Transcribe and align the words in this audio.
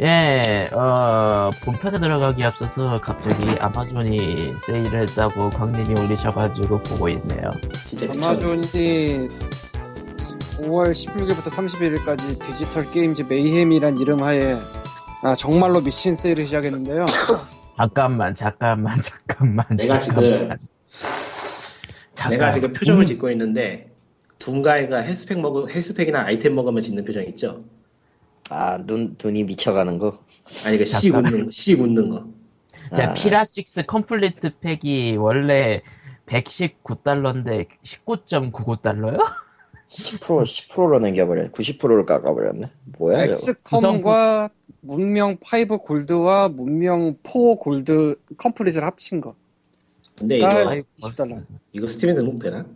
예, 0.00 0.70
어, 0.72 1.50
본편에 1.62 1.98
들어가기 1.98 2.42
앞서서 2.44 2.98
갑자기 3.00 3.44
아마존이 3.60 4.54
세일을 4.64 5.00
했다고 5.02 5.50
광님이 5.50 6.00
올리셔가지고 6.00 6.82
보고 6.82 7.08
있네요. 7.10 7.50
진짜 7.88 8.06
미쳤네. 8.06 8.26
아마존이 8.26 9.28
5월 10.62 10.92
16일부터 10.92 11.50
31일까지 11.50 12.40
디지털 12.40 12.90
게임즈 12.90 13.26
메이햄이란 13.28 13.98
이름 13.98 14.22
하에 14.22 14.54
아, 15.24 15.34
정말로 15.34 15.82
미친 15.82 16.14
세일을 16.14 16.46
시작했는데요. 16.46 17.04
잠깐만, 17.76 18.34
잠깐만, 18.34 19.02
잠깐만. 19.02 19.66
내가 19.76 19.98
잠깐만. 19.98 20.58
잠깐. 22.14 22.30
내가 22.30 22.50
지금 22.50 22.72
표정을 22.72 23.02
음, 23.02 23.04
짓고 23.04 23.30
있는데 23.30 23.90
둠가이가 24.38 24.98
헬스팩 24.98 25.40
먹으 25.40 25.68
헬스팩이나 25.68 26.22
아이템 26.24 26.54
먹으면 26.54 26.80
짓는 26.80 27.04
표정 27.04 27.24
있죠? 27.24 27.64
아, 28.50 28.78
눈, 28.84 29.16
눈이 29.22 29.44
미쳐가는 29.44 29.98
거. 29.98 30.18
아니 30.64 30.78
그 30.78 30.84
씨 30.84 31.10
잠깐만. 31.10 31.34
웃는 31.34 31.50
씨 31.50 31.74
웃는 31.74 32.10
거. 32.10 32.26
자, 32.96 33.10
아. 33.10 33.14
Firaxis 33.14 33.86
Complete 33.86 34.58
Pack이 34.60 35.16
원래 35.16 35.82
119달러인데 36.26 37.66
19.99달러요? 37.84 39.18
10% 39.88 40.18
10%로 40.20 40.98
남겨버렸네. 40.98 41.50
90%를 41.50 42.04
깎아버렸네. 42.06 42.70
뭐야. 42.98 43.24
XCOM과 43.24 44.50
문명 44.80 45.36
5 45.40 45.78
골드와 45.78 46.48
문명 46.48 47.16
4 47.24 47.56
골드 47.60 48.16
Complete을 48.38 48.82
합친 48.84 49.20
거. 49.20 49.34
근데 50.16 50.42
아, 50.44 50.48
이거 50.48 50.68
아이, 50.70 50.82
20달러. 51.00 51.44
이거 51.72 51.86
스팀에 51.86 52.14
등록되나? 52.14 52.66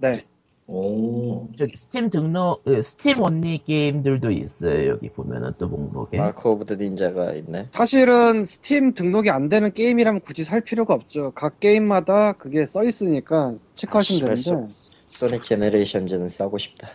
네. 0.00 0.24
오. 0.72 1.48
저기 1.58 1.76
스팀 1.76 2.10
등록, 2.10 2.62
으, 2.68 2.80
스팀 2.80 3.20
only 3.20 3.60
게임들도 3.64 4.30
있어요. 4.30 4.88
여기 4.88 5.10
보면은 5.10 5.52
또 5.58 5.66
목록에. 5.66 6.16
Mark 6.16 6.48
of 6.48 6.64
the 6.64 6.76
Ninja가 6.76 7.32
있네. 7.32 7.68
사실은 7.72 8.44
스팀 8.44 8.94
등록이 8.94 9.30
안 9.30 9.48
되는 9.48 9.72
게임이라면 9.72 10.20
굳이 10.20 10.44
살 10.44 10.60
필요가 10.60 10.94
없죠. 10.94 11.30
각 11.34 11.58
게임마다 11.58 12.34
그게 12.34 12.64
써 12.64 12.84
있으니까 12.84 13.56
체크하시면 13.74 14.30
아, 14.30 14.34
되는데. 14.36 14.72
Sonic 15.08 15.42
Generations는 15.42 16.28
사고 16.28 16.56
싶다. 16.58 16.88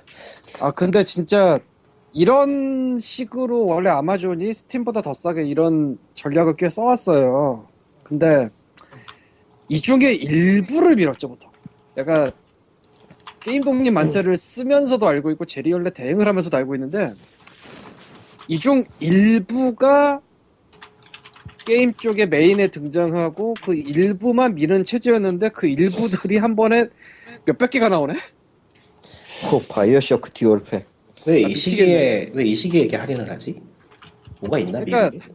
아 0.61 0.71
근데 0.71 1.03
진짜 1.03 1.59
이런 2.13 2.97
식으로 2.97 3.65
원래 3.65 3.89
아마존이 3.89 4.53
스팀보다 4.53 5.01
더 5.01 5.11
싸게 5.11 5.43
이런 5.43 5.97
전략을 6.13 6.53
꽤 6.53 6.69
써왔어요. 6.69 7.67
근데 8.03 8.47
이 9.67 9.81
중에 9.81 10.13
일부를 10.13 10.95
밀었죠 10.95 11.27
보통. 11.27 11.51
내가 11.95 12.31
게임 13.45 13.63
독립 13.63 13.91
만세를 13.91 14.38
쓰면서도 14.38 15.07
알고 15.07 15.29
있고 15.31 15.45
제리얼레 15.45 15.91
대행을 15.91 16.27
하면서도 16.27 16.57
알고 16.57 16.73
있는데 16.75 17.13
이 18.47 18.57
중 18.59 18.83
일부가 18.99 20.21
게임 21.66 21.93
쪽에 21.93 22.25
메인에 22.27 22.67
등장하고 22.67 23.55
그 23.63 23.75
일부만 23.75 24.55
미는 24.55 24.83
체제였는데 24.83 25.49
그 25.49 25.67
일부들이 25.67 26.38
한 26.38 26.55
번에 26.55 26.88
몇백 27.45 27.71
개가 27.71 27.89
나오네. 27.89 28.13
코 29.49 29.61
바이오쇼크 29.67 30.29
dual 30.31 30.56
pack. 30.56 30.88
와 31.25 31.33
나 31.33 31.41
이 31.41 31.45
미치겠네. 31.47 31.55
시기에 31.55 32.31
왜 32.35 32.45
이 32.45 32.55
시기에 32.55 32.81
이렇게 32.81 32.97
할인을 32.97 33.31
하지? 33.31 33.61
뭐가 34.41 34.59
있나 34.59 34.79
그러니까 34.83 35.09
미국에? 35.09 35.33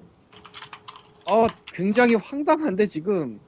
어 1.30 1.46
굉장히 1.72 2.14
황당한데 2.14 2.86
지금 2.86 3.40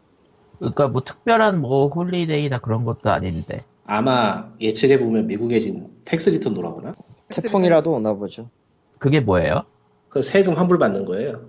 그러니까 0.58 0.88
뭐 0.88 1.02
특별한 1.04 1.60
뭐 1.60 1.88
holiday나 1.88 2.60
그런 2.60 2.84
것도 2.84 3.10
아닌데. 3.10 3.64
아마 3.84 4.52
예측해 4.60 4.98
보면 4.98 5.26
미국에 5.26 5.60
지금 5.60 5.88
tax 6.04 6.30
return 6.30 6.54
돌아오나? 6.54 6.94
태풍이라도 7.28 7.92
오나 7.92 8.12
보죠. 8.14 8.48
그게 8.98 9.20
뭐예요? 9.20 9.64
그 10.08 10.22
세금 10.22 10.54
환불 10.54 10.78
받는 10.78 11.04
거예요. 11.04 11.48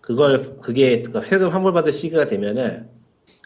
그걸 0.00 0.58
그게 0.60 1.02
그 1.02 1.20
세금 1.22 1.48
환불 1.48 1.72
받을 1.72 1.92
시기가 1.92 2.26
되면은 2.26 2.88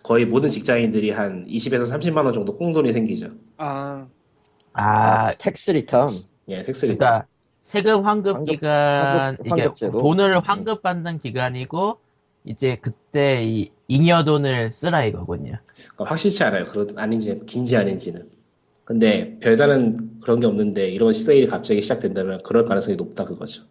거의 0.03 0.25
모든 0.27 0.51
직장인들이 0.51 1.11
한 1.11 1.47
20에서 1.47 1.91
30만 1.91 2.25
원 2.25 2.33
정도 2.33 2.57
꽁돈이 2.57 2.93
생기죠. 2.93 3.29
아 3.57 4.07
아, 4.73 4.83
아, 5.29 5.33
tax 5.39 5.71
return. 5.73 6.11
예, 6.49 6.63
tax 6.65 6.87
return. 6.87 6.99
그러니까 6.99 7.27
세금 7.63 8.05
환급 8.05 8.37
환급- 8.37 8.51
기간 8.53 9.37
환급- 9.37 9.47
이게 9.47 9.51
환급제도? 9.63 9.99
돈을 10.01 10.41
환급 10.41 10.83
받는 10.83 11.19
기간이고 11.19 11.99
이제 12.45 12.77
그때 12.81 13.43
이 13.45 13.71
잉여 13.89 14.25
돈을 14.25 14.73
쓰라 14.73 15.05
이거군요. 15.05 15.59
그러니까 15.75 16.05
확실치 16.05 16.43
않아요. 16.45 16.67
그런 16.67 16.99
아닌지 16.99 17.41
긴지 17.47 17.77
아닌지는. 17.77 18.29
근데 18.85 19.39
별다른 19.41 20.21
그런 20.21 20.41
게 20.41 20.47
없는데 20.47 20.89
이런 20.91 21.13
세일이 21.13 21.47
갑자기 21.47 21.83
시작된다면 21.83 22.43
그럴 22.45 22.65
가능성이 22.65 22.97
높다 22.97 23.25
그거죠. 23.25 23.65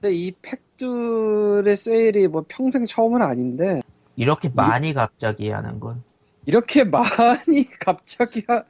근데 0.00 0.14
이 0.14 0.32
팩들의 0.42 1.76
세일이 1.76 2.28
뭐 2.28 2.44
평생 2.48 2.84
처음은 2.84 3.22
아닌데 3.22 3.80
이렇게 4.16 4.48
많이 4.48 4.92
갑자기 4.94 5.48
하는 5.50 5.80
건 5.80 6.02
이렇게 6.46 6.84
많이 6.84 7.64
갑자기 7.80 8.42
하, 8.46 8.64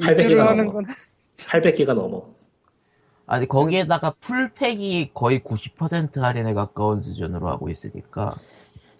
800 0.00 0.18
이주를 0.18 0.28
개가 0.28 0.48
하는 0.48 0.64
넘어. 0.66 0.72
건 0.72 0.86
800개가 1.36 1.94
넘어. 1.94 2.26
아니 3.26 3.46
거기에다가 3.48 4.14
풀팩이 4.20 5.12
거의 5.14 5.40
90% 5.40 6.20
할인에 6.20 6.52
가까운 6.54 7.02
수준으로 7.02 7.48
하고 7.48 7.70
있으니까 7.70 8.36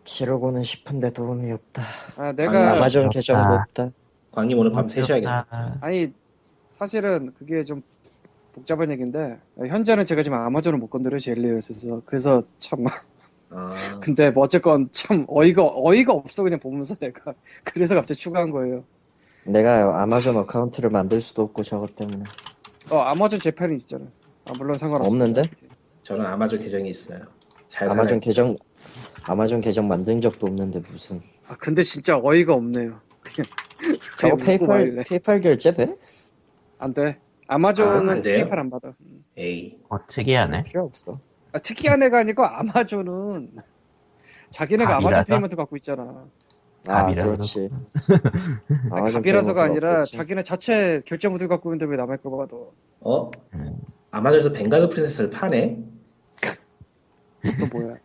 지르고는 0.05 0.63
싶은데 0.65 1.11
돈이 1.11 1.51
없다. 1.53 1.83
아, 2.17 2.29
아, 2.29 2.33
내가 2.33 2.73
아마존. 2.73 3.09
계정도 3.11 3.55
없다. 3.55 3.91
광님 4.33 4.59
오늘 4.59 4.73
밤 4.73 4.89
새셔야겠다. 4.89 5.47
아, 5.51 5.77
아니 5.81 6.13
사실은 6.69 7.33
그게 7.35 7.63
좀 7.63 7.83
복잡한 8.55 8.91
얘기인데 8.91 9.39
현재는 9.57 10.05
제가 10.05 10.23
지금 10.23 10.39
아마존을 10.39 10.79
못 10.79 10.89
건드려 10.89 11.19
제일리에서 11.19 12.03
그래서 12.07 12.43
참 12.59 12.85
아, 13.51 13.71
근데 14.03 14.31
뭐 14.31 14.45
어쨌건 14.45 14.89
참 14.91 15.25
어이가 15.29 15.63
어이가 15.75 16.13
없어 16.13 16.43
그냥 16.43 16.59
보면서 16.59 16.95
내가 16.97 17.35
그래서 17.65 17.95
갑자기 17.95 18.19
추가한 18.21 18.51
거예요. 18.51 18.85
내가 19.45 20.03
아마존 20.03 20.37
account를 20.37 20.91
만들 20.91 21.21
수도 21.21 21.43
없고 21.43 21.63
저것 21.63 21.95
때문에. 21.95 22.25
어 22.91 22.99
아마존 22.99 23.39
재팬이 23.39 23.77
있잖아. 23.77 24.07
아 24.47 24.53
물론 24.57 24.77
상관없어. 24.77 25.11
없는데? 25.11 25.43
저는 26.03 26.25
아마존 26.27 26.59
계정이 26.59 26.89
있어요. 26.91 27.21
잘 27.69 27.89
아마존 27.89 28.07
살아요. 28.07 28.21
계정 28.21 28.57
아마존 29.25 29.61
계정 29.61 29.89
만든 29.89 30.21
적도 30.21 30.47
없는데 30.47 30.81
무슨 30.91 31.21
아 31.49 31.57
근데 31.57 31.83
진짜 31.83 32.19
어이가 32.23 32.55
없네요. 32.55 33.01
그냥 33.23 33.51
저거 34.19 34.37
페이팔 34.37 34.69
말래. 34.69 35.05
페이팔 35.05 35.41
결제 35.41 35.73
돼? 35.75 35.97
안 36.79 36.95
돼. 36.95 37.19
아마존은 37.47 38.09
아, 38.09 38.13
안? 38.13 38.23
페이팔 38.23 38.59
안 38.59 38.71
받아. 38.71 38.95
에이, 39.37 39.79
어, 39.89 39.97
특이하네. 40.09 40.65
필요 40.65 40.85
없어. 40.85 41.21
아, 41.53 41.59
특이한 41.59 42.03
애가 42.03 42.19
아니고 42.21 42.45
아마존은 42.45 43.53
자기네가 44.51 44.91
아마존 44.97 45.11
갑이라서? 45.11 45.35
payment 45.35 45.57
갖고 45.57 45.77
있잖아. 45.77 46.27
아 46.89 47.05
갑이라서 47.05 47.31
그렇지. 47.31 47.69
아마존 48.91 49.15
갑이라서가 49.23 49.63
아니라 49.65 49.93
없겠지. 50.01 50.17
자기네 50.17 50.43
자체 50.43 51.01
결제 51.07 51.29
모듈 51.29 51.49
갖고 51.49 51.71
있는데 51.71 51.87
왜 51.87 51.97
남의 51.97 52.19
걸 52.19 52.37
받아? 52.39 52.57
어? 53.01 53.31
음. 53.55 53.77
아마존에서 54.11 54.53
뱅가드 54.53 54.89
프린세스를 54.91 55.31
파네? 55.31 55.79
또 57.59 57.67
뭐야? 57.67 57.97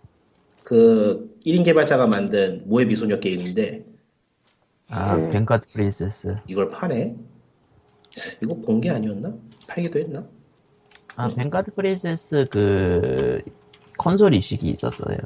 그 0.67 1.39
1인 1.45 1.63
개발자가 1.63 2.07
만든 2.07 2.61
모의 2.65 2.87
미소녀 2.87 3.21
게임인데 3.21 3.85
아, 4.89 5.15
네. 5.15 5.29
뱅가드 5.29 5.65
프린세스. 5.71 6.39
이걸 6.45 6.71
파네? 6.71 7.15
이거 8.43 8.53
공개 8.55 8.89
아니었나? 8.89 9.33
팔기도 9.69 9.97
했나? 9.99 10.27
아, 11.15 11.29
뱅가드 11.29 11.73
프린세스 11.73 12.47
그 12.51 13.39
컨솔 13.97 14.33
이식이 14.33 14.67
있었어요. 14.71 15.17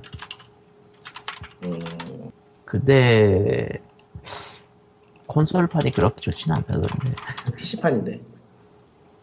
음, 1.63 1.79
근데 2.63 3.67
콘솔판이 5.25 5.91
그렇게 5.91 6.21
좋지는 6.21 6.57
않다던데. 6.57 7.15
PC판인데 7.57 8.21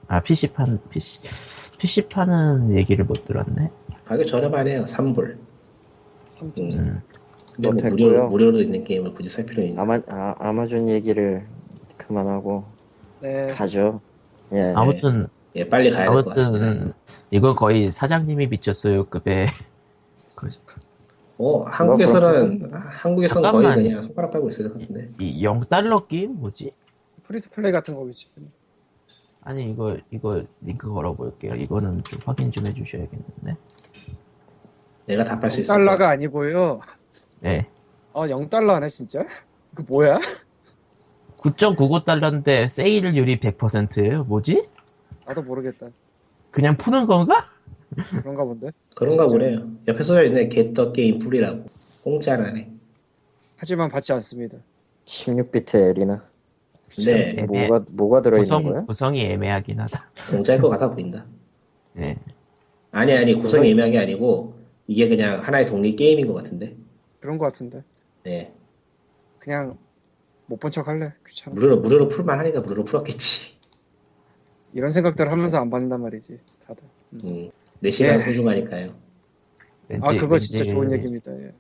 아, 0.09 0.21
PC판, 0.21 0.81
PC, 0.91 1.21
PC판은 1.79 2.75
얘기를 2.75 3.05
못 3.05 3.25
들었네. 3.25 3.71
가격 4.05 4.27
저렴하네요 4.27 4.87
3불 4.87 5.48
3.4. 6.29 6.79
음. 6.79 7.03
근데 7.55 7.69
뭐또 7.71 7.89
무료. 7.97 8.29
무료로 8.29 8.61
있는 8.61 8.85
게임을 8.85 9.15
굳이 9.15 9.29
살 9.29 9.45
필요는 9.47 9.71
있나? 9.71 9.83
아마 9.83 10.01
아, 10.09 10.35
아마존 10.39 10.89
얘기를 10.89 11.47
그만하고 11.97 12.65
네. 13.21 13.47
가죠. 13.49 14.01
예. 14.53 14.73
아무튼, 14.77 15.27
예 15.57 15.69
빨리 15.69 15.91
가야 15.91 16.07
될 16.11 16.23
것 16.25 16.35
같습니다 16.35 16.67
아무튼, 16.67 16.93
이건 17.31 17.57
거의 17.57 17.91
사장님이 17.93 18.47
미쳤어요, 18.49 19.07
급에. 19.07 19.49
어 21.39 21.63
한국에서는 21.65 22.59
그렇죠. 22.59 22.77
한국에서는 22.77 23.43
잠깐만. 23.43 23.75
거의 23.75 23.89
그냥 23.89 24.03
손가락 24.05 24.31
빨고 24.33 24.49
있어야 24.49 24.69
될것 24.69 24.89
같은데 24.89 25.11
이 25.25 25.43
0 25.45 25.61
달러 25.69 26.07
게임 26.07 26.35
뭐지? 26.37 26.73
free 27.25 27.42
to 27.42 27.51
play 27.51 27.73
같은 27.73 27.95
거겠지. 27.95 28.29
아니, 29.43 29.71
이거, 29.71 29.97
이거 30.11 30.43
링크 30.61 30.91
걸어볼게요. 30.91 31.55
이거는 31.55 32.03
좀 32.03 32.21
확인 32.25 32.51
좀 32.53 32.67
해주셔야겠는데. 32.67 33.57
내가 35.09 35.25
답할 35.25 35.51
수 35.51 35.61
있을 35.61 35.75
달러가 35.75 36.11
아니고요. 36.11 36.81
네. 37.41 37.67
어, 38.13 38.25
0달러네 38.27 38.89
진짜? 38.89 39.25
그 39.75 39.83
뭐야? 39.89 40.19
9.99달러인데 41.39 42.69
세일률이 42.69 43.41
100%예요. 43.41 44.25
뭐지? 44.25 44.69
나도 45.27 45.43
모르겠다. 45.43 45.89
그냥 46.51 46.77
푸는 46.77 47.07
건가? 47.07 47.49
그런가 48.21 48.45
본데. 48.45 48.71
그런가 48.95 49.27
진짜. 49.27 49.45
보네요. 49.45 49.71
옆에 49.87 50.03
써져 50.05 50.25
있네. 50.25 50.49
겟더 50.49 50.93
게임 50.93 51.19
풀이라고. 51.19 51.65
공짜라네. 52.05 52.71
하지만 53.57 53.89
받지 53.89 54.13
않습니다. 54.13 54.59
16비트 55.07 55.75
L이나 55.75 56.23
네, 57.05 57.37
애매- 57.37 57.47
뭐가 57.69 57.85
뭐가 57.91 58.21
들어 58.21 58.37
있는 58.37 58.45
구성, 58.45 58.63
거야? 58.65 58.85
구성이 58.85 59.23
애매하긴 59.27 59.81
하다. 59.81 60.11
공짜일 60.31 60.61
것 60.61 60.69
같아 60.71 60.91
보인다. 60.91 61.25
예. 61.99 62.17
아니, 62.91 63.13
아니, 63.15 63.35
구성이 63.35 63.71
애매한 63.71 63.93
게 63.93 63.99
아니고, 63.99 64.55
이게 64.89 65.09
그냥 65.09 65.41
하나의 65.41 65.67
독립 65.67 65.97
게임인 65.97 66.27
것 66.27 66.35
같은데. 66.35 66.75
그런 67.21 67.37
거 67.39 67.45
같은데. 67.45 67.85
네. 68.25 68.53
그냥 69.39 69.77
못 70.47 70.59
본 70.59 70.71
척 70.71 70.89
할래. 70.89 71.13
귀찮아. 71.27 71.55
무료로, 71.55 71.81
무료로 71.81 72.09
풀만 72.09 72.39
하니까 72.39 72.61
무료로 72.63 72.85
풀었겠지. 72.85 73.59
이런 74.73 74.89
생각들 74.91 75.31
하면서 75.31 75.59
안 75.61 75.69
받는단 75.71 76.01
말이지. 76.03 76.41
다들. 76.67 76.83
음, 77.25 77.51
내 77.81 77.91
시간 77.91 78.15
예. 78.15 78.19
소중하니까요. 78.19 78.95
왠지, 79.89 80.07
아 80.07 80.11
그거 80.13 80.39
진짜 80.39 80.63
왠지- 80.63 80.73
좋은 80.75 80.93
얘기입니다. 80.93 81.33
예. 81.39 81.53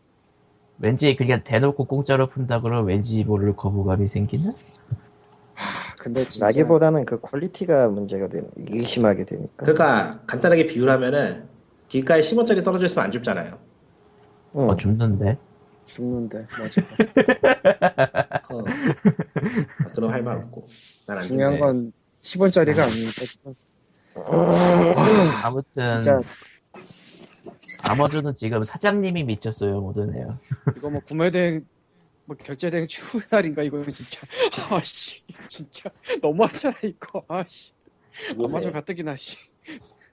왠지 0.79 1.15
그냥 1.17 1.43
대놓고 1.45 1.85
공짜로 1.85 2.29
푼다 2.29 2.61
그러면 2.63 2.87
왠지 2.87 3.25
모를 3.25 3.55
거부감이 3.57 4.09
생기는? 4.09 4.51
아, 4.51 5.61
근데 5.99 6.25
진짜 6.25 6.47
라기보다는 6.47 7.05
그 7.05 7.21
퀄리티가 7.21 7.89
문제가 7.89 8.29
되는 8.29 8.49
의심하게 8.57 9.25
되니까. 9.25 9.53
그러니까, 9.57 10.23
간단하게 10.27 10.67
비유를 10.69 10.93
하면은, 10.93 11.49
길가에 11.89 12.21
10원짜리 12.21 12.65
떨어져 12.65 12.87
있으면 12.87 13.07
안 13.07 13.13
줍잖아요. 13.13 13.59
응. 14.57 14.61
어, 14.61 14.77
줍는데. 14.77 15.39
줍는데 15.85 16.47
맞아. 16.59 16.83
어. 18.51 18.59
아, 19.85 19.89
그럼 19.95 20.11
할 20.11 20.23
말 20.23 20.37
없고. 20.39 20.67
난안 21.07 21.23
중요한. 21.23 21.59
건 21.59 21.93
10원짜리가 22.21 22.81
아니니까 22.81 23.25
지금. 23.25 23.55
아무튼, 25.45 26.01
진짜 26.01 26.21
아마존은 27.89 28.35
지금 28.37 28.65
사장님이 28.65 29.25
미쳤어요, 29.25 29.81
모드네요. 29.81 30.39
이거 30.77 30.91
뭐 30.91 31.01
구매 31.01 31.31
대행 31.31 31.65
뭐 32.25 32.37
결제 32.37 32.69
대행 32.69 32.87
최후의 32.87 33.25
날인가 33.31 33.63
이거 33.63 33.83
진짜 33.87 34.21
아씨 34.71 35.23
진짜 35.49 35.89
너무하잖아 36.21 36.75
이거 36.83 37.25
아씨 37.29 37.73
아마존 38.39 38.73
가뜩이나 38.73 39.17
씨 39.17 39.39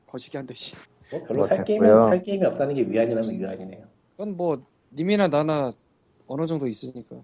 거시기 0.07 0.37
한데 0.37 0.53
씨 0.53 0.75
뭐 1.11 1.23
별로 1.27 1.47
살뭐 1.47 1.63
게임이. 1.65 1.85
살 1.87 2.23
게임이 2.23 2.45
없다는 2.45 2.75
게 2.75 2.81
위안이라면 2.83 3.29
위안이네요. 3.31 3.83
그건 4.11 4.37
뭐 4.37 4.61
님이나 4.93 5.27
나나 5.27 5.71
어느 6.27 6.45
정도 6.47 6.67
있으니까 6.67 7.17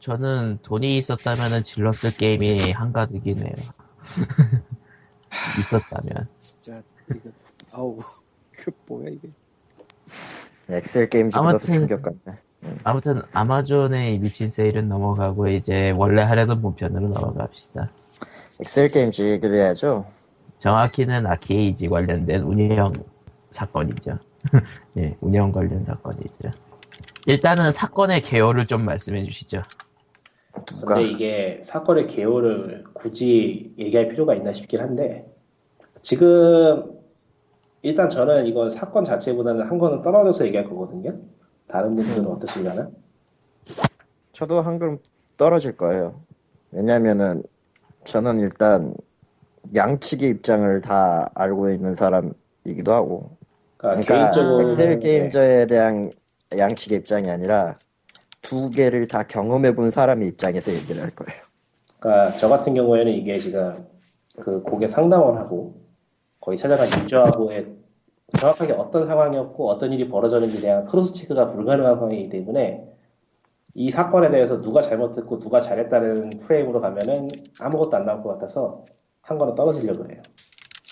저는 0.00 0.58
돈이 0.62 0.98
있었다면 0.98 1.64
질렀을 1.64 2.10
게임이 2.16 2.72
한가득이네요. 2.72 3.52
있었다면. 5.58 6.26
진짜 6.42 6.82
이거 7.10 7.30
아우 7.72 7.98
그 8.52 8.70
뭐야 8.86 9.10
이게 9.10 9.28
엑셀 10.68 11.08
더 11.30 11.40
아무튼- 11.40 11.74
충격 11.74 12.02
같네. 12.02 12.38
아무튼 12.82 13.22
아마존의 13.32 14.18
미친 14.18 14.50
세일은 14.50 14.88
넘어가고 14.88 15.46
이제 15.48 15.90
원래 15.96 16.22
하려던 16.22 16.60
본편으로 16.60 17.08
넘어갑시다. 17.08 17.88
엑셀 18.60 18.88
게임즈 18.88 19.22
얘기를 19.22 19.54
해야죠. 19.54 20.04
정확히는 20.58 21.26
아케이지 21.26 21.88
관련된 21.88 22.42
운영 22.42 22.92
사건이죠. 23.50 24.18
예, 24.98 25.16
운영 25.20 25.52
관련 25.52 25.84
사건이죠. 25.84 26.50
일단은 27.26 27.72
사건의 27.72 28.22
개요를 28.22 28.66
좀 28.66 28.84
말씀해 28.84 29.22
주시죠. 29.24 29.62
누가 30.80 30.94
근데 30.94 31.10
이게 31.10 31.62
사건의 31.64 32.06
개요를 32.06 32.84
굳이 32.94 33.74
얘기할 33.78 34.08
필요가 34.08 34.34
있나 34.34 34.52
싶긴 34.52 34.80
한데 34.80 35.30
지금 36.02 36.98
일단 37.82 38.10
저는 38.10 38.46
이건 38.46 38.70
사건 38.70 39.04
자체보다는 39.04 39.68
한 39.68 39.78
거는 39.78 40.02
떨어져서 40.02 40.46
얘기할 40.46 40.66
거거든요. 40.66 41.16
다른 41.68 41.94
분들은 41.94 42.26
어떠신가요? 42.26 42.90
저도 44.32 44.62
한 44.62 44.78
걸음 44.78 44.98
떨어질 45.36 45.76
거예요. 45.76 46.20
왜냐면은 46.72 47.42
저는 48.04 48.40
일단 48.40 48.94
양측의 49.74 50.30
입장을 50.30 50.80
다 50.80 51.30
알고 51.34 51.70
있는 51.70 51.94
사람이기도 51.94 52.92
하고 52.92 53.30
그러니까, 53.76 54.04
그러니까 54.04 54.14
개인적으로 54.14 54.62
엑셀 54.62 54.98
게임저에 54.98 55.66
대한 55.66 56.10
양측의 56.56 56.98
입장이 56.98 57.30
아니라 57.30 57.78
두 58.42 58.70
개를 58.70 59.08
다 59.08 59.22
경험해 59.22 59.74
본 59.74 59.90
사람의 59.90 60.28
입장에서 60.28 60.72
얘기를 60.72 61.02
할 61.02 61.10
거예요. 61.10 61.42
그러니까 61.98 62.36
저 62.38 62.48
같은 62.48 62.74
경우에는 62.74 63.12
이게 63.12 63.38
지금 63.38 63.86
그 64.40 64.62
고객 64.62 64.88
상담원하고 64.88 65.74
거기 66.40 66.56
찾아간 66.56 66.86
유저하고의 67.02 67.66
정확하게 68.38 68.74
어떤 68.74 69.06
상황이었고 69.06 69.68
어떤 69.68 69.92
일이 69.92 70.08
벌어졌는지에 70.08 70.60
대한 70.60 70.84
크로스 70.86 71.14
체크가 71.14 71.52
불가능한 71.52 71.96
상황이기 71.96 72.28
때문에 72.28 72.84
이 73.74 73.90
사건에 73.90 74.30
대해서 74.30 74.60
누가 74.60 74.80
잘못했고 74.80 75.38
누가 75.38 75.60
잘했다는 75.60 76.30
프레임으로 76.40 76.80
가면은 76.80 77.30
아무것도 77.60 77.96
안 77.96 78.04
나올 78.04 78.22
것 78.22 78.30
같아서 78.30 78.84
한 79.28 79.36
거는 79.36 79.54
떨어지려고 79.54 80.10
해요. 80.10 80.22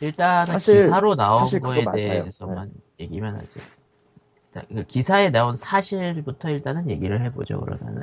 일단은 0.02 0.44
사실- 0.44 0.84
기사로 0.84 1.14
나온 1.14 1.38
사실 1.38 1.60
거에. 1.60 1.84
대해서만 1.90 2.70
얘기만 3.00 3.34
하죠. 3.34 4.66
그 4.68 4.84
기사에 4.84 5.30
나온 5.30 5.56
사실부터 5.56 6.50
일단은 6.50 6.90
얘기를 6.90 7.22
해보죠, 7.24 7.60
그러면은. 7.60 8.02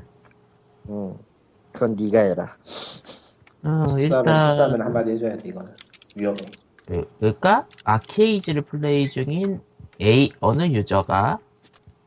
음, 0.90 1.16
그건 1.72 1.96
네가 1.96 2.20
해라. 2.20 2.58
어, 3.64 3.96
일단 4.00 4.26
실수하면 4.26 4.82
한마디 4.82 5.12
해줘야 5.12 5.38
돼 5.38 5.50
이거는 5.50 5.72
위험해. 6.16 6.42
그, 6.88 7.08
그러니까 7.20 7.68
아케이지를 7.84 8.64
플레이 8.64 9.08
중인 9.08 9.62
A 10.02 10.34
어느 10.40 10.64
유저가 10.64 11.40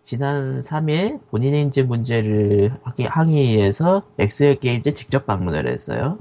지난 0.02 0.62
3일 0.62 1.20
본인 1.30 1.54
인증 1.54 1.86
문제를 1.88 2.72
항의해서 3.08 4.02
엑셀 4.18 4.58
게임즈 4.60 4.94
직접 4.94 5.26
방문을 5.26 5.68
했어요. 5.68 6.18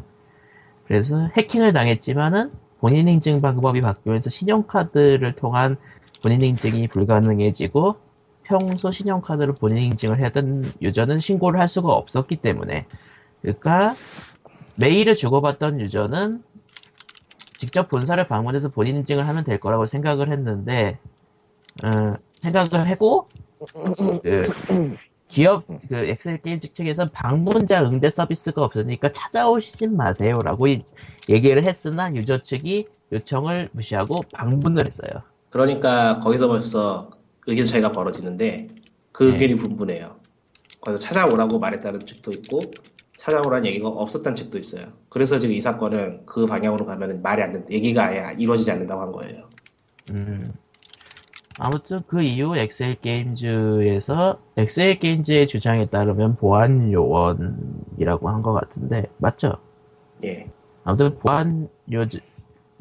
그래서 0.88 1.30
해킹을 1.38 1.74
당했지만은 1.74 2.52
본인 2.80 3.08
인증 3.08 3.42
방법이 3.42 3.82
바뀌면서 3.82 4.30
신용카드를 4.30 5.36
통한 5.36 5.78
본인 6.22 6.42
인증이 6.42 6.88
불가능해지고 6.88 7.96
평소 8.44 8.92
신용카드로 8.92 9.56
본인 9.56 9.84
인증을 9.84 10.24
하던 10.24 10.64
유저는 10.82 11.20
신고를 11.20 11.60
할 11.60 11.68
수가 11.68 11.92
없었기 11.94 12.38
때문에. 12.38 12.86
그러니까 13.42 13.96
메일을 14.76 15.16
주고받던 15.16 15.82
유저는 15.82 16.44
직접 17.58 17.90
본사를 17.90 18.28
방문해서 18.28 18.70
본인 18.70 18.98
인증을 18.98 19.28
하면 19.28 19.44
될 19.44 19.60
거라고 19.60 19.88
생각을 19.88 20.32
했는데 20.32 21.00
어, 21.84 22.16
생각을 22.42 22.90
하고 22.90 23.28
그 24.24 24.48
기업 25.28 25.66
그 25.88 25.96
엑셀 25.96 26.42
게임 26.42 26.60
측에서 26.60 27.10
방문자 27.12 27.84
응대 27.84 28.10
서비스가 28.10 28.64
없으니까 28.64 29.12
찾아오시지 29.12 29.88
마세요라고 29.88 30.68
이- 30.68 30.84
얘기를 31.30 31.66
했으나 31.66 32.14
유저 32.14 32.44
측이 32.44 32.88
요청을 33.12 33.70
무시하고 33.72 34.22
방문을 34.34 34.86
했어요. 34.86 35.24
그러니까 35.50 36.20
거기서 36.20 36.48
벌써 36.48 37.10
의견 37.48 37.66
차이가 37.66 37.92
벌어지는데 37.92 38.68
그 39.12 39.24
네. 39.24 39.34
의견이 39.34 39.56
분분해요. 39.56 40.16
거기서 40.82 41.02
찾아오라고 41.02 41.60
말했다는 41.60 42.06
측도 42.06 42.32
있고 42.32 42.62
찾아오라는 43.18 43.66
얘기가 43.68 43.88
없었다는 43.88 44.36
측도 44.36 44.58
있어요. 44.58 44.88
그래서 45.10 45.40
지금 45.40 45.56
이 45.56 45.62
사건은 45.62 46.26
그 46.26 46.46
방향으로 46.46 46.86
가면 46.86 47.22
말이 47.22 47.42
안 47.42 47.54
된다. 47.54 47.68
얘기가 47.72 48.06
아예 48.06 48.36
이루어지지 48.38 48.70
않는다고 48.72 49.02
한 49.02 49.12
거예요. 49.12 49.50
음. 50.12 50.54
아무튼 51.58 52.02
그 52.08 52.22
이후 52.22 52.58
엑셀 52.58 52.96
게임즈에서 53.02 54.40
엑셀 54.58 55.00
게임즈의 55.00 55.48
주장에 55.48 55.86
따르면 55.88 56.36
보안 56.36 56.92
요원이라고 56.92 58.30
한 58.30 58.42
것 58.42 58.54
같은데 58.54 59.06
맞죠? 59.18 59.58
예. 60.24 60.52
아무튼 60.84 61.18
보안 61.20 61.70
유저, 61.90 62.20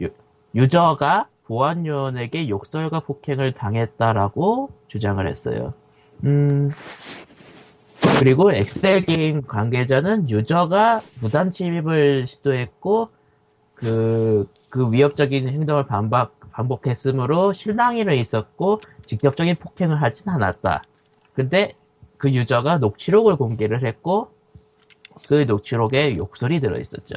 유, 0.00 0.08
유저가 0.54 1.28
보안 1.46 1.86
요원에게 1.86 2.48
욕설과 2.48 3.00
폭행을 3.00 3.52
당했다라고 3.52 4.70
주장을 4.88 5.26
했어요. 5.26 5.74
음. 6.24 6.70
그리고 8.18 8.52
엑셀 8.52 9.04
게임 9.04 9.42
관계자는 9.42 10.30
유저가 10.30 11.00
무단 11.20 11.50
침입을 11.50 12.26
시도했고 12.26 13.08
그, 13.74 14.48
그 14.70 14.90
위협적인 14.92 15.48
행동을 15.48 15.86
반박, 15.86 16.32
반복했으므로 16.54 17.52
실랑이는 17.52 18.14
있었고 18.16 18.80
직접적인 19.06 19.56
폭행을 19.56 20.00
하진 20.00 20.28
않았다. 20.30 20.82
근데 21.34 21.74
그 22.16 22.30
유저가 22.30 22.78
녹취록을 22.78 23.36
공개를 23.36 23.84
했고 23.84 24.28
그 25.26 25.44
녹취록에 25.48 26.16
욕설이 26.16 26.60
들어있었죠. 26.60 27.16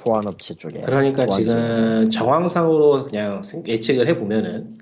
보안업체 0.00 0.54
쪽에. 0.54 0.80
그러니까 0.80 1.26
보안 1.26 1.38
지금 1.38 2.10
정황상으로 2.10 3.04
그냥 3.04 3.42
생- 3.42 3.64
예측을 3.66 4.08
해보면은 4.08 4.78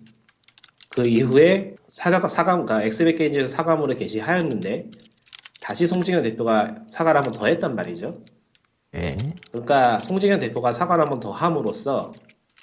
그 0.88 1.06
이후에 1.06 1.76
사과, 1.88 2.28
사과, 2.28 2.52
그러니까 2.52 2.82
엑스백 2.84 3.18
게임즈에서 3.18 3.48
사과문을 3.48 3.96
게시하였는데 3.96 4.90
다시 5.60 5.86
송진현 5.86 6.22
대표가 6.22 6.76
사과를 6.88 7.18
한 7.20 7.24
번 7.26 7.34
더 7.34 7.46
했단 7.46 7.74
말이죠. 7.76 8.18
예. 8.96 9.10
그러니까 9.52 9.98
송진현 9.98 10.40
대표가 10.40 10.72
사과를 10.72 11.04
한 11.04 11.10
번 11.10 11.20
더 11.20 11.30
함으로써 11.30 12.10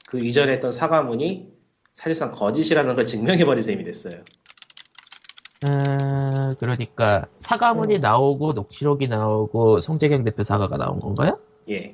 그 0.08 0.20
이전에 0.20 0.54
했던 0.54 0.72
사과문이 0.72 1.52
사실상 1.94 2.32
거짓이라는 2.32 2.96
걸 2.96 3.06
증명해버린 3.06 3.62
셈이 3.62 3.84
됐어요. 3.84 4.20
음, 5.68 6.56
그러니까 6.60 7.26
사과문이 7.40 8.00
나오고 8.00 8.54
녹취록이 8.54 9.10
나오고 9.10 9.82
송재경 9.82 10.24
대표 10.24 10.44
사과가 10.44 10.78
나온 10.78 11.00
건가요? 11.00 11.40
예. 11.70 11.94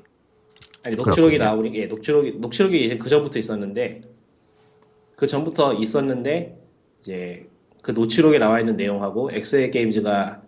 아니 0.83 0.95
녹취록이. 0.95 1.39
나오니 1.39 1.73
예 1.75 1.87
녹취록이 1.87 2.33
녹취록이 2.33 2.85
이제 2.85 2.97
그 2.99 3.09
전부터 3.09 3.39
있었는데 3.39 4.01
그 5.15 5.25
전부터 5.25 5.73
있었는데 5.73 6.61
이제 6.99 7.49
그 7.81 7.91
녹취록에 7.91 8.37
나와 8.37 8.59
있는 8.59 8.77
내용하고 8.77 9.31
엑셀 9.31 9.71
게임즈가 9.71 10.43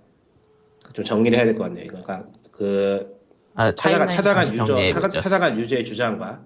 좀 0.93 1.03
정리를 1.03 1.36
해야 1.36 1.45
될 1.45 1.55
것 1.55 1.63
같네요. 1.63 1.88
그러니까 1.88 2.27
그 2.51 3.17
아, 3.55 3.74
찾아간, 3.74 4.07
찾아간 4.10 4.53
유저 4.53 5.10
찾아간 5.22 5.57
유저의 5.57 5.84
주장과 5.84 6.43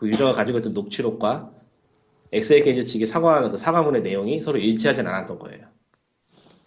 그 0.00 0.08
유저가 0.08 0.32
가지고 0.32 0.58
있던 0.58 0.72
녹취록과 0.72 1.50
엑셀 2.32 2.62
게임즈 2.62 2.86
측이 2.86 3.04
사과하는 3.04 3.50
그 3.50 3.58
사과문의 3.58 4.00
내용이 4.00 4.40
서로 4.40 4.58
일치하진 4.58 5.06
않았던 5.06 5.38
거예요. 5.38 5.66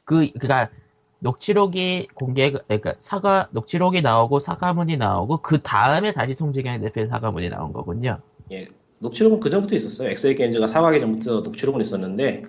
그, 0.05 0.29
그니까, 0.33 0.69
녹취록이 1.17 2.09
공개, 2.13 2.51
그러니까 2.51 2.93
사과, 2.99 3.49
녹취록이 3.51 4.03
나오고 4.03 4.39
사과문이 4.39 4.97
나오고 4.97 5.41
그 5.41 5.61
다음에 5.63 6.13
다시 6.13 6.35
송재경 6.35 6.81
대표의 6.81 7.07
사과문이 7.07 7.49
나온 7.49 7.73
거군요. 7.73 8.19
예, 8.51 8.67
녹취록은 8.99 9.39
그 9.39 9.49
전부터 9.49 9.75
있었어요. 9.77 10.09
엑셀 10.09 10.35
게임즈가 10.35 10.67
사과하기 10.67 10.99
전부터 10.99 11.41
녹취록은 11.41 11.81
있었는데 11.81 12.43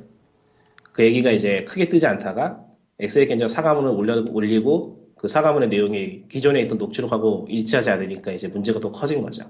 그 0.93 1.03
얘기가 1.03 1.31
이제 1.31 1.65
크게 1.65 1.89
뜨지 1.89 2.07
않다가 2.07 2.63
엑셀 2.99 3.27
게임즈가 3.27 3.49
사과문을 3.49 3.91
올려, 3.91 4.23
올리고 4.29 5.13
그 5.17 5.29
사과문의 5.29 5.71
내용이 5.71 6.29
기존에 6.29 6.61
있던 6.63 6.77
녹취록하고 6.77 7.47
일치하지 7.49 7.89
않으니까 7.89 8.33
이제 8.33 8.49
문제가 8.49 8.81
또 8.81 8.91
커진 8.91 9.23
거죠. 9.23 9.45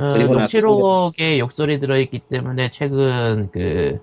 어, 0.00 0.12
그리고 0.12 0.34
녹취록에 0.34 1.38
욕설이 1.38 1.80
들어있기 1.80 2.20
때문에 2.30 2.70
최근 2.70 3.50
그 3.52 4.00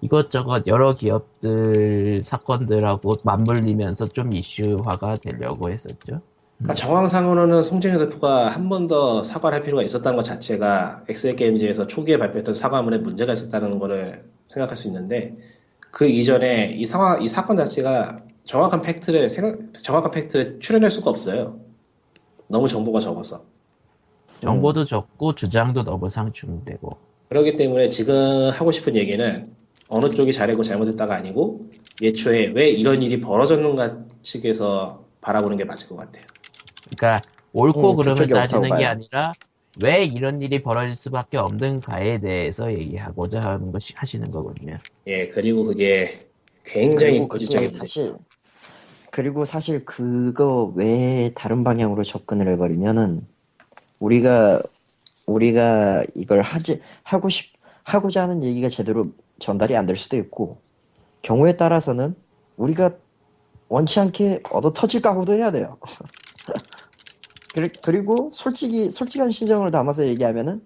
이것저것 0.00 0.66
여러 0.66 0.96
기업들 0.96 2.22
사건들하고 2.24 3.16
맞물리면서 3.24 4.08
좀 4.08 4.34
이슈화가 4.34 5.18
되려고 5.18 5.70
했었죠. 5.70 6.22
그러니까 6.58 6.74
정황상으로는 6.74 7.62
송재현 7.62 7.98
대표가 7.98 8.48
한 8.48 8.68
번 8.68 8.88
더 8.88 9.22
사과를 9.24 9.56
할 9.58 9.64
필요가 9.64 9.82
있었다는 9.82 10.16
것 10.16 10.22
자체가 10.24 11.04
엑셀 11.08 11.36
게임즈에서 11.36 11.86
초기에 11.88 12.18
발표했던 12.18 12.54
사과문에 12.54 12.98
문제가 12.98 13.32
있었다는 13.32 13.78
거를 13.78 14.24
생각할 14.48 14.76
수 14.78 14.88
있는데 14.88 15.36
그 15.90 16.06
이전에 16.08 16.72
이 16.76 16.86
상황, 16.86 17.22
이 17.22 17.28
사건 17.28 17.56
자체가 17.56 18.22
정확한 18.44 18.82
팩트를 18.82 19.30
생각, 19.30 19.74
정확한 19.74 20.10
팩트를 20.12 20.60
추려낼 20.60 20.90
수가 20.90 21.10
없어요. 21.10 21.60
너무 22.48 22.68
정보가 22.68 23.00
적어서. 23.00 23.44
정보도 24.40 24.84
적고 24.84 25.34
주장도 25.34 25.84
너무 25.84 26.10
상충되고. 26.10 26.96
그렇기 27.28 27.56
때문에 27.56 27.88
지금 27.88 28.50
하고 28.50 28.70
싶은 28.70 28.96
얘기는 28.96 29.54
어느 29.88 30.10
쪽이 30.10 30.32
잘했고 30.32 30.62
잘못했다가 30.62 31.14
아니고 31.14 31.68
예초에 32.00 32.48
왜 32.48 32.70
이런 32.70 33.02
일이 33.02 33.20
벌어졌는가 33.20 34.04
측에서 34.22 35.04
바라보는 35.20 35.56
게 35.56 35.64
맞을 35.64 35.88
것 35.88 35.96
같아요. 35.96 36.24
그러니까 36.96 37.26
옳고 37.52 37.92
음, 37.92 37.96
그름을 37.96 38.28
따지는 38.28 38.62
게 38.62 38.68
봐요. 38.68 38.88
아니라 38.88 39.34
왜 39.82 40.04
이런 40.04 40.42
일이 40.42 40.62
벌어질 40.62 40.94
수밖에 40.94 41.36
없는가에 41.36 42.20
대해서 42.20 42.72
얘기하고자 42.72 43.40
하는 43.40 43.72
것이 43.72 43.94
하시는 43.96 44.30
거군요. 44.30 44.78
예, 45.06 45.28
그리고 45.28 45.64
그게 45.64 46.28
굉장히 46.64 47.20
고질적인 47.20 47.70
문제. 47.70 47.78
사실 47.78 48.14
그리고 49.10 49.44
사실 49.44 49.84
그거 49.84 50.72
외에 50.74 51.32
다른 51.34 51.62
방향으로 51.64 52.02
접근을 52.02 52.48
해버리면은 52.52 53.26
우리가 53.98 54.62
우리가 55.26 56.04
이걸 56.14 56.42
하지 56.42 56.80
하고 57.02 57.28
싶 57.28 57.54
하고자 57.84 58.22
하는 58.22 58.42
얘기가 58.44 58.68
제대로 58.68 59.08
전달이 59.38 59.76
안 59.76 59.86
될 59.86 59.96
수도 59.96 60.16
있고 60.16 60.58
경우에 61.22 61.56
따라서는 61.56 62.14
우리가 62.56 62.92
원치 63.68 63.98
않게 64.00 64.42
얻어 64.50 64.72
터질 64.72 65.00
각오도 65.02 65.32
해야 65.34 65.50
돼요. 65.50 65.78
그리- 67.54 67.70
그리고 67.82 68.30
솔직히 68.32 68.90
솔직한 68.90 69.30
심정을 69.30 69.70
담아서 69.70 70.06
얘기하면은 70.06 70.62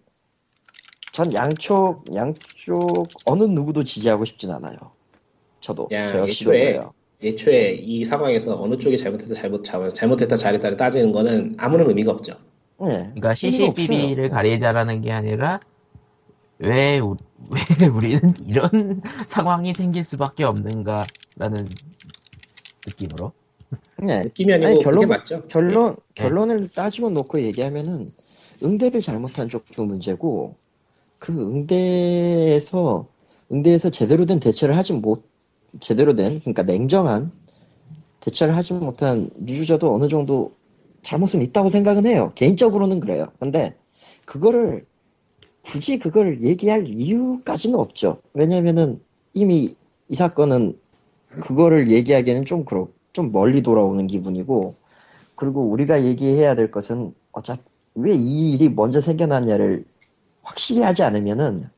전 1.12 1.32
양쪽 1.34 2.04
양쪽 2.14 3.08
어느 3.26 3.44
누구도 3.44 3.84
지지하고 3.84 4.24
싶진 4.24 4.50
않아요. 4.50 4.76
저도 5.60 5.88
야, 5.92 6.12
저 6.12 6.18
역시도 6.20 6.54
애초에 6.54 6.72
그래요. 6.72 6.92
예초에 7.22 7.72
이 7.72 8.04
상황에서 8.04 8.60
어느 8.60 8.76
쪽이 8.78 8.96
잘못했다 8.96 9.34
잘못 9.34 9.64
잘- 9.64 9.92
잘못했다 9.92 10.36
잘했다를 10.36 10.76
따지는 10.76 11.12
거는 11.12 11.56
아무런 11.58 11.88
의미가 11.88 12.12
없죠. 12.12 12.34
네. 12.80 12.86
그러니까 12.98 13.34
CCTV를 13.34 14.24
없어요. 14.26 14.30
가리자라는 14.36 15.00
게 15.00 15.12
아니라 15.12 15.60
왜, 16.58 16.98
우, 16.98 17.16
왜 17.80 17.86
우리는 17.86 18.34
이런 18.46 19.02
상황이 19.26 19.74
생길 19.74 20.04
수밖에 20.04 20.44
없는가라는 20.44 21.68
느낌으로. 22.86 23.32
네. 23.98 24.22
느낌이 24.24 24.52
아니고 24.52 24.66
아니, 24.68 24.76
그게 24.78 24.84
결론- 24.90 25.08
맞죠. 25.08 25.42
결론 25.48 25.96
네. 25.96 25.96
결론을 26.14 26.68
따지고 26.68 27.10
놓고 27.10 27.42
얘기하면은 27.42 28.04
응대를 28.62 29.00
잘못한 29.00 29.48
쪽도 29.48 29.84
문제고 29.84 30.54
그 31.18 31.32
응대에서 31.32 33.06
응대에서 33.52 33.90
제대로 33.90 34.24
된 34.26 34.40
대처를 34.40 34.76
하지 34.76 34.92
못 34.92 35.24
제대로 35.80 36.14
된 36.14 36.40
그러니까 36.40 36.62
냉정한 36.62 37.30
대처를 38.20 38.56
하지 38.56 38.72
못한 38.72 39.30
유저도 39.46 39.94
어느 39.94 40.08
정도 40.08 40.52
잘못은 41.02 41.42
있다고 41.42 41.68
생각은 41.68 42.06
해요. 42.06 42.30
개인적으로는 42.34 43.00
그래요. 43.00 43.28
근데 43.38 43.74
그거를 44.24 44.86
굳이 45.62 45.98
그걸 45.98 46.42
얘기할 46.42 46.86
이유까지는 46.88 47.78
없죠. 47.78 48.20
왜냐면은 48.34 49.00
이미 49.34 49.76
이 50.08 50.16
사건은 50.16 50.78
그거를 51.28 51.90
얘기하기에는 51.90 52.44
좀 52.44 52.64
그렇 52.64 52.88
좀 53.12 53.32
멀리 53.32 53.62
돌아오는 53.62 54.06
기분이고 54.06 54.74
그리고 55.34 55.62
우리가 55.62 56.04
얘기해야 56.04 56.54
될 56.54 56.70
것은 56.70 57.14
어차피 57.32 57.62
왜 57.94 58.14
이 58.14 58.52
일이 58.52 58.68
먼저 58.68 59.00
생겨났냐를 59.00 59.84
확실히 60.42 60.82
하지 60.82 61.02
않으면은 61.02 61.68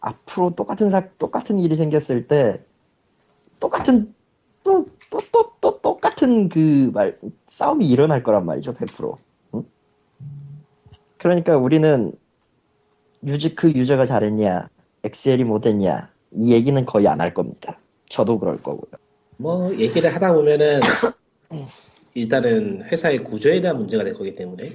앞으로 0.00 0.54
똑같은 0.54 0.90
사 0.90 1.08
똑같은 1.18 1.58
일이 1.58 1.76
생겼을 1.76 2.28
때 2.28 2.62
똑같은 3.58 4.14
또 4.62 4.86
또또또 5.10 5.55
똑같은 6.16 6.48
그 6.48 6.90
말 6.92 7.18
싸움이 7.46 7.86
일어날 7.88 8.22
거란 8.22 8.44
말이죠 8.46 8.74
100%. 8.74 9.16
응? 9.54 9.64
그러니까 11.18 11.56
우리는 11.56 12.12
유저 13.24 13.50
그 13.54 13.70
유저가 13.70 14.06
잘했냐 14.06 14.68
엑셀이 15.04 15.44
못했냐 15.44 16.10
이 16.32 16.52
얘기는 16.52 16.84
거의 16.84 17.06
안 17.06 17.20
할 17.20 17.32
겁니다. 17.34 17.78
저도 18.08 18.38
그럴 18.38 18.62
거고요. 18.62 18.90
뭐 19.38 19.74
얘기를 19.74 20.12
하다 20.14 20.34
보면은 20.34 20.80
일단은 22.14 22.82
회사의 22.84 23.18
구조에 23.24 23.60
대한 23.60 23.76
문제가 23.76 24.02
될 24.04 24.14
거기 24.14 24.34
때문에 24.34 24.70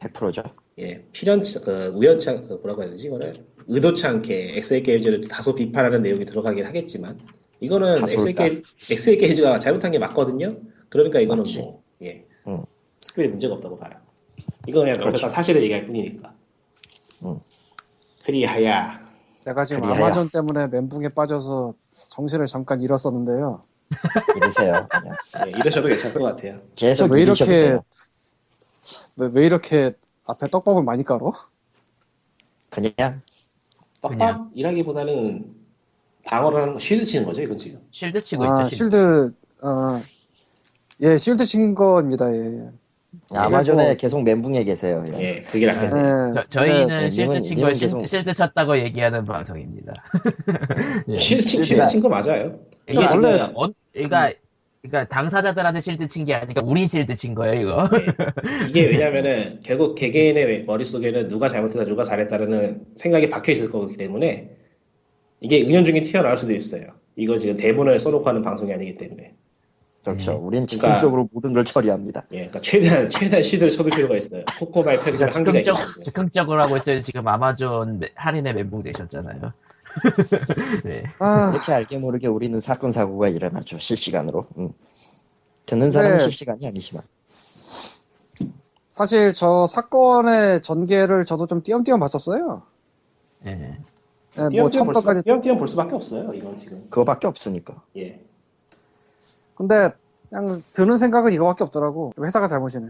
100%죠. 0.00 0.42
예 0.78 1.04
필연치 1.12 1.60
그 1.62 1.88
우연치 1.94 2.30
않- 2.30 2.48
그 2.48 2.54
뭐라고 2.54 2.82
해야 2.82 2.90
되지 2.90 3.06
이거를 3.08 3.44
의도치 3.66 4.06
않게 4.06 4.56
엑셀 4.58 4.82
게임즈를 4.82 5.22
다소 5.28 5.54
비판하는 5.54 6.02
내용이 6.02 6.24
들어가긴 6.24 6.64
하겠지만 6.66 7.18
이거는 7.62 8.02
엑셀 8.90 9.18
게임즈가 9.18 9.60
잘못한 9.60 9.92
게 9.92 9.98
맞거든요. 10.00 10.56
그러니까 10.88 11.20
이거는 11.20 11.42
맞지. 11.42 11.58
뭐 11.58 11.82
예. 12.02 12.26
응. 12.48 12.64
특별히 13.00 13.28
문제가 13.28 13.54
없다고 13.54 13.78
봐요. 13.78 13.92
이거 14.66 14.80
그냥. 14.80 14.98
명백한 14.98 15.30
사실을 15.30 15.62
얘기할 15.62 15.86
뿐이니까. 15.86 16.34
응. 17.24 17.40
그리하야 18.24 19.00
내가 19.44 19.64
지금 19.64 19.82
그리하여. 19.82 20.02
아마존 20.02 20.28
때문에 20.28 20.66
멘붕에 20.66 21.10
빠져서 21.10 21.74
정신을 22.08 22.46
잠깐 22.46 22.80
잃었었는데요. 22.80 23.62
이러세요. 24.36 24.88
그냥. 24.90 25.16
예, 25.46 25.50
이러셔도 25.50 25.86
괜찮을 25.86 26.14
것 26.14 26.24
같아요. 26.24 26.60
계속 26.74 27.12
왜 27.12 27.22
이렇게. 27.22 27.78
왜, 29.16 29.30
왜 29.32 29.46
이렇게 29.46 29.92
앞에 30.24 30.48
떡밥을 30.48 30.82
많이 30.82 31.04
깔어? 31.04 31.32
그냥 32.70 33.22
떡밥이라기보다는 34.00 35.61
방어를 36.24 36.60
하는 36.60 36.72
거 36.74 36.78
shield 36.78 37.04
치는 37.04 37.26
거죠 37.26 37.42
이건 37.42 37.58
지금. 37.58 37.80
shield 37.90 38.22
치고 38.22 38.44
아, 38.44 38.64
있죠, 38.64 38.76
shield. 38.76 38.90
shield, 38.90 39.32
어, 39.62 40.00
예, 41.00 41.18
shield 41.18 41.44
친 41.44 41.74
겁니다, 41.74 42.26
예. 42.32 42.68
아마존에 43.30 43.84
뭐- 43.86 43.94
계속 43.94 44.22
멘붕에 44.22 44.64
계세요. 44.64 45.04
예. 45.06 45.10
예, 45.20 45.42
그게 45.42 45.66
낫겠네. 45.66 46.00
예, 46.00 46.32
저, 46.34 46.44
저희는 46.48 46.86
네, 46.86 47.10
shield 47.10 47.32
님은- 47.34 47.42
친 47.42 47.54
님은 47.56 47.62
걸 47.68 47.74
실- 47.76 47.86
계속- 47.88 48.06
shield 48.06 48.32
쳤다고 48.32 48.78
얘기하는 48.78 49.24
방송입니다. 49.24 49.92
예. 51.08 51.18
shield 51.18 51.42
친, 51.42 51.62
shield 51.62 51.86
친거 51.86 52.08
맞아요. 52.08 52.58
이게 52.88 52.98
원래- 52.98 53.08
지금, 53.10 53.52
어, 53.56 53.66
그러니까, 53.92 54.32
그러니까 54.82 55.08
당사자들한테 55.14 55.80
실드 55.80 56.08
친 56.08 56.24
게 56.24 56.34
아니라 56.34 56.62
우리 56.64 56.86
실드 56.86 57.14
친 57.16 57.34
거예요, 57.34 57.60
이거. 57.60 57.88
예. 57.98 58.66
이게 58.68 58.86
왜냐면은 58.86 59.60
결국 59.62 59.94
개개인의 59.94 60.64
머릿속에는 60.64 61.28
누가 61.28 61.48
잘못했다 61.48 61.84
누가 61.84 62.04
잘했다는 62.04 62.84
생각이 62.96 63.28
박혀 63.28 63.52
있을 63.52 63.70
거기 63.70 63.96
때문에 63.96 64.50
이게 65.42 65.62
은연 65.62 65.84
중에 65.84 66.00
튀어나올 66.00 66.38
수도 66.38 66.54
있어요. 66.54 66.84
이거 67.16 67.38
지금 67.38 67.56
대본을 67.56 67.98
써놓고 68.00 68.26
하는 68.26 68.42
방송이 68.42 68.72
아니기 68.72 68.96
때문에. 68.96 69.34
그렇죠. 70.04 70.32
음. 70.38 70.46
우린 70.46 70.66
그러니까- 70.66 70.88
즉흥적으로 70.98 71.28
모든 71.32 71.52
걸 71.52 71.64
처리합니다. 71.64 72.24
예, 72.32 72.36
그러니까 72.48 72.60
최대한 72.60 73.10
최대한 73.10 73.42
시드를 73.42 73.70
쳐둘 73.70 73.92
필요가 73.92 74.16
있어요. 74.16 74.44
코코마의 74.58 75.00
편집에 75.00 75.30
한계가 75.30 75.58
있기 75.58 75.64
즉흥적, 75.64 75.76
때문에. 75.86 76.04
즉흥적으로 76.04 76.62
하고 76.62 76.76
있어요. 76.76 77.02
지금 77.02 77.28
아마존 77.28 77.98
매- 77.98 78.10
할인에 78.14 78.52
멘붕 78.52 78.82
되셨잖아요. 78.84 79.52
네. 80.84 81.02
아, 81.18 81.50
이렇게 81.52 81.72
알게 81.72 81.98
모르게 81.98 82.26
우리는 82.26 82.58
사건 82.60 82.92
사고가 82.92 83.28
일어나죠 83.28 83.78
실시간으로. 83.78 84.46
음. 84.58 84.70
듣는 85.66 85.92
사람은 85.92 86.16
네. 86.18 86.22
실시간이 86.22 86.66
아니지만. 86.66 87.04
사실 88.90 89.32
저 89.34 89.66
사건의 89.66 90.60
전개를 90.62 91.24
저도 91.24 91.46
좀 91.46 91.62
띄엄띄엄 91.62 92.00
봤었어요. 92.00 92.62
네. 93.44 93.78
네, 94.34 94.60
뭐 94.60 94.70
처음부터까지. 94.70 95.20
수, 95.20 95.24
띄엄띄엄 95.24 95.58
볼 95.58 95.68
수밖에 95.68 95.94
없어요. 95.94 96.32
이건 96.32 96.56
지금. 96.56 96.82
그거밖에 96.90 97.26
없으니까. 97.26 97.82
예. 97.96 98.20
근데 99.54 99.92
그냥 100.30 100.54
드는 100.72 100.96
생각은 100.96 101.32
이거밖에 101.32 101.64
없더라고. 101.64 102.12
회사가 102.20 102.46
잘못이네. 102.46 102.88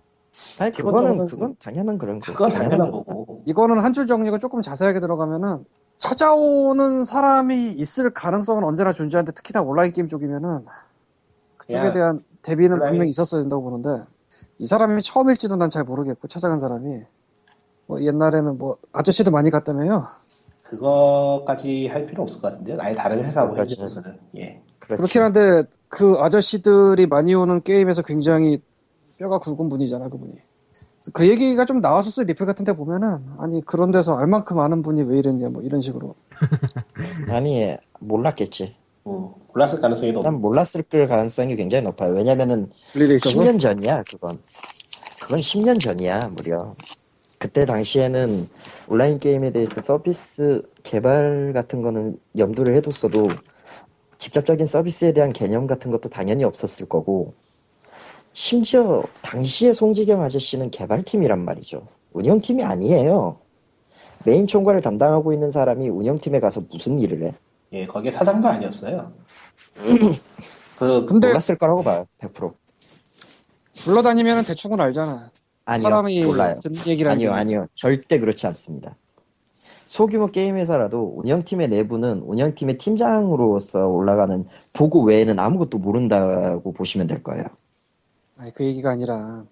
아니 0.58 0.72
그거는 0.72 1.24
그건 1.26 1.56
당연한 1.58 1.98
그런 1.98 2.20
거. 2.20 2.32
그건 2.32 2.52
당연한 2.52 2.90
거고. 2.90 3.42
이거는 3.46 3.78
한 3.78 3.92
줄 3.92 4.06
정리가 4.06 4.38
조금 4.38 4.62
자세하게 4.62 5.00
들어가면은 5.00 5.64
찾아오는 5.98 7.04
사람이 7.04 7.72
있을 7.72 8.10
가능성은 8.10 8.64
언제나 8.64 8.92
존재하는데 8.92 9.32
특히나 9.32 9.62
온라인 9.62 9.92
게임 9.92 10.08
쪽이면은 10.08 10.64
그쪽에 11.58 11.78
야, 11.86 11.92
대한 11.92 12.24
대비는 12.42 12.76
온라인- 12.78 12.90
분명히 12.90 13.10
있었어야 13.10 13.40
된다고 13.42 13.62
보는데 13.62 14.04
이 14.58 14.64
사람이 14.64 15.02
처음일지도 15.02 15.56
난 15.56 15.68
잘 15.68 15.84
모르겠고 15.84 16.26
찾아간 16.28 16.58
사람이 16.58 17.02
뭐 17.86 18.00
옛날에는 18.02 18.58
뭐 18.58 18.76
아저씨도 18.92 19.30
많이 19.30 19.50
갔다며요. 19.50 20.06
그거까지 20.72 21.86
할 21.88 22.06
필요 22.06 22.22
없을 22.22 22.40
것 22.40 22.50
같은데요. 22.50 22.78
아예 22.80 22.94
다른 22.94 23.22
회사고. 23.22 23.56
현재로서는. 23.56 24.18
예. 24.38 24.60
그렇지. 24.78 25.02
그렇긴 25.02 25.22
한데 25.22 25.64
그 25.88 26.16
아저씨들이 26.18 27.06
많이 27.06 27.34
오는 27.34 27.62
게임에서 27.62 28.02
굉장히 28.02 28.60
뼈가 29.18 29.38
굵은 29.38 29.68
분이잖아 29.68 30.08
그분이. 30.08 30.32
그 31.12 31.28
얘기가 31.28 31.64
좀 31.64 31.80
나왔었어요 31.80 32.26
리플 32.26 32.46
같은 32.46 32.64
데 32.64 32.74
보면은 32.74 33.24
아니 33.38 33.60
그런 33.64 33.90
데서 33.90 34.16
알만큼 34.16 34.60
아는 34.60 34.82
분이 34.82 35.02
왜 35.02 35.18
이랬냐 35.18 35.48
뭐 35.48 35.60
이런 35.62 35.80
식으로 35.80 36.14
아니 37.28 37.76
몰랐겠지. 37.98 38.76
음, 39.06 39.30
몰랐을 39.52 39.80
가능성이 39.80 40.12
높. 40.12 40.22
난 40.22 40.40
몰랐을 40.40 40.84
걸 40.88 41.08
가능성이 41.08 41.56
굉장히 41.56 41.84
높아요. 41.84 42.14
왜냐면은 42.14 42.70
분리돼 42.92 43.16
있어서 43.16 43.38
10년 43.38 43.60
전이야 43.60 44.04
그건. 44.10 44.38
그건 45.20 45.40
10년 45.40 45.80
전이야 45.80 46.30
무려. 46.34 46.74
그때 47.38 47.66
당시에는 47.66 48.48
온라인 48.92 49.18
게임에 49.18 49.52
대해서 49.52 49.80
서비스 49.80 50.60
개발 50.82 51.52
같은 51.54 51.80
거는 51.80 52.18
염두를 52.36 52.74
해뒀어도 52.74 53.26
직접적인 54.18 54.66
서비스에 54.66 55.12
대한 55.12 55.32
개념 55.32 55.66
같은 55.66 55.90
것도 55.90 56.10
당연히 56.10 56.44
없었을 56.44 56.86
거고 56.86 57.32
심지어 58.34 59.02
당시에 59.22 59.72
송지경 59.72 60.20
아저씨는 60.20 60.70
개발팀이란 60.70 61.42
말이죠. 61.42 61.88
운영팀이 62.12 62.64
아니에요. 62.64 63.38
메인 64.26 64.46
총괄을 64.46 64.80
담당하고 64.82 65.32
있는 65.32 65.52
사람이 65.52 65.88
운영팀에 65.88 66.38
가서 66.40 66.60
무슨 66.70 67.00
일을 67.00 67.24
해? 67.24 67.34
예, 67.72 67.86
거기에 67.86 68.10
사장도 68.10 68.46
아니었어요. 68.46 69.10
그, 70.78 71.06
근데 71.06 71.28
몰랐을 71.28 71.56
거라고 71.56 71.82
봐요. 71.82 72.06
100%. 72.18 72.52
불러다니면은 73.72 74.44
대충은 74.44 74.82
알잖아 74.82 75.30
아니요. 75.72 75.88
사람이 75.88 76.24
몰라요. 76.24 76.60
듣는 76.62 76.86
얘기를 76.86 77.10
아니요. 77.10 77.32
아니요. 77.32 77.66
절대 77.74 78.18
그렇지 78.18 78.46
않습니다. 78.48 78.96
소규모 79.86 80.28
게임 80.30 80.56
회사라도 80.56 81.14
운영팀의 81.16 81.68
내부는 81.68 82.22
운영팀의 82.24 82.78
팀장으로서 82.78 83.86
올라가는 83.86 84.46
보고 84.72 85.02
외에는 85.02 85.38
아무것도 85.38 85.78
모른다고 85.78 86.72
보시면 86.72 87.06
될 87.06 87.22
거예요. 87.22 87.44
아니 88.38 88.52
그 88.54 88.64
얘기가 88.64 88.90
아니라 88.90 89.44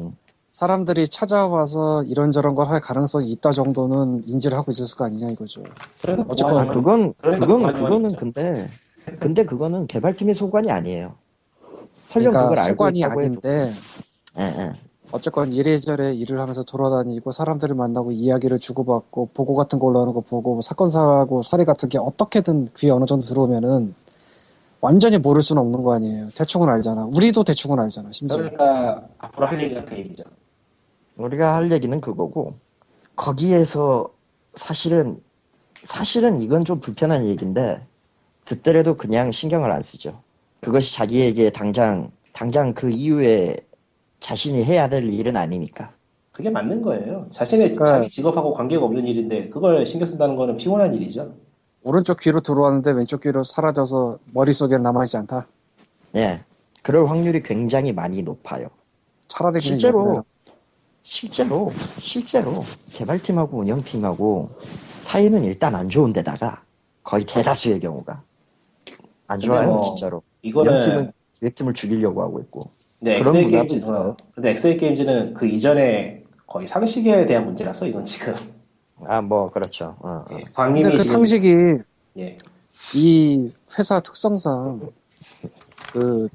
음. 0.00 0.16
사람들이 0.48 1.08
찾아와서 1.08 2.02
이런저런 2.04 2.54
걸 2.54 2.68
할 2.68 2.80
가능성이 2.80 3.30
있다 3.32 3.52
정도는 3.52 4.22
인지를 4.26 4.56
하고 4.56 4.70
있었을 4.70 4.96
거 4.96 5.04
아니냐 5.04 5.30
이거죠. 5.30 5.62
그래서 6.00 6.24
어쨌거나 6.28 6.62
아, 6.62 6.66
그건, 6.66 7.14
그건, 7.22 7.72
그거는. 7.74 8.16
근데, 8.16 8.70
근데 9.20 9.44
그거는 9.44 9.86
개발팀의 9.86 10.34
소관이 10.34 10.70
아니에요. 10.70 11.14
설령 12.06 12.32
그러니까 12.32 12.48
그걸 12.50 12.70
알고 12.70 12.86
해도. 12.88 13.20
아닌데 13.20 13.72
예, 14.38 14.42
예. 14.42 14.72
어쨌건 15.12 15.52
이래저래 15.52 16.14
일을 16.14 16.40
하면서 16.40 16.62
돌아다니고 16.62 17.32
사람들을 17.32 17.74
만나고 17.74 18.12
이야기를 18.12 18.58
주고받고 18.58 19.30
보고 19.34 19.54
같은 19.54 19.78
거 19.78 19.86
올라오는 19.86 20.12
거 20.14 20.20
보고 20.20 20.54
뭐 20.54 20.60
사건 20.62 20.88
사고 20.88 21.42
사례 21.42 21.64
같은 21.64 21.88
게 21.88 21.98
어떻게든 21.98 22.68
귀에 22.76 22.90
어느 22.90 23.04
정도 23.04 23.26
들어오면은 23.26 23.94
완전히 24.80 25.18
모를 25.18 25.42
수는 25.42 25.62
없는 25.62 25.82
거 25.82 25.94
아니에요. 25.94 26.30
대충은 26.34 26.68
알잖아. 26.68 27.04
우리도 27.14 27.44
대충은 27.44 27.78
알잖아. 27.78 28.10
심지어. 28.12 28.36
그러니까 28.36 29.06
앞으로 29.18 29.46
할 29.46 29.62
얘기가 29.62 29.84
그 29.84 29.96
얘기죠. 29.96 30.24
우리가 31.18 31.54
할 31.54 31.70
얘기는 31.70 32.00
그거고, 32.00 32.54
거기에서 33.14 34.08
사실은, 34.54 35.20
사실은 35.84 36.40
이건 36.40 36.64
좀 36.64 36.80
불편한 36.80 37.24
얘기인데, 37.26 37.86
듣더라도 38.44 38.96
그냥 38.96 39.30
신경을 39.30 39.70
안 39.70 39.82
쓰죠. 39.82 40.20
그것이 40.60 40.94
자기에게 40.94 41.50
당장, 41.50 42.10
당장 42.32 42.74
그 42.74 42.90
이후에 42.90 43.56
자신이 44.26 44.64
해야 44.64 44.88
될 44.88 45.08
일은 45.10 45.36
아니니까. 45.36 45.90
그게 46.30 46.48
맞는 46.48 46.80
거예요. 46.80 47.26
자신의 47.30 47.74
그러니까- 47.74 47.98
자기 47.98 48.08
직업하고 48.08 48.54
관계가 48.54 48.82
없는 48.84 49.04
일인데 49.04 49.46
그걸 49.46 49.84
신경 49.84 50.06
쓴다는 50.06 50.36
거는 50.36 50.56
피곤한 50.56 50.94
일이죠. 50.94 51.34
오른쪽 51.82 52.20
귀로 52.20 52.40
들어왔는데 52.40 52.92
왼쪽 52.92 53.20
귀로 53.22 53.42
사라져서 53.42 54.18
머릿속에 54.32 54.78
남아있지 54.78 55.16
않다. 55.18 55.46
예. 56.16 56.42
그럴 56.82 57.10
확률이 57.10 57.42
굉장히 57.42 57.92
많이 57.92 58.22
높아요. 58.22 58.68
차라리 59.28 59.60
실제로. 59.60 60.24
실제로, 61.04 61.68
실제로, 61.98 62.62
개발팀하고 62.92 63.58
운영팀하고 63.58 64.50
사이는 65.00 65.42
일단 65.42 65.74
안 65.74 65.88
좋은데다가 65.88 66.62
거의 67.02 67.24
대다수의 67.26 67.80
경우가. 67.80 68.22
안 69.26 69.40
좋아요, 69.40 69.68
뭐 69.68 69.82
진짜로. 69.82 70.22
이거는 70.42 70.72
운영팀은 70.72 71.12
기획팀을 71.40 71.74
죽이려고 71.74 72.22
하고 72.22 72.38
있고. 72.38 72.70
네, 73.02 73.18
그런 73.20 73.34
엑셀 73.36 73.50
게임즈 73.50 73.74
있어요. 73.74 74.16
근데 74.32 74.50
엑셀 74.52 74.78
게임즈는 74.78 75.34
그 75.34 75.46
이전에 75.46 76.22
거의 76.46 76.68
상식에 76.68 77.26
대한 77.26 77.44
문제라서 77.46 77.86
이건 77.86 78.04
지금 78.04 78.34
아, 79.04 79.20
뭐, 79.20 79.50
그렇죠. 79.50 79.96
어, 80.00 80.08
어. 80.08 80.24
예, 80.38 80.44
광님이 80.54 80.82
근데 80.84 80.96
그 80.98 81.02
지금- 81.02 81.14
상식이 81.16 81.54
예, 82.18 82.36
이 82.94 83.50
회사 83.76 83.98
특성상 83.98 84.88
그 85.92 86.28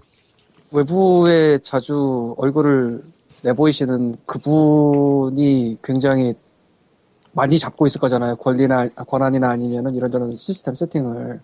외부에 0.73 1.58
자주 1.60 2.36
얼굴을 2.38 3.01
내보이시는 3.43 4.15
그분이 4.25 5.77
굉장히 5.82 6.34
많이 7.32 7.58
잡고 7.58 7.86
있을 7.86 8.01
거잖아요. 8.01 8.36
권리나 8.36 8.89
권한이나 8.89 9.49
아니면은 9.49 9.95
이런저런 9.95 10.36
시스템 10.36 10.75
세팅을. 10.75 11.39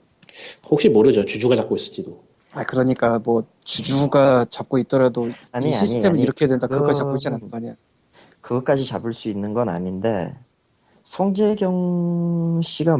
혹시 0.70 0.90
모르죠. 0.90 1.24
주주가 1.24 1.56
잡고 1.56 1.76
있을지도. 1.78 2.20
아 2.56 2.64
그러니까 2.66 3.20
뭐 3.20 3.44
주주가 3.64 4.46
잡고 4.50 4.78
있더라도 4.80 5.30
아니, 5.52 5.70
이 5.70 5.74
시스템은 5.74 6.06
아니, 6.08 6.14
아니. 6.18 6.24
이렇게 6.24 6.46
된다. 6.48 6.68
그거까지 6.68 7.00
잡고 7.00 7.12
그거는- 7.14 7.16
있지 7.18 7.28
않을 7.30 7.40
거 7.50 7.58
아니야. 7.58 7.74
그것까지 8.42 8.86
잡을 8.86 9.14
수 9.14 9.30
있는 9.30 9.54
건 9.54 9.70
아닌데, 9.70 10.36
송재경 11.04 12.62
씨가 12.64 12.98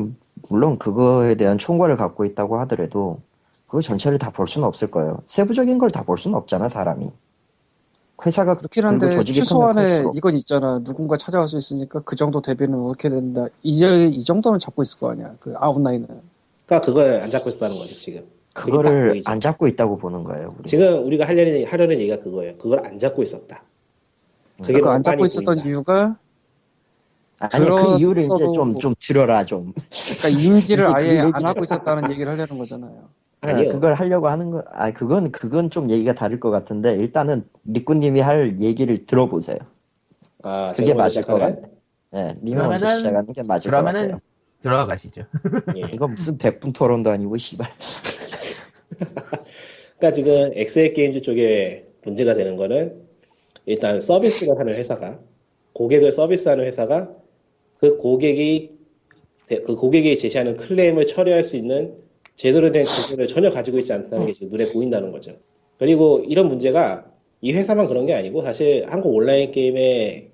물론 0.50 0.78
그거에 0.80 1.36
대한 1.36 1.58
총괄을 1.58 1.98
갖고 1.98 2.24
있다고 2.26 2.60
하더라도, 2.62 3.20
그거 3.68 3.82
전체를 3.82 4.18
다 4.18 4.32
볼 4.32 4.48
수는 4.48 4.68
없을 4.68 4.90
거예요. 4.90 5.20
세부적인 5.26 5.78
걸 5.80 5.90
다 5.90 6.04
볼 6.04 6.18
수는 6.18 6.38
없잖아, 6.38 6.70
사람이. 6.70 7.12
회사가 8.26 8.56
그렇긴 8.58 8.86
한데 8.86 9.10
최소한의. 9.10 10.06
이건 10.16 10.36
있잖아. 10.38 10.80
누군가 10.80 11.18
찾아올 11.18 11.48
수 11.48 11.58
있으니까 11.58 12.00
그 12.02 12.16
정도 12.16 12.40
대비는 12.42 12.80
어떻게 12.80 13.10
된다. 13.10 13.46
이, 13.64 13.84
이 14.14 14.24
정도는 14.24 14.60
잡고 14.60 14.82
있을 14.82 15.00
거 15.00 15.12
아니야. 15.12 15.36
그 15.42 15.52
아웃라인은. 15.58 16.08
그러니까 16.66 16.86
그걸 16.86 17.22
안 17.22 17.30
잡고 17.30 17.50
있었다는 17.50 17.76
거죠 17.76 17.96
지금. 17.96 18.24
그거를. 18.54 19.22
안 19.26 19.42
잡고 19.42 19.68
있다고 19.68 19.98
보는 19.98 20.24
거예요. 20.24 20.56
우리. 20.58 20.70
지금 20.70 21.06
우리가 21.06 21.28
하려는 21.28 21.66
하려는 21.66 22.00
얘기가 22.00 22.20
그거예요. 22.20 22.58
그걸 22.58 22.86
안 22.86 23.00
잡고 23.00 23.24
있었다. 23.24 23.64
그게 24.62 24.74
그거 24.74 24.86
너무 24.86 24.96
안 24.96 25.04
잡고 25.04 25.18
빤히 25.18 25.26
있었던 25.26 25.56
보인다. 25.56 25.70
이유가 25.70 26.18
아니 27.40 27.66
그 27.66 27.98
이유를 27.98 28.24
이제 28.24 28.28
들었어도 28.28 28.52
좀좀 28.54 28.96
들어라 29.00 29.44
좀. 29.46 29.74
그러니까 30.20 30.42
인지를 30.42 30.96
아예 30.96 31.20
안 31.20 31.46
하고 31.46 31.64
있었다는 31.64 32.12
얘기를 32.12 32.32
하려는 32.32 32.58
거잖아요. 32.58 33.10
아니요. 33.42 33.72
그걸 33.72 33.96
하려고 33.96 34.30
하는 34.30 34.52
거, 34.52 34.64
아 34.72 34.92
그건 34.92 35.32
그건 35.32 35.70
좀 35.70 35.90
얘기가 35.90 36.14
다를 36.14 36.40
것 36.40 36.50
같은데 36.52 36.94
일단은 36.96 37.46
리꾸님이 37.66 38.22
할 38.22 38.60
얘기를 38.62 39.06
들어보세요. 39.06 39.58
아, 40.44 40.72
그게 40.76 40.94
맞을 40.94 41.24
것 41.24 41.36
시작하나요? 41.36 41.62
예, 42.16 42.36
님이 42.42 42.56
먼저 42.56 42.98
시작하는 42.98 43.34
게 43.34 43.44
맞을 43.44 43.70
것 43.70 43.76
그러면은 43.76 44.02
같아요. 44.04 44.22
들어가시죠. 44.62 45.24
예. 45.76 45.82
이거 45.94 46.08
무슨 46.08 46.38
백분 46.38 46.72
토론도 46.72 47.10
아니고 47.10 47.38
씨발. 47.38 47.70
그러니까 49.98 50.14
지금 50.14 50.52
엑셀 50.56 50.94
게임즈 50.94 51.22
쪽에 51.22 51.86
문제가 52.04 52.36
되는 52.36 52.56
거는 52.56 53.02
일단 53.66 54.02
서비스를 54.02 54.58
하는 54.60 54.76
회사가 54.76 55.20
고객을 55.74 56.12
서비스하는 56.12 56.66
회사가 56.66 57.16
그 57.78 57.98
고객이 57.98 58.72
그 59.48 59.76
고객이 59.76 60.18
제시하는 60.18 60.58
클레임을 60.58 61.06
처리할 61.06 61.44
수 61.44 61.56
있는 61.56 61.98
제대로 62.36 62.72
된 62.72 62.86
기술을 62.86 63.28
전혀 63.28 63.50
가지고 63.50 63.80
있지 63.80 63.94
않다는 63.94 64.26
게 64.28 64.34
지금 64.34 64.50
눈에 64.50 64.72
보인다는 64.72 65.12
거죠. 65.12 65.38
그리고 65.78 66.24
이런 66.28 66.48
문제가 66.48 67.06
이 67.42 67.52
회사만 67.52 67.88
그런 67.88 68.06
게 68.06 68.14
아니고 68.14 68.42
사실 68.42 68.86
한국 68.88 69.14
온라인 69.14 69.52
게임의 69.52 70.32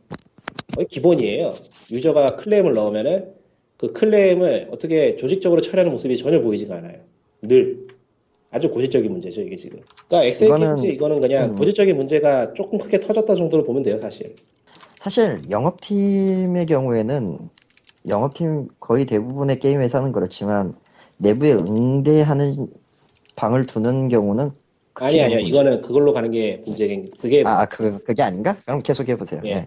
거의 0.75 0.87
기본이에요. 0.87 1.53
유저가 1.91 2.35
클레임을 2.37 2.73
넣으면은 2.73 3.33
그 3.77 3.93
클레임을 3.93 4.67
어떻게 4.71 5.15
조직적으로 5.15 5.61
처리하는 5.61 5.91
모습이 5.91 6.17
전혀 6.17 6.41
보이지가 6.41 6.75
않아요. 6.77 6.99
늘 7.41 7.87
아주 8.51 8.69
고질적인 8.69 9.11
문제죠 9.11 9.41
이게 9.41 9.55
지금. 9.55 9.79
그러니까 10.07 10.27
엑셀 10.29 10.49
이거는- 10.49 10.75
게임즈 10.81 10.95
이거는 10.95 11.21
그냥 11.21 11.51
음. 11.51 11.55
고질적인 11.55 11.95
문제가 11.95 12.53
조금 12.53 12.79
크게 12.79 12.99
터졌다 12.99 13.35
정도로 13.35 13.63
보면 13.63 13.83
돼요 13.83 13.97
사실. 13.97 14.35
사실 14.97 15.41
영업팀의 15.49 16.65
경우에는 16.65 17.37
영업팀 18.07 18.67
거의 18.79 19.05
대부분의 19.05 19.59
게임 19.59 19.81
회사는 19.81 20.11
그렇지만 20.11 20.75
내부에 21.17 21.53
응대하는 21.53 22.67
방을 23.35 23.65
두는 23.67 24.09
경우는 24.09 24.51
아니 24.95 25.21
아니요 25.21 25.37
문제. 25.37 25.49
이거는 25.49 25.81
그걸로 25.81 26.11
가는 26.11 26.31
게 26.31 26.61
문제긴 26.65 27.11
그게 27.19 27.43
아, 27.45 27.65
그, 27.65 27.99
그게 28.03 28.23
아닌가? 28.23 28.57
그럼 28.65 28.81
계속 28.81 29.07
해보세요. 29.07 29.41
예. 29.45 29.49
예. 29.49 29.65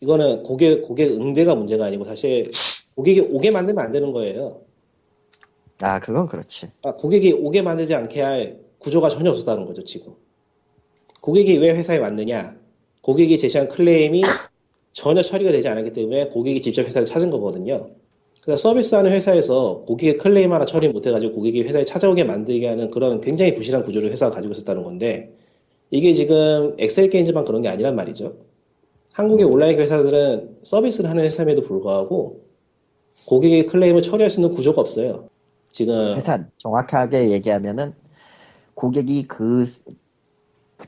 이거는 0.00 0.42
고객 0.42 0.82
고객 0.82 1.12
응대가 1.12 1.54
문제가 1.54 1.86
아니고 1.86 2.04
사실 2.04 2.50
고객이 2.96 3.20
오게 3.20 3.50
만들면 3.50 3.82
안 3.82 3.92
되는 3.92 4.12
거예요. 4.12 4.60
아, 5.82 6.00
그건 6.00 6.26
그렇지. 6.26 6.68
아, 6.84 6.94
고객이 6.94 7.32
오게 7.32 7.62
만들지 7.62 7.94
않게 7.94 8.20
할 8.20 8.60
구조가 8.78 9.10
전혀 9.10 9.30
없었다는 9.30 9.66
거죠, 9.66 9.84
지금. 9.84 10.14
고객이 11.20 11.58
왜 11.58 11.70
회사에 11.70 11.98
왔느냐? 11.98 12.56
고객이 13.02 13.38
제시한 13.38 13.68
클레임이 13.68 14.22
전혀 14.92 15.22
처리가 15.22 15.52
되지 15.52 15.68
않았기 15.68 15.92
때문에 15.92 16.28
고객이 16.28 16.62
직접 16.62 16.86
회사를 16.86 17.06
찾은 17.06 17.30
거거든요. 17.30 17.90
그래서 18.42 18.62
서비스하는 18.62 19.10
회사에서 19.10 19.82
고객의 19.86 20.18
클레임 20.18 20.52
하나 20.52 20.64
처리 20.64 20.88
못해가지고 20.88 21.34
고객이 21.34 21.62
회사에 21.62 21.84
찾아오게 21.84 22.24
만들게 22.24 22.66
하는 22.68 22.90
그런 22.90 23.20
굉장히 23.20 23.54
부실한 23.54 23.82
구조를 23.82 24.10
회사가 24.10 24.34
가지고 24.34 24.54
있었다는 24.54 24.84
건데 24.84 25.32
이게 25.90 26.14
지금 26.14 26.74
엑셀 26.78 27.10
게임즈만 27.10 27.44
그런 27.44 27.62
게 27.62 27.68
아니란 27.68 27.96
말이죠. 27.96 28.36
한국의 29.12 29.46
온라인 29.46 29.78
회사들은 29.78 30.58
서비스를 30.62 31.10
하는 31.10 31.24
회사임에도 31.24 31.62
불구하고 31.62 32.44
고객의 33.24 33.66
클레임을 33.66 34.02
처리할 34.02 34.30
수 34.30 34.40
있는 34.40 34.54
구조가 34.54 34.80
없어요. 34.80 35.28
지금 35.76 36.14
회사 36.14 36.42
정확하게 36.56 37.32
얘기하면은 37.32 37.92
고객이 38.72 39.24
그, 39.24 39.64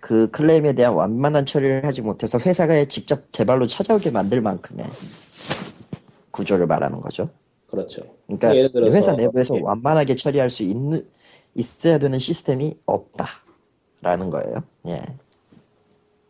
그 0.01 0.31
클레임에 0.31 0.73
대한 0.73 0.95
완만한 0.95 1.45
처리를 1.45 1.85
하지 1.85 2.01
못해서 2.01 2.39
회사가 2.39 2.83
직접 2.87 3.31
제발로 3.31 3.67
찾아오게 3.67 4.11
만들 4.13 4.41
만큼의 4.41 4.87
구조를 6.31 6.67
말하는 6.67 7.03
거죠. 7.03 7.29
그렇죠. 7.67 8.01
그러니까 8.29 8.71
들어서, 8.71 8.97
회사 8.97 9.13
내부에서 9.13 9.57
예. 9.57 9.61
완만하게 9.61 10.17
처리할 10.17 10.49
수 10.49 10.63
있는 10.63 11.07
있어야 11.55 11.99
되는 11.99 12.19
시스템이 12.19 12.79
없다라는 12.87 14.31
거예요. 14.31 14.55
예. 14.87 15.03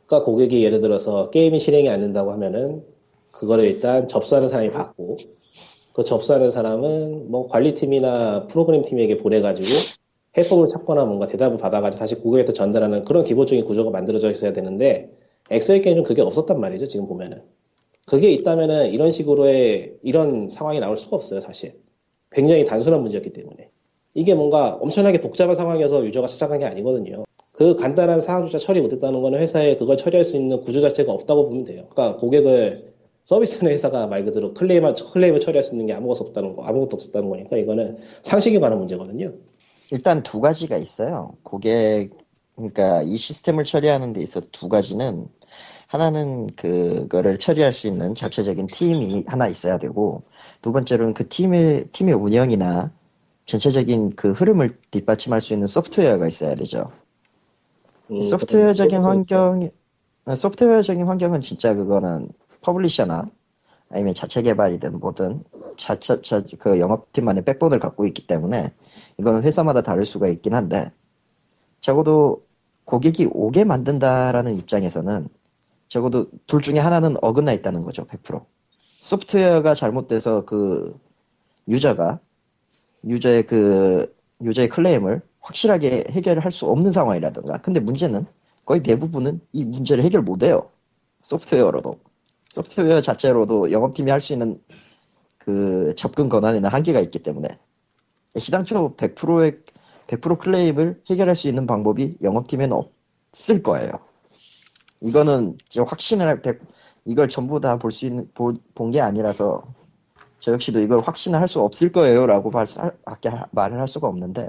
그러니까 0.07 0.25
고객이 0.25 0.65
예를 0.65 0.81
들어서 0.81 1.31
게임이 1.31 1.61
실행이 1.61 1.89
안 1.89 2.01
된다고 2.01 2.33
하면은 2.33 2.85
그거를 3.31 3.67
일단 3.67 4.09
접수하는 4.09 4.49
사람이 4.49 4.73
받고 4.73 5.38
그 5.93 6.05
접수하는 6.05 6.51
사람은 6.51 7.31
뭐 7.31 7.49
관리팀이나 7.49 8.47
프로그램 8.47 8.83
팀에게 8.83 9.17
보내가지고 9.19 9.69
해법을 10.37 10.67
찾거나 10.67 11.05
뭔가 11.05 11.27
대답을 11.27 11.59
받아가지고 11.59 11.99
다시 11.99 12.15
고객한테 12.17 12.53
전달하는 12.53 13.05
그런 13.05 13.25
기본적인 13.25 13.65
구조가 13.65 13.91
만들어져 13.91 14.31
있어야 14.31 14.53
되는데 14.53 15.11
엑셀 15.51 15.83
게임은 15.83 16.05
그게 16.05 16.23
없었단 16.23 16.61
말이죠 16.61 16.87
지금 16.87 17.07
보면은. 17.07 17.43
그게 18.05 18.31
있다면은 18.31 18.91
이런 18.91 19.11
식으로의 19.11 19.97
이런 20.03 20.49
상황이 20.49 20.81
나올 20.81 20.97
수가 20.97 21.17
없어요 21.17 21.41
사실. 21.41 21.75
굉장히 22.31 22.65
단순한 22.65 23.03
문제였기 23.03 23.33
때문에. 23.33 23.71
이게 24.15 24.35
뭔가 24.35 24.79
엄청나게 24.81 25.21
복잡한 25.21 25.55
상황이어서 25.55 26.05
유저가 26.05 26.27
찾아간 26.27 26.59
게 26.59 26.65
아니거든요. 26.65 27.25
그 27.53 27.75
간단한 27.75 28.21
사항조차 28.21 28.59
처리 28.59 28.81
못했다는 28.81 29.21
거는 29.21 29.41
회사에 29.41 29.77
그걸 29.77 29.97
처리할 29.97 30.25
수 30.25 30.37
있는 30.37 30.61
구조 30.61 30.81
자체가 30.81 31.13
없다고 31.13 31.49
보면 31.49 31.65
돼요. 31.65 31.87
그러니까 31.91 32.19
고객을 32.19 32.93
서비스하는 33.29 33.73
회사가 33.73 34.07
말 34.07 34.25
그대로 34.25 34.55
클레임, 34.55 34.83
클레임을 35.13 35.41
처리할 35.41 35.63
수 35.63 35.75
있는 35.75 35.87
게 35.87 35.93
아무것도 35.93 36.29
없다는 36.29 36.57
거, 36.57 36.63
아무것도 36.63 36.97
없었다는 36.97 37.29
거니까 37.29 37.59
이거는 37.59 37.99
상식에 38.23 38.59
관한 38.59 38.79
문제거든요. 38.79 39.35
일단 39.91 40.23
두 40.23 40.41
가지가 40.41 40.79
있어요. 40.79 41.35
고객, 41.43 42.09
그러니까 42.57 43.03
이 43.03 43.19
시스템을 43.19 43.65
처리하는 43.65 44.15
데 44.15 44.23
있어서 44.23 44.47
두 44.51 44.71
가지는 44.71 45.29
하나는 45.89 46.47
그거를 46.57 47.39
처리할 47.39 47.75
수 47.75 47.87
있는 47.87 48.15
자체적인 48.15 48.67
팀이 48.69 49.25
하나 49.27 49.47
있어야 49.47 49.77
되고 49.77 50.23
두 50.63 50.73
번째로는 50.73 51.13
그 51.13 51.29
팀의 51.29 51.89
팀의 51.93 52.15
운영이나 52.15 52.91
전체적인 53.45 54.17
그 54.17 54.33
흐름을 54.33 54.79
뒷받침할 54.91 55.43
수 55.43 55.53
있는 55.53 55.67
소프트웨어가 55.67 56.27
있어야 56.27 56.55
되죠. 56.55 56.91
음, 58.11 58.23
소프트웨어적인. 58.23 59.01
환경, 59.03 59.69
아, 60.25 60.35
소프트웨어적인 60.35 61.07
환경은 61.07 61.43
진짜 61.43 61.75
그거는 61.75 62.31
publisher나 62.69 63.31
아니면 63.91 64.15
자체 64.15 64.43
개발이든 64.43 65.01
뭐든 65.01 65.45
자체, 65.79 66.21
자, 66.23 66.43
그 66.59 66.79
영업팀만의 66.79 67.45
backbone을 67.45 67.79
갖고 67.79 68.07
있기 68.07 68.27
때문에 68.27 68.73
이거는 69.19 69.45
회사마다 69.45 69.83
다를 69.83 70.05
수가 70.05 70.29
있긴 70.29 70.55
한데 70.55 70.93
적어도 71.81 72.45
고객이 72.85 73.31
오게 73.33 73.65
만든다라는 73.65 74.57
입장에서는 74.57 75.29
적어도 75.89 76.27
둘 76.47 76.61
중에 76.61 76.79
하나는 76.79 77.17
어긋나 77.23 77.53
있다는 77.53 77.83
거죠, 77.83 78.05
100%. 78.07 78.45
소프트웨어가 79.01 79.75
잘못돼서 79.75 80.45
그 80.45 80.99
유저가 81.69 82.21
유저의 83.07 83.47
그 83.47 84.15
유저의 84.43 84.69
클레임을 84.69 85.23
확실하게 85.41 86.05
해결을 86.11 86.45
할 86.45 86.53
수 86.53 86.67
없는 86.67 86.93
상황이라든가. 86.93 87.59
근데 87.59 87.81
문제는 87.81 88.27
거의 88.65 88.83
대부분은 88.83 89.41
이 89.53 89.65
문제를 89.65 90.05
해결 90.05 90.23
못 90.23 90.43
해요. 90.43 90.71
소프트웨어로도. 91.23 91.99
소프트웨어 92.51 93.01
자체로도 93.01 93.73
영업팀이 93.73 94.11
할 94.11 94.21
수 94.21 94.33
있는 94.33 94.61
그 95.39 95.95
접근 95.97 96.29
권한에는 96.29 96.69
한계가 96.71 97.01
있기 97.01 97.21
때문에 97.21 97.49
시당초 98.39 98.95
100%의 98.97 99.61
100% 100.09 100.39
클레임을 100.39 101.03
해결할 101.11 101.37
수 101.37 101.49
있는 101.49 101.67
방법이 101.67 102.19
영업팀에는 102.23 102.77
없을 103.33 103.63
거예요. 103.63 103.91
이거는 105.03 105.59
확신을 105.87 106.27
할 106.27 106.43
100, 106.43 106.61
이걸 107.05 107.29
전부 107.29 107.61
다 107.61 107.79
볼 107.79 107.91
수 107.93 108.07
있는 108.07 108.29
본 108.35 108.91
게 108.91 109.01
아니라서 109.01 109.63
저 110.41 110.53
역시도 110.53 110.81
이걸 110.81 111.01
확신을 111.01 111.41
할 111.41 111.49
수 111.49 111.61
없을 111.63 111.93
거예요라고 111.93 112.51
말, 112.51 112.67
밖에 113.05 113.29
하- 113.29 113.47
말을 113.53 113.81
할 113.81 113.89
수가 113.89 114.09
없는데 114.09 114.49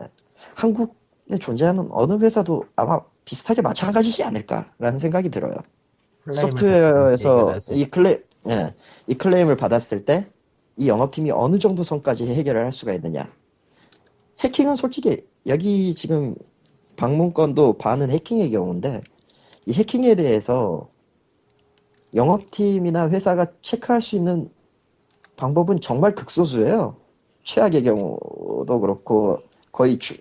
한국에 0.55 1.38
존재하는 1.39 1.89
어느 1.91 2.13
회사도 2.23 2.65
아마 2.75 3.01
비슷하게 3.25 3.62
마찬가지지 3.62 4.23
않을까라는 4.23 4.99
생각이 4.99 5.29
들어요. 5.29 5.55
소프트웨어에서 6.31 7.59
이 7.71 7.85
클레 7.85 8.23
예, 8.49 8.73
이 9.07 9.13
클레임을 9.15 9.57
받았을 9.57 10.05
때 10.05 10.27
이 10.77 10.87
영업팀이 10.87 11.29
어느 11.31 11.57
정도 11.59 11.83
선까지 11.83 12.25
해결을 12.25 12.63
할 12.63 12.71
수가 12.71 12.93
있느냐. 12.93 13.29
해킹은 14.39 14.77
솔직히 14.77 15.27
여기 15.47 15.93
지금 15.93 16.35
방문권도 16.95 17.73
반은 17.77 18.09
해킹의 18.11 18.51
경우인데 18.51 19.01
이 19.65 19.73
해킹에 19.73 20.15
대해서 20.15 20.89
영업팀이나 22.15 23.09
회사가 23.09 23.47
체크할 23.61 24.01
수 24.01 24.15
있는 24.15 24.49
방법은 25.35 25.81
정말 25.81 26.15
극소수예요. 26.15 26.95
최악의 27.43 27.83
경우도 27.83 28.79
그렇고 28.79 29.39
거의 29.73 29.99
주- 29.99 30.17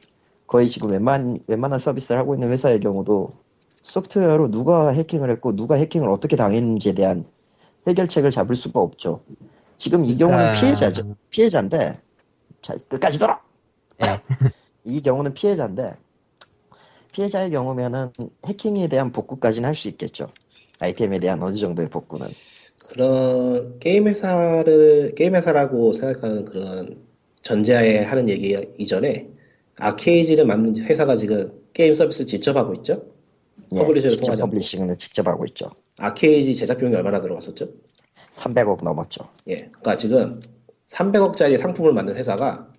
거의 0.47 0.69
지금 0.69 0.91
웬만 0.91 1.41
웬만한 1.47 1.79
서비스를 1.79 2.19
하고 2.21 2.35
있는 2.35 2.51
회사의 2.51 2.81
경우도 2.81 3.33
소프트웨어로 3.83 4.51
누가 4.51 4.91
해킹을 4.91 5.31
했고 5.31 5.55
누가 5.55 5.75
해킹을 5.77 6.09
어떻게 6.09 6.37
당했는지에 6.37 6.95
대한 6.95 7.25
해결책을 7.87 8.31
잡을 8.31 8.57
수가 8.57 8.81
없죠. 8.81 9.23
지금 9.79 10.05
이 10.05 10.17
경우는 10.17 10.47
아. 10.47 10.51
피해자죠. 10.53 11.17
피해자인데 11.31 12.01
자 12.63 12.77
끝까지 12.89 13.19
들어. 13.19 13.39
예. 14.05 14.21
이 14.85 15.01
경우는 15.01 15.35
피해자인데 15.35 15.95
피해자의 17.13 17.51
경우면은 17.51 18.11
해킹에 18.47 18.89
대한 18.89 19.13
복구까지는 19.13 19.67
할 19.67 19.75
수 19.75 19.89
있겠죠. 19.89 20.29
아이템에 20.81 21.19
대한 21.19 21.43
어느 21.43 21.57
정도의 21.57 21.89
복구는. 21.89 22.27
그런 22.89 23.79
게임 23.81 24.07
회사를 24.07 25.15
게임 25.15 25.35
회사라고 25.35 25.93
생각하는 25.93 26.45
그런 26.45 26.99
전제하에 27.43 28.05
하는 28.05 28.29
얘기 28.29 28.57
이전에 28.79 29.29
아키에이지를 29.79 30.47
만든 30.47 30.77
회사가 30.85 31.17
지금 31.17 31.53
게임 31.73 31.95
서비스를 31.95 32.27
직접 32.27 32.57
하고 32.57 32.75
있죠. 32.75 33.03
예, 33.75 33.79
publisher를 33.79 34.11
직접 34.11 34.25
통하지 34.25 34.43
않고. 34.43 34.51
publishing을 34.51 34.97
직접 34.97 35.27
하고 35.27 35.45
있죠. 35.47 35.71
아케이지 35.99 36.55
제작 36.55 36.79
비용이 36.79 36.95
얼마나 36.97 37.21
들어갔었죠? 37.21 37.69
300억 38.35 38.85
넘었죠. 38.85 39.29
예, 39.49 39.57
그러니까 39.57 39.97
지금 39.97 40.41
300억짜리 40.87 41.57
상품을 41.59 41.93
만든 41.93 42.17
회사가 42.17 42.73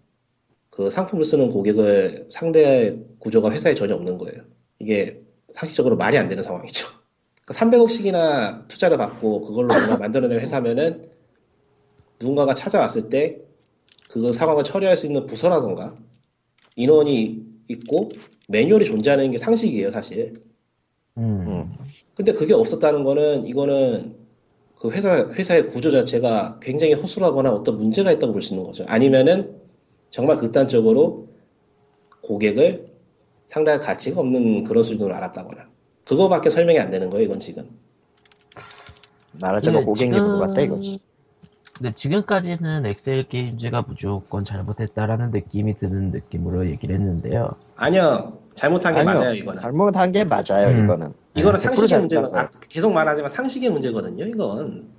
그 0.70 0.90
상품을 0.90 1.26
쓰는 1.26 1.50
고객을 1.50 2.28
상대할 2.30 3.04
구조가 3.20 3.52
회사에 3.52 3.76
전혀 3.76 3.96
없는 3.96 4.18
거예요. 4.18 4.44
이게 4.80 5.22
상식적으로 5.54 5.98
말이 5.98 6.18
안 6.18 6.30
되는 6.30 6.42
상황이죠. 6.42 6.88
그러니까 7.46 7.66
300억씩이나 7.66 8.68
투자를 8.68 8.98
받고 8.98 9.42
그걸로 9.42 9.70
만들어낸 10.00 10.40
회사면은 10.40 11.10
누군가가 12.20 12.54
찾아왔을 12.54 13.10
때 13.10 13.50
그 14.10 14.34
상황을 14.34 14.64
처리할 14.64 14.98
수 14.98 15.06
있는 15.06 15.28
부서라던가 15.28 15.96
인원이 16.76 17.46
있고 17.68 18.10
매뉴얼이 18.48 18.86
존재하는 18.86 19.32
게 19.32 19.38
상식이에요, 19.38 19.92
사실. 19.92 20.34
음. 21.20 21.46
음. 21.48 21.78
근데 22.16 22.34
그게 22.34 22.54
없었다는 22.54 23.04
거는 23.04 23.46
이거는 23.48 24.16
그 24.80 24.92
회사 24.92 25.18
회사의 25.28 25.68
구조 25.68 25.92
자체가 25.92 26.60
굉장히 26.62 26.94
허술하거나 26.94 27.52
어떤 27.52 27.78
문제가 27.78 28.12
있다고 28.12 28.34
볼 28.34 28.42
수 28.42 28.54
있는 28.54 28.66
거죠. 28.66 28.86
아니면은 28.88 29.60
정말 30.10 30.38
극단적으로 30.38 31.28
고객을 32.22 32.86
상당히 33.46 33.80
가치가 33.80 34.22
없는 34.22 34.64
그런 34.64 34.84
수준으로 34.84 35.14
알았다거나 35.16 35.68
그거밖에 36.06 36.50
설명이 36.50 36.80
안 36.80 36.90
되는 36.90 37.10
거예요. 37.10 37.26
이건 37.26 37.40
지금. 37.40 37.70
말하자면 39.34 39.82
네, 39.82 39.86
고객 39.86 40.06
지금- 40.06 40.18
리뷰 40.24 40.40
같다 40.40 40.62
이거지. 40.62 41.00
근데 41.78 41.94
지금까지는 41.96 42.86
엑셀 42.86 43.30
게임즈가 43.30 43.84
무조건 43.84 44.44
잘못했다라는 44.44 45.32
느낌이 45.32 45.78
드는 45.78 46.12
느낌으로 46.12 46.68
얘기를 46.68 46.94
했는데요. 46.96 47.52
아니요. 47.78 48.38
잘못한 48.60 48.94
게 48.94 49.00
아니요. 49.00 49.14
맞아요. 49.14 49.34
이거는. 49.36 49.62
잘못한 49.62 50.12
게 50.12 50.24
맞아요 50.26 50.68
음. 50.68 50.84
이거는. 50.84 51.14
이거는 51.34 51.60
100% 51.60 51.64
상식의 51.64 51.88
잘못한 51.88 52.46
아, 52.46 52.52
계속 52.68 52.92
말하지만 52.92 53.30
상식의 53.30 53.70
문제거든요. 53.70 54.26
이건. 54.26 54.90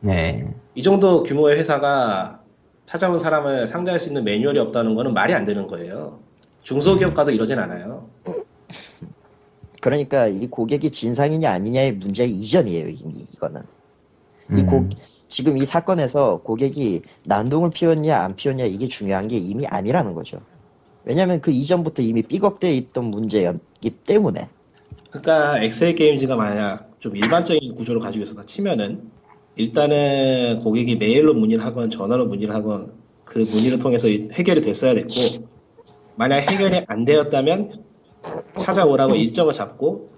네. 0.00 0.48
이 0.74 0.82
정도 0.82 1.22
규모의 1.22 1.58
회사가 1.58 2.40
찾아온 2.86 3.18
사람을 3.18 3.68
상대할 3.68 4.00
수 4.00 4.08
있는 4.08 4.24
매뉴얼이 4.24 4.58
없다는 4.58 4.94
거는 4.94 5.12
말이 5.12 5.34
안 5.34 5.44
되는 5.44 5.66
거예요. 5.66 6.20
중소기업 6.62 7.12
가도 7.12 7.30
이러진 7.32 7.58
않아요. 7.58 8.08
그러니까 9.82 10.26
이 10.28 10.46
고객이 10.46 10.90
진상이냐 10.90 11.50
아니냐의 11.50 11.92
문제 11.92 12.24
이전이에요 12.24 12.88
이미 12.88 13.26
이거는. 13.34 13.60
이 14.56 14.60
음. 14.60 14.66
고, 14.66 14.88
지금 15.28 15.58
이 15.58 15.66
사건에서 15.66 16.38
고객이 16.38 17.02
난동을 17.24 17.70
피웠냐 17.70 18.16
안 18.16 18.36
피웠냐 18.36 18.64
이게 18.64 18.88
중요한 18.88 19.28
게 19.28 19.36
이미 19.36 19.66
아니라는 19.66 20.14
거죠. 20.14 20.40
왜냐하면 21.04 21.40
그 21.40 21.50
이전부터 21.50 22.02
이미 22.02 22.22
삐걱대어 22.22 22.70
있던 22.70 23.06
문제였기 23.06 23.90
때문에. 24.06 24.48
그러니까 25.10 25.62
엑셀 25.62 25.94
게임즈가 25.94 26.36
만약 26.36 26.92
좀 26.98 27.16
일반적인 27.16 27.74
구조를 27.74 28.00
가지고 28.00 28.24
있었다 28.24 28.46
치면은 28.46 29.10
일단은 29.56 30.60
고객이 30.60 30.96
메일로 30.96 31.34
문의를 31.34 31.64
하건 31.64 31.90
전화로 31.90 32.26
문의를 32.26 32.54
하건 32.54 32.92
그 33.24 33.40
문의를 33.40 33.78
통해서 33.78 34.08
해결이 34.08 34.62
됐어야 34.62 34.94
됐고 34.94 35.46
만약 36.16 36.50
해결이 36.50 36.84
안 36.86 37.04
되었다면 37.04 37.82
찾아오라고 38.56 39.16
일정을 39.16 39.52
잡고 39.52 40.12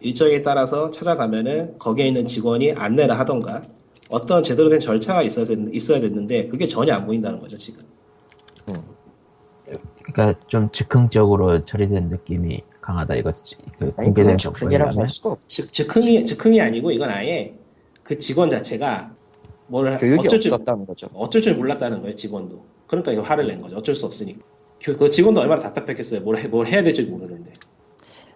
일정에 0.00 0.42
따라서 0.42 0.90
찾아가면은 0.90 1.78
거기에 1.78 2.06
있는 2.06 2.26
직원이 2.26 2.72
안내를 2.72 3.18
하던가 3.18 3.64
어떤 4.08 4.44
제대로 4.44 4.68
된 4.68 4.78
절차가 4.78 5.22
있어야 5.22 6.00
됐는데 6.00 6.46
그게 6.48 6.66
전혀 6.66 6.94
안 6.94 7.06
보인다는 7.06 7.40
거죠 7.40 7.58
지금 7.58 7.82
그러니까 10.12 10.38
좀 10.46 10.70
즉흥적으로 10.72 11.64
처리된 11.64 12.08
느낌이 12.08 12.62
강하다 12.80 13.16
이거지. 13.16 13.56
그 13.78 13.92
공개된 13.92 14.38
즉흥이라고. 14.38 15.00
할 15.00 15.08
수가 15.08 15.30
없. 15.30 15.40
즉, 15.48 15.72
즉흥이, 15.72 16.24
즉흥이 16.24 16.60
아니고 16.60 16.92
이건 16.92 17.10
아예 17.10 17.54
그 18.02 18.18
직원 18.18 18.48
자체가 18.48 19.12
뭘 19.66 19.96
교육이 19.96 20.28
어쩔 20.28 20.40
줄, 20.40 20.52
없었다는 20.52 20.86
거죠. 20.86 21.08
어쩔 21.12 21.42
줄 21.42 21.56
몰랐다는 21.56 22.02
거예요, 22.02 22.14
직원도. 22.14 22.64
그러니까 22.86 23.12
이거 23.12 23.22
화를 23.22 23.48
낸 23.48 23.60
거죠. 23.60 23.76
어쩔 23.76 23.96
수 23.96 24.06
없으니까. 24.06 24.40
그, 24.82 24.96
그 24.96 25.10
직원도 25.10 25.40
얼마나 25.40 25.60
답답했겠어요. 25.60 26.20
뭘, 26.20 26.36
해, 26.36 26.46
뭘 26.46 26.68
해야 26.68 26.84
될지 26.84 27.02
모르는데. 27.02 27.52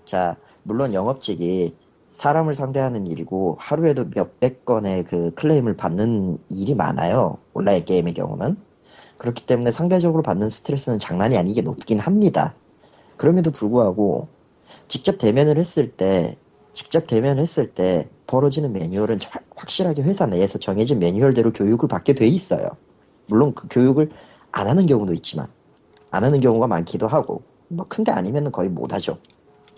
자, 0.05 0.37
물론 0.65 0.93
영업직이 0.93 1.77
사람을 2.11 2.55
상대하는 2.55 3.07
일이고 3.07 3.57
하루에도 3.61 4.07
몇백 4.13 4.65
건의 4.65 5.05
그 5.05 5.33
클레임을 5.35 5.77
받는 5.77 6.39
일이 6.49 6.75
많아요. 6.75 7.39
온라인 7.55 7.85
게임의 7.85 8.15
경우는. 8.15 8.57
그렇기 9.21 9.45
때문에 9.45 9.71
상대적으로 9.71 10.23
받는 10.23 10.49
스트레스는 10.49 10.99
장난이 10.99 11.37
아니게 11.37 11.61
높긴 11.61 12.01
합니다. 12.01 12.55
그럼에도 13.19 13.51
불구하고 13.51 14.29
직접 14.89 15.19
대면을 15.19 15.59
했을 15.59 15.93
때 15.93 16.37
직접 16.73 17.07
대면을 17.07 17.43
했을 17.43 17.69
때 17.69 18.09
벌어지는 18.27 18.73
매뉴얼은 18.73 19.19
확- 19.29 19.45
확실하게 19.55 20.03
회사 20.03 20.25
내에서 20.25 20.59
정해진 20.59 20.99
매뉴얼대로 21.01 21.53
교육을 21.53 21.87
받게 21.87 22.15
돼 22.15 22.27
있어요. 22.27 22.67
물론 23.27 23.55
그 23.55 23.69
교육을 23.69 24.11
안 24.53 24.69
하는 24.69 24.87
경우도 24.87 25.13
있지만 25.13 25.49
안 26.11 26.25
하는 26.25 26.41
경우가 26.41 26.67
많기도 26.67 27.07
하고 27.07 27.43
뭐 27.69 27.85
큰데 27.87 28.13
아니면 28.13 28.51
거의 28.51 28.71
못 28.71 28.95
하죠. 28.95 29.19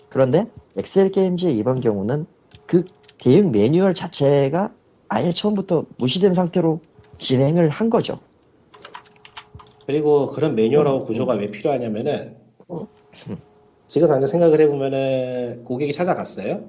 그런데 0.07 0.47
엑셀 0.77 1.11
게임즈의 1.11 1.57
이번 1.57 1.81
경우는 1.81 2.27
그 2.65 2.85
대응 3.17 3.51
매뉴얼 3.51 3.93
자체가 3.93 4.71
아예 5.09 5.33
처음부터 5.33 5.85
무시된 5.97 6.33
상태로 6.33 6.79
진행을 7.19 7.69
한 7.69 7.89
거죠. 7.89 8.19
그리고 9.85 10.27
그런 10.27 10.55
매뉴얼하고 10.55 11.05
구조가 11.05 11.35
왜 11.35 11.51
필요하냐면은, 11.51 12.35
지금 13.87 14.07
당장 14.07 14.27
생각을 14.27 14.59
해보면은, 14.61 15.63
고객이 15.65 15.91
찾아갔어요. 15.91 16.63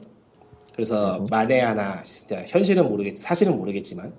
그래서 0.75 1.19
음. 1.19 1.27
만에 1.31 1.61
하나, 1.61 2.03
진짜 2.03 2.45
현실은 2.47 2.89
모르겠, 2.89 3.17
사실은 3.19 3.57
모르겠지만, 3.57 4.13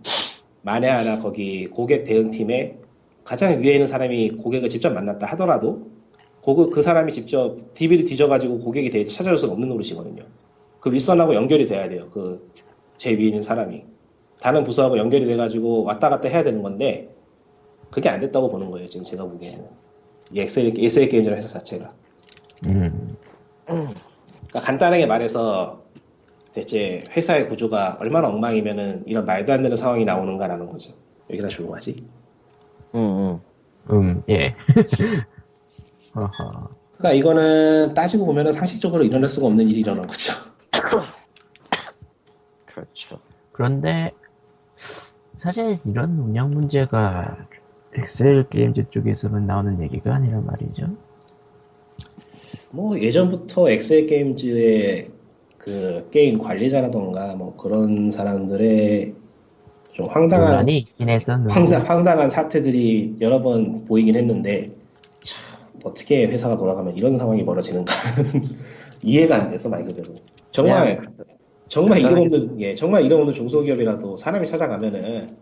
만에 0.62 0.88
하나 0.88 1.20
거기 1.20 1.68
고객 1.68 2.06
대응팀에 2.06 2.78
가장 3.24 3.62
위에 3.62 3.74
있는 3.74 3.88
사람이 3.88 4.32
고객을 4.32 4.70
직접 4.70 4.92
만났다 4.92 5.28
하더라도, 5.28 5.88
고그, 6.42 6.70
그 6.70 6.82
사람이 6.82 7.12
직접 7.12 7.74
DB를 7.74 8.06
뒤져가지고 8.06 8.60
고객이 8.60 8.92
데이터 8.92 9.12
찾아줄 9.12 9.38
수는 9.38 9.54
없는 9.54 9.68
노릇이거든요. 9.68 10.24
그 10.80 10.92
윗선하고 10.92 11.34
연결이 11.34 11.66
돼야 11.66 11.90
돼요. 11.90 12.08
그, 12.12 12.52
제 12.98 13.12
위에 13.12 13.26
있는 13.26 13.42
사람이. 13.42 13.84
다른 14.40 14.64
부서하고 14.64 14.98
연결이 14.98 15.26
돼가지고 15.26 15.84
왔다 15.84 16.10
갔다 16.10 16.30
해야 16.30 16.44
되는 16.44 16.62
건데, 16.62 17.15
그게 17.96 18.10
안 18.10 18.20
됐다고 18.20 18.50
보는 18.50 18.72
거예요, 18.72 18.88
지금 18.88 19.06
제가 19.06 19.24
보기에는. 19.24 19.66
이 20.34 20.42
엑셀, 20.42 20.74
엑셀 20.78 21.08
게임이라는 21.08 21.42
회사 21.42 21.48
자체가. 21.48 21.94
음. 22.66 23.16
그러니까 23.66 24.60
간단하게 24.60 25.06
말해서 25.06 25.82
대체 26.52 27.06
회사의 27.16 27.48
구조가 27.48 28.00
얼마나 28.02 28.28
엉망이면은 28.28 29.04
이런 29.06 29.24
말도 29.24 29.54
안 29.54 29.62
되는 29.62 29.78
상황이 29.78 30.04
나오는가라는 30.04 30.68
거죠. 30.68 30.94
여기다 31.30 31.48
조용하지? 31.48 32.06
응, 32.96 33.00
응. 33.00 33.40
음, 33.92 34.24
예. 34.28 34.54
그러니까 36.12 37.14
이거는 37.14 37.94
따지고 37.94 38.26
보면은 38.26 38.52
상식적으로 38.52 39.06
일어날 39.06 39.30
수가 39.30 39.48
없는 39.48 39.70
일이 39.70 39.80
일어난 39.80 40.06
거죠. 40.06 40.34
그렇죠. 42.66 43.20
그런데 43.54 44.12
사실 45.38 45.80
이런 45.86 46.20
운영 46.20 46.52
문제가 46.52 47.48
엑셀 47.98 48.50
게임즈 48.50 48.90
쪽에서만 48.90 49.48
나오는 49.48 49.82
얘기가 49.82 50.16
아니란 50.16 50.44
말이죠. 50.44 50.88
뭐 52.72 53.00
예전부터 53.00 53.70
엑셀 53.70 54.08
게임즈의 54.08 55.10
그 55.58 56.08
게임 56.12 56.38
관리자라던가 56.38 57.36
뭐 57.36 57.56
그런 57.56 58.12
사람들의 58.12 59.14
좀 59.94 60.08
황당한 60.10 60.66
황당, 61.50 61.82
황당한 61.88 62.30
사태들이 62.30 63.16
여러 63.22 63.42
번 63.42 63.86
보이긴 63.86 64.16
했는데 64.16 64.72
참 65.22 65.42
어떻게 65.84 66.26
회사가 66.26 66.58
돌아가면 66.58 66.98
이런 66.98 67.18
상황이 67.18 67.46
벌어지는가 67.46 67.94
이해가 69.02 69.36
안 69.38 69.50
돼서 69.50 69.70
말 69.70 69.86
그대로 69.86 70.16
정말 70.52 71.00
정말 71.68 72.06
없는 72.06 72.60
예 72.60 72.76
정말 72.76 73.04
이름 73.04 73.22
없는 73.22 73.34
중소기업이라도 73.34 74.18
사람이 74.18 74.46
찾아가면은 74.46 75.04
음, 75.06 75.36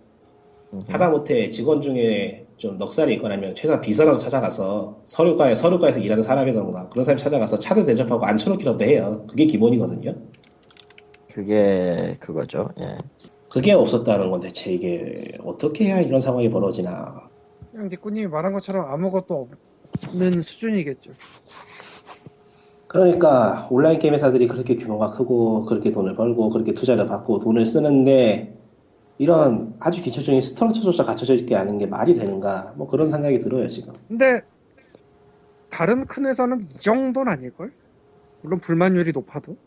하다못해 0.87 1.51
직원 1.51 1.81
중에 1.81 2.47
좀 2.57 2.77
넉살이 2.77 3.13
있거나면 3.15 3.55
최소한 3.55 3.81
비서라도 3.81 4.19
찾아가서 4.19 5.01
서류과에 5.05 5.55
서류과에서 5.55 5.99
일하는 5.99 6.23
사람이던가 6.23 6.89
그런 6.89 7.03
사람이 7.03 7.21
찾아가서 7.21 7.59
차를 7.59 7.85
대접하고 7.85 8.25
앉혀놓기라도 8.25 8.85
해요 8.85 9.25
그게 9.27 9.45
기본이거든요 9.45 10.15
그게 11.33 12.15
그거죠. 12.19 12.69
예. 12.79 12.97
그게 13.49 13.71
없었다는 13.73 14.29
건 14.29 14.39
대체 14.39 14.71
이게 14.71 15.15
어떻게 15.43 15.85
해야 15.85 15.99
이런 15.99 16.21
상황이 16.21 16.49
벌어지나 16.49 17.29
그냥 17.71 17.87
니꾸님이 17.89 18.27
말한 18.27 18.53
것처럼 18.53 18.85
아무것도 18.91 19.49
없는 20.07 20.41
수준이겠죠. 20.41 21.11
그러니까 22.87 23.67
온라인 23.71 23.97
게임 23.97 24.13
회사들이 24.13 24.47
그렇게 24.47 24.75
규모가 24.75 25.09
크고 25.09 25.65
그렇게 25.65 25.91
돈을 25.91 26.15
벌고 26.15 26.49
그렇게 26.49 26.73
투자를 26.73 27.07
받고 27.07 27.39
돈을 27.39 27.65
쓰는데 27.65 28.55
이런 29.17 29.75
아주 29.79 30.01
기초적인 30.01 30.41
스트럭처조차 30.41 31.05
갖춰져 31.05 31.35
있게 31.35 31.55
하는 31.55 31.77
게 31.77 31.85
말이 31.85 32.13
되는가? 32.15 32.73
뭐 32.75 32.87
그런 32.87 33.09
생각이 33.09 33.39
들어요 33.39 33.69
지금. 33.69 33.93
근데 34.07 34.41
다른 35.69 36.05
큰 36.05 36.25
회사는 36.25 36.59
이 36.61 36.65
정도는 36.65 37.31
아닐걸? 37.31 37.71
물론 38.41 38.59
불만율이 38.59 39.11
높아도? 39.13 39.57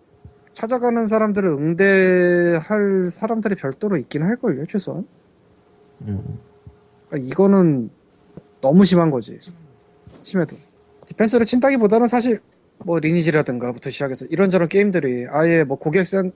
찾아가는 0.52 1.04
사람들을 1.04 1.48
응대할 1.48 3.04
사람들이 3.10 3.56
별도로 3.56 3.96
있긴 3.96 4.22
할걸요 4.22 4.64
최소한. 4.66 5.06
음. 6.02 6.38
그러니까 7.08 7.30
이거는 7.30 7.90
너무 8.60 8.84
심한 8.84 9.10
거지. 9.10 9.38
심해도. 10.22 10.56
디펜스를 11.06 11.46
친다기보다는 11.46 12.06
사실 12.06 12.40
뭐 12.84 12.98
리니지라든가부터 12.98 13.90
시작해서 13.90 14.26
이런저런 14.26 14.68
게임들이 14.68 15.26
아예 15.30 15.64
뭐 15.64 15.78
고객센 15.78 16.32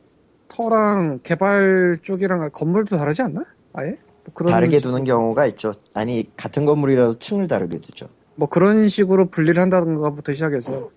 터랑 0.51 1.21
개발 1.23 1.95
쪽이랑 2.03 2.51
건물도 2.53 2.97
다르지 2.99 3.23
않나? 3.23 3.45
아예? 3.73 3.91
뭐 4.25 4.35
그런 4.35 4.53
다르게 4.53 4.79
식- 4.79 4.83
두는 4.87 5.05
경우가 5.05 5.47
있죠. 5.47 5.73
아니 5.95 6.29
같은 6.37 6.67
건물이라도 6.67 7.19
층을 7.19 7.47
다르게 7.49 7.79
두죠. 7.79 8.09
뭐 8.35 8.49
그런 8.49 8.89
식으로 8.89 9.27
분리를 9.27 9.61
한다든가부터 9.63 10.33
시작해서 10.33 10.91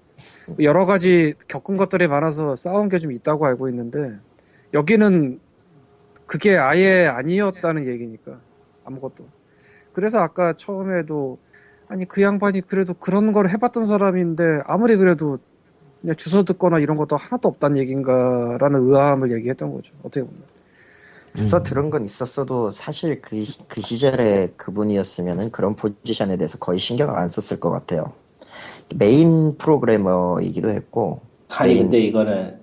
여러 0.60 0.86
가지 0.86 1.34
겪은 1.48 1.78
것들이 1.78 2.08
많아서 2.08 2.56
싸운 2.56 2.90
게 2.90 2.98
좀 3.00 3.12
있다고 3.12 3.46
알고 3.46 3.70
있는데 3.70 4.18
여기는 4.74 5.40
그게 6.26 6.58
아예 6.58 7.06
아니었다는 7.06 7.88
얘기니까 7.88 8.40
아무것도. 8.86 9.28
그래서 9.94 10.20
아까 10.20 10.54
처음에도 10.56 11.38
아니 11.88 12.06
그 12.08 12.22
양반이 12.24 12.62
그래도 12.62 12.94
그런 12.96 13.32
걸 13.34 13.50
해봤던 13.50 13.86
사람인데 13.86 14.62
아무리 14.66 14.96
그래도 14.96 15.38
그냥 16.04 16.16
주워 16.18 16.44
듣거나 16.44 16.80
이런 16.80 16.98
것도 16.98 17.16
하나도 17.16 17.48
없다는 17.48 17.78
얘기인가라는 17.78 18.82
의아함을 18.90 19.32
얘기했던 19.32 19.74
거죠. 19.74 19.94
어떻게 20.04 20.26
보면. 20.26 20.44
음. 21.40 21.64
들은 21.64 21.90
건 21.90 22.04
있었어도 22.04 22.70
사실 22.72 23.22
그, 23.22 23.40
시- 23.40 23.66
그 23.70 23.82
시절에 23.82 24.52
그분이었으면은 24.58 25.52
그런 25.52 25.76
포지션에 25.78 26.36
대해서 26.36 26.58
거의 26.58 26.78
신경을 26.78 27.18
안 27.18 27.30
썼을 27.30 27.60
것 27.62 27.70
같아요. 27.72 28.12
메인 28.96 29.58
프로그래머이기도 29.58 30.70
했고 30.70 31.22
아니 31.48 31.74
메인- 31.74 31.84
근데 31.86 32.00
이거는 32.02 32.60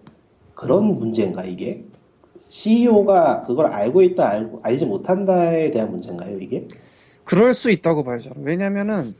그런 0.54 0.84
문제인가 0.98 1.42
이게? 1.44 1.84
CEO가 2.48 3.40
그걸 3.42 3.68
알고 3.68 4.02
있다 4.02 4.28
알고 4.28 4.60
알지 4.62 4.84
못한다에 4.84 5.70
대한 5.70 5.90
문제인가요 5.90 6.38
이게? 6.38 6.68
그럴 7.24 7.54
수 7.54 7.70
있다고 7.70 8.04
봐요 8.04 8.18
저는. 8.18 8.42
왜냐면은 8.44 9.14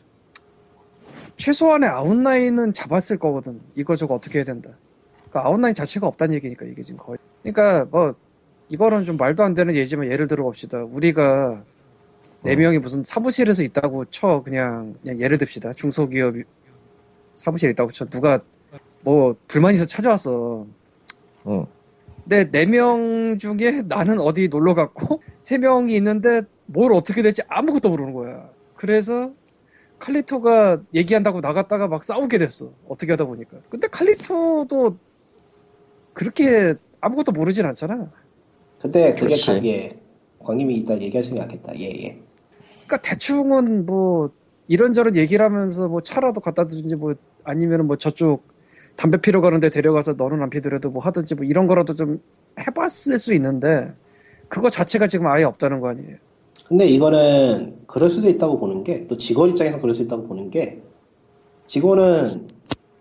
최소한의 1.40 1.88
아웃라인은 1.88 2.74
잡았을 2.74 3.18
거거든. 3.18 3.60
이거 3.74 3.96
저거 3.96 4.14
어떻게 4.14 4.38
해야 4.38 4.44
된다. 4.44 4.70
그러니까 5.30 5.48
아웃라인 5.48 5.74
자체가 5.74 6.06
없다는 6.06 6.34
얘기니까 6.34 6.66
이게 6.66 6.82
지금 6.82 6.98
거의. 6.98 7.16
그러니까 7.42 7.86
뭐 7.90 8.12
이거는 8.68 9.04
좀 9.04 9.16
말도 9.16 9.42
안 9.42 9.54
되는 9.54 9.74
예지만 9.74 10.10
예를 10.10 10.28
들어 10.28 10.44
봅시다. 10.44 10.84
우리가 10.84 11.64
네 12.42 12.54
음. 12.54 12.58
명이 12.58 12.78
무슨 12.78 13.02
사무실에서 13.04 13.62
있다고 13.62 14.04
쳐 14.06 14.42
그냥 14.44 14.92
그냥 15.02 15.18
예를 15.20 15.38
듭시다. 15.38 15.72
중소기업 15.72 16.34
사무실에 17.32 17.72
있다고 17.72 17.90
쳐 17.92 18.04
누가 18.04 18.40
뭐 19.00 19.34
불만 19.48 19.72
있어 19.72 19.86
찾아왔어. 19.86 20.66
응. 21.46 21.66
근데 22.24 22.50
네 22.50 22.66
명 22.66 23.38
중에 23.38 23.82
나는 23.86 24.20
어디 24.20 24.48
놀러 24.48 24.74
갔고 24.74 25.22
세 25.40 25.56
명이 25.56 25.96
있는데 25.96 26.42
뭘 26.66 26.92
어떻게 26.92 27.22
될지 27.22 27.40
아무것도 27.48 27.88
모르는 27.88 28.12
거야. 28.12 28.50
그래서 28.76 29.32
칼리토가 30.00 30.82
얘기한다고 30.94 31.40
나갔다가 31.40 31.86
막 31.86 32.02
싸우게 32.02 32.38
됐어. 32.38 32.72
어떻게 32.88 33.12
하다 33.12 33.26
보니까. 33.26 33.58
근데 33.68 33.86
칼리토도 33.86 34.96
그렇게 36.14 36.74
아무것도 37.00 37.32
모르진 37.32 37.66
않잖아. 37.66 38.10
근데 38.80 39.14
그게. 39.14 39.34
다, 39.34 39.64
예. 39.64 39.98
광님이 40.40 40.74
이따 40.78 40.98
얘기하시는 40.98 41.38
게 41.38 41.46
낫겠다. 41.46 41.78
예, 41.78 41.84
예. 41.84 42.22
그러니까 42.86 42.96
대충은 43.02 43.86
뭐 43.86 44.30
이런저런 44.68 45.16
얘기를 45.16 45.44
하면서 45.44 45.86
뭐 45.86 46.00
차라도 46.00 46.40
갖다 46.40 46.64
주든지 46.64 46.96
뭐 46.96 47.14
아니면은 47.44 47.86
뭐 47.86 47.96
저쪽 47.96 48.48
담배 48.96 49.18
피러 49.18 49.40
가는데 49.42 49.68
데려가서 49.68 50.14
너는 50.14 50.42
안 50.42 50.50
피더라도 50.50 50.90
뭐 50.90 51.02
하든지 51.02 51.34
뭐 51.34 51.44
이런 51.44 51.66
거라도 51.66 51.94
좀 51.94 52.22
해봤을 52.58 53.18
수 53.18 53.34
있는데 53.34 53.94
그거 54.48 54.70
자체가 54.70 55.06
지금 55.06 55.26
아예 55.26 55.44
없다는 55.44 55.80
거 55.80 55.88
아니에요. 55.88 56.16
근데 56.70 56.86
이거는 56.86 57.84
그럴 57.88 58.10
수도 58.10 58.28
있다고 58.28 58.60
보는 58.60 58.84
게, 58.84 59.08
또 59.08 59.18
직원 59.18 59.50
입장에서 59.50 59.80
그럴 59.80 59.92
수 59.92 60.04
있다고 60.04 60.28
보는 60.28 60.50
게, 60.50 60.80
직원은 61.66 62.24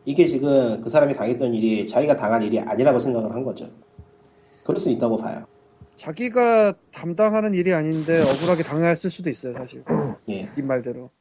이게 0.06 0.26
지금 0.26 0.82
그 0.82 0.90
사람이 0.90 1.14
당했던 1.14 1.54
일이 1.54 1.86
자기가 1.86 2.16
당할 2.16 2.42
일이 2.42 2.60
아니라고 2.60 2.98
생각을 2.98 3.32
한 3.32 3.44
거죠. 3.44 3.70
그럴 4.66 4.80
수 4.80 4.90
있다고 4.90 5.18
봐요. 5.18 5.46
자기가 5.98 6.78
담당하는 6.92 7.54
일이 7.54 7.72
아닌데 7.72 8.20
억울하게 8.20 8.64
당했을 8.64 9.12
수도 9.12 9.30
있어요, 9.30 9.54
사실. 9.54 9.84
예. 10.30 10.50
이 10.58 10.62
말대로. 10.64 11.12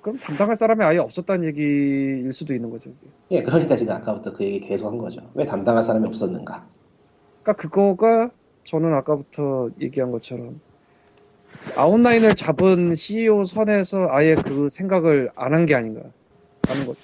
그럼 0.00 0.18
담당할 0.18 0.56
사람이 0.56 0.82
아예 0.82 0.96
없었다는 0.96 1.46
얘기일 1.48 2.32
수도 2.32 2.54
있는 2.54 2.70
거죠. 2.70 2.90
예, 3.32 3.42
그러니까 3.42 3.76
지금 3.76 3.94
아까부터 3.94 4.32
그 4.32 4.44
얘기 4.44 4.60
계속 4.60 4.86
한 4.86 4.96
거죠. 4.96 5.20
왜 5.34 5.44
담당할 5.44 5.82
사람이 5.82 6.06
없었는가? 6.08 6.66
그러니까 7.42 7.52
그거가 7.52 8.30
저는 8.64 8.94
아까부터 8.94 9.68
얘기한 9.78 10.10
것처럼 10.10 10.58
아웃라인을 11.76 12.34
잡은 12.34 12.94
CEO 12.94 13.44
선에서 13.44 14.08
아예 14.10 14.34
그 14.34 14.68
생각을 14.68 15.30
안 15.36 15.52
한 15.54 15.66
게 15.66 15.74
아닌가 15.74 16.00
하는 16.68 16.86
거죠. 16.86 16.98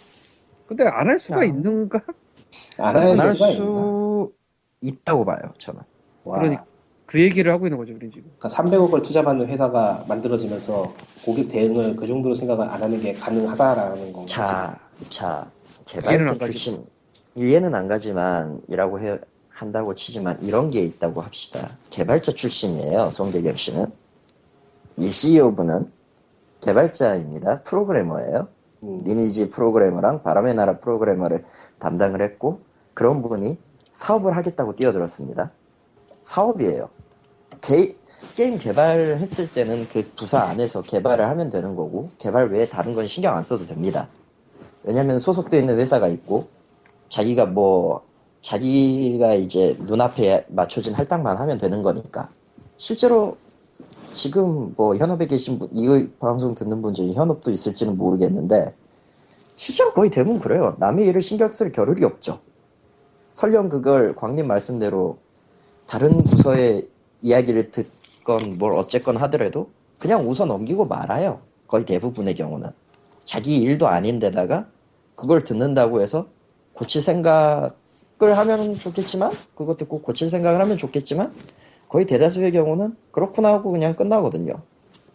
근데 0.67 0.85
안 0.85 1.09
할 1.09 1.19
수가 1.19 1.41
야. 1.41 1.45
있는가? 1.45 2.01
안안 2.77 3.19
할? 3.19 3.37
수 3.37 4.33
있다고 4.81 5.25
봐요 5.25 5.39
저는. 5.59 5.81
와, 6.25 6.39
그러니까. 6.39 6.65
그 7.07 7.21
얘기를 7.23 7.51
하고 7.51 7.67
있는 7.67 7.79
거죠, 7.79 7.95
우리 7.95 8.11
지금. 8.11 8.31
그러니까 8.39 8.49
300억을 8.49 9.03
투자받는 9.03 9.49
회사가 9.49 10.05
만들어지면서 10.09 10.93
고객 11.25 11.49
대응을 11.49 11.97
그 11.97 12.07
정도로 12.07 12.35
생각을 12.35 12.69
안 12.69 12.83
하는 12.83 13.01
게 13.01 13.15
가능하다라는 13.15 14.13
건가? 14.13 14.27
자, 14.27 14.79
자, 15.09 15.51
가지. 16.39 16.53
출신, 16.53 16.85
이해는 17.35 17.75
안 17.75 17.89
가지만, 17.89 18.61
이라고 18.69 19.01
해, 19.01 19.17
한다고 19.49 19.95
치지만, 19.95 20.39
이런 20.43 20.71
게 20.71 20.83
있다고 20.83 21.23
합시다. 21.23 21.71
개발자 21.89 22.33
출신이에요, 22.33 23.09
송대겸 23.09 23.57
씨는. 23.57 23.87
이 24.99 25.11
CEO분은 25.11 25.91
개발자입니다. 26.61 27.63
프로그래머예요. 27.63 28.49
음, 28.83 29.03
리니지 29.05 29.49
프로그래머랑 29.51 30.23
바람의 30.23 30.55
나라 30.55 30.79
프로그래머를 30.79 31.45
담당을 31.79 32.21
했고, 32.23 32.61
그런 32.95 33.23
분이 33.23 33.59
사업을 33.93 34.37
하겠다고 34.37 34.75
뛰어들었습니다. 34.75 35.53
사업이에요. 36.23 36.91
게, 37.61 37.97
게임 38.35 38.59
개발했을 38.59 39.53
때는 39.53 39.87
그 39.93 40.05
부서 40.17 40.39
안에서 40.39 40.83
개발을 40.83 41.25
하면 41.29 41.51
되는 41.51 41.77
거고, 41.77 42.11
개발 42.19 42.51
외에 42.51 42.69
다른 42.69 42.95
건 42.95 43.07
신경 43.07 43.37
안 43.37 43.43
써도 43.43 43.67
됩니다. 43.67 44.09
왜냐면 44.83 45.21
소속되어 45.21 45.61
있는 45.61 45.79
회사가 45.79 46.09
있고, 46.09 46.49
자기가 47.09 47.47
뭐, 47.47 48.03
자기가 48.43 49.35
이제 49.35 49.77
눈앞에 49.81 50.47
맞춰진 50.49 50.95
할당만 50.95 51.37
하면 51.37 51.59
되는 51.59 51.83
거니까. 51.83 52.29
실제로 52.77 53.37
지금 54.13 54.75
뭐 54.77 54.97
현업에 54.97 55.27
계신 55.27 55.59
분, 55.59 55.69
이 55.73 56.09
방송 56.19 56.55
듣는 56.55 56.83
분 56.83 56.95
중에 56.95 57.13
현업도 57.13 57.51
있을지는 57.51 57.97
모르겠는데, 57.97 58.75
실제로 59.57 59.93
거의 59.93 60.11
대부분 60.11 60.41
그래요. 60.41 60.77
남의 60.79 61.07
일을 61.07 61.21
신경 61.21 61.51
쓸 61.51 61.73
겨를이 61.73 62.05
없죠. 62.05 62.41
설령 63.33 63.69
그걸 63.69 64.15
광님 64.15 64.47
말씀대로 64.47 65.19
다른 65.87 66.23
부서의 66.23 66.89
이야기를 67.23 67.71
듣건 67.71 68.59
뭘 68.59 68.75
어쨌건 68.75 69.17
하더라도 69.17 69.71
그냥 69.99 70.29
웃어 70.29 70.45
넘기고 70.47 70.87
말아요. 70.87 71.41
거의 71.67 71.85
대부분의 71.85 72.35
경우는. 72.35 72.71
자기 73.25 73.61
일도 73.61 73.89
아닌데다가 73.89 74.67
그걸 75.15 75.45
듣는다고 75.45 76.01
해서 76.01 76.29
고칠 76.73 77.03
생각을 77.03 77.73
하면 78.21 78.75
좋겠지만 78.75 79.33
그것 79.55 79.77
듣고 79.77 80.01
고칠 80.01 80.31
생각을 80.31 80.61
하면 80.61 80.77
좋겠지만 80.77 81.35
거의 81.89 82.07
대다수의 82.07 82.53
경우는 82.53 82.97
그렇구나 83.11 83.53
하고 83.53 83.73
그냥 83.73 83.97
끝나거든요. 83.97 84.63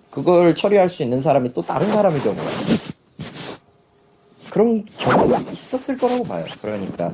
그걸 0.09 0.53
처리할 0.55 0.89
수 0.89 1.03
있는 1.03 1.21
사람이 1.21 1.53
또 1.53 1.61
다른 1.61 1.91
사람의 1.91 2.19
경우는 2.21 2.43
그런 4.51 4.85
경우가 4.85 5.39
있었을 5.51 5.97
거라고 5.97 6.23
봐요. 6.23 6.45
그러니까 6.61 7.11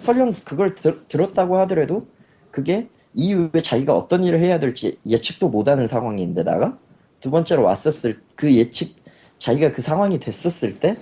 설령 0.00 0.34
그걸 0.44 0.74
들, 0.74 1.06
들었다고 1.08 1.56
하더라도 1.60 2.06
그게 2.50 2.88
이후에 3.14 3.62
자기가 3.62 3.96
어떤 3.96 4.24
일을 4.24 4.40
해야 4.40 4.58
될지 4.58 4.98
예측도 5.06 5.48
못하는 5.48 5.86
상황인데다가 5.86 6.78
두 7.20 7.30
번째로 7.30 7.62
왔었을 7.62 8.20
그 8.34 8.54
예측 8.54 8.96
자기가 9.38 9.72
그 9.72 9.80
상황이 9.80 10.18
됐었을 10.18 10.78
때 10.78 10.96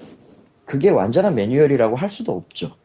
그게 0.65 0.89
완전한 0.89 1.35
매뉴얼이라고 1.35 1.97
할 1.97 2.09
수도 2.11 2.33
없죠. 2.33 2.77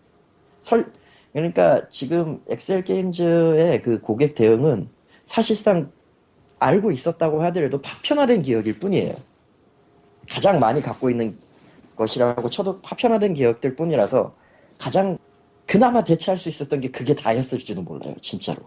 설 0.60 0.92
그러니까 1.34 1.88
지금 1.90 2.42
엑셀 2.50 2.84
게임즈의 2.84 3.84
그 3.84 4.02
고객 4.02 4.34
대응은 4.34 4.90
사실상 5.28 5.92
알고 6.60 6.92
있었다고 6.92 7.44
하더라도 7.44 7.80
파편화된 7.82 8.42
기억일 8.42 8.80
뿐이에요. 8.80 9.14
가장 10.32 10.60
많이 10.60 10.82
갖고 10.82 11.10
있는 11.12 11.38
것이라고 11.96 12.50
쳐도 12.50 12.82
파편화된 12.82 13.36
기억들 13.36 13.76
뿐이라서 13.76 14.34
가장 14.80 15.18
그나마 15.68 16.04
대체할 16.04 16.38
수 16.38 16.50
있었던 16.50 16.82
게 16.82 16.90
그게 16.90 17.14
다였을지도 17.14 17.84
몰라요, 17.84 18.16
진짜로. 18.22 18.62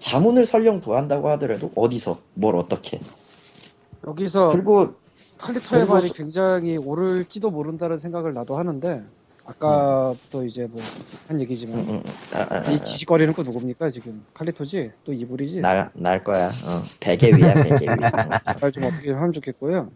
자문을 0.00 0.44
설령 0.44 0.80
구한다고 0.80 1.30
하더라도 1.30 1.70
어디서 1.76 2.18
뭘 2.34 2.56
어떻게. 2.56 3.00
여기서 4.06 4.50
그리고 4.50 4.94
그리고 5.38 5.94
말이 5.94 6.08
서- 6.08 6.14
굉장히 6.14 6.76
옳을지도 6.76 7.50
모른다는 7.50 7.96
생각을 7.96 8.34
나도 8.34 8.58
하는데 8.58 9.04
아까부터 9.44 10.44
이제 10.44 10.66
뭐 10.66 10.80
한 11.28 11.40
얘기지만 11.40 11.78
음, 11.80 11.88
음, 11.88 12.02
아, 12.34 12.46
아, 12.54 12.62
아, 12.66 12.70
이 12.70 12.78
지식거리는 12.78 13.32
거 13.32 13.42
누굽니까 13.42 13.88
지금 13.88 14.22
칼리토지 14.34 14.90
또 15.04 15.12
이불이지 15.14 15.60
나, 15.62 15.90
날 15.94 16.22
거야. 16.22 16.48
어, 16.48 16.82
베개 17.00 17.32
위야, 17.34 17.54
베개 17.54 17.84
위. 17.86 17.88
어, 18.04 18.54
말좀 18.60 18.84
어떻게 18.84 19.10
하면 19.10 19.32
좋겠고요 19.32 19.90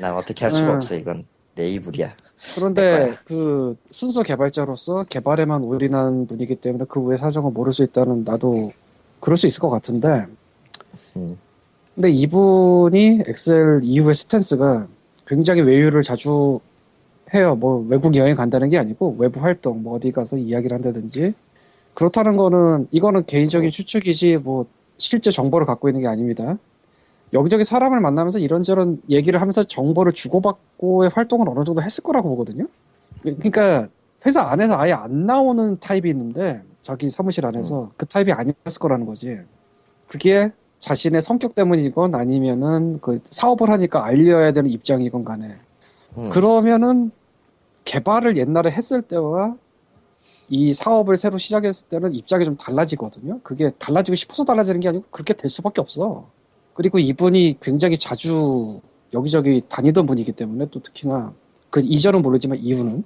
난 0.00 0.14
어떻게 0.14 0.44
할 0.44 0.52
수가 0.52 0.72
음. 0.72 0.76
없어, 0.76 0.94
이건. 0.94 1.24
내 1.54 1.70
이불이야. 1.70 2.14
그런데. 2.54 3.16
그 3.24 3.76
순수 3.90 4.22
개발자로서 4.22 5.04
개발에만 5.04 5.62
올인한 5.64 6.26
분이기 6.26 6.54
때문에 6.56 6.84
그 6.86 7.00
외 7.00 7.16
사정을 7.16 7.50
모를 7.52 7.72
수 7.72 7.82
있다는 7.82 8.24
나도 8.24 8.72
그럴 9.20 9.36
수 9.38 9.46
있을 9.46 9.60
것 9.60 9.70
같은데 9.70 10.26
음. 11.16 11.38
근데 11.94 12.10
이분이 12.10 13.22
엑셀 13.26 13.80
이후의 13.82 14.14
스탠스가 14.14 14.86
굉장히 15.26 15.62
외유를 15.62 16.02
자주 16.02 16.60
해요. 17.34 17.54
뭐 17.56 17.84
외국 17.88 18.16
여행 18.16 18.34
간다는 18.34 18.68
게 18.68 18.78
아니고 18.78 19.16
외부 19.18 19.40
활동 19.40 19.82
뭐 19.82 19.94
어디 19.94 20.12
가서 20.12 20.36
이야기를 20.36 20.74
한다든지 20.74 21.34
그렇다는 21.94 22.36
거는 22.36 22.88
이거는 22.90 23.24
개인적인 23.24 23.70
추측이지 23.70 24.38
뭐 24.38 24.66
실제 24.98 25.30
정보를 25.30 25.66
갖고 25.66 25.88
있는 25.88 26.02
게 26.02 26.08
아닙니다. 26.08 26.58
여기저기 27.32 27.64
사람을 27.64 28.00
만나면서 28.00 28.38
이런저런 28.38 29.02
얘기를 29.10 29.40
하면서 29.40 29.62
정보를 29.62 30.12
주고받고의 30.12 31.10
활동을 31.10 31.48
어느 31.48 31.64
정도 31.64 31.82
했을 31.82 32.02
거라고 32.02 32.30
보거든요. 32.30 32.66
그러니까 33.22 33.88
회사 34.24 34.42
안에서 34.42 34.78
아예 34.78 34.92
안 34.92 35.26
나오는 35.26 35.76
타입이 35.78 36.08
있는데 36.08 36.62
자기 36.80 37.10
사무실 37.10 37.44
안에서 37.44 37.90
그 37.96 38.06
타입이 38.06 38.32
아니었을 38.32 38.78
거라는 38.80 39.06
거지. 39.06 39.38
그게 40.06 40.50
자신의 40.78 41.20
성격 41.20 41.54
때문이건 41.54 42.14
아니면은 42.14 42.98
그 43.00 43.18
사업을 43.24 43.68
하니까 43.68 44.04
알려야 44.04 44.52
되는 44.52 44.70
입장이건 44.70 45.24
간에 45.24 45.56
음. 46.16 46.30
그러면은 46.30 47.10
개발을 47.84 48.36
옛날에 48.36 48.70
했을 48.70 49.02
때와 49.02 49.56
이 50.50 50.72
사업을 50.72 51.16
새로 51.16 51.36
시작했을 51.38 51.88
때는 51.88 52.14
입장이 52.14 52.44
좀 52.44 52.56
달라지거든요. 52.56 53.40
그게 53.42 53.70
달라지고 53.70 54.14
싶어서 54.14 54.44
달라지는 54.44 54.80
게 54.80 54.88
아니고 54.88 55.04
그렇게 55.10 55.34
될 55.34 55.50
수밖에 55.50 55.80
없어. 55.80 56.28
그리고 56.74 56.98
이분이 56.98 57.56
굉장히 57.60 57.98
자주 57.98 58.80
여기저기 59.12 59.62
다니던 59.68 60.06
분이기 60.06 60.32
때문에 60.32 60.66
또 60.70 60.80
특히나 60.80 61.34
그 61.70 61.80
이전은 61.82 62.22
모르지만 62.22 62.58
이후는 62.58 63.04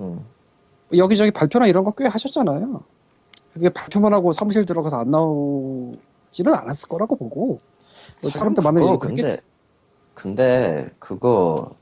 음. 0.00 0.24
여기저기 0.94 1.30
발표나 1.30 1.66
이런 1.66 1.84
거 1.84 1.92
꽤 1.96 2.06
하셨잖아요. 2.06 2.82
그게 3.52 3.68
발표만 3.70 4.12
하고 4.14 4.32
사무실 4.32 4.64
들어가서 4.64 5.00
안 5.00 5.10
나오지는 5.10 6.54
않았을 6.54 6.88
거라고 6.88 7.16
보고 7.16 7.60
뭐 8.22 8.30
사람들 8.30 8.62
많은 8.62 8.82
얘기 8.86 8.98
그렇게 8.98 9.22
근데 9.22 9.36
근데 10.14 10.90
그거 10.98 11.74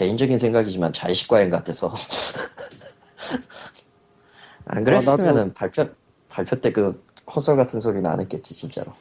개인적인 0.00 0.38
생각이지만 0.38 0.92
자의식 0.92 1.28
과잉 1.28 1.48
같아서 1.48 1.94
안 4.66 4.84
그랬으면은 4.84 5.54
발표 5.54 5.86
발표 6.28 6.60
때 6.60 6.70
그 6.72 7.02
콘솔 7.24 7.56
같은 7.56 7.80
소리는 7.80 8.04
안 8.08 8.20
했겠지 8.20 8.54
진짜로. 8.54 8.92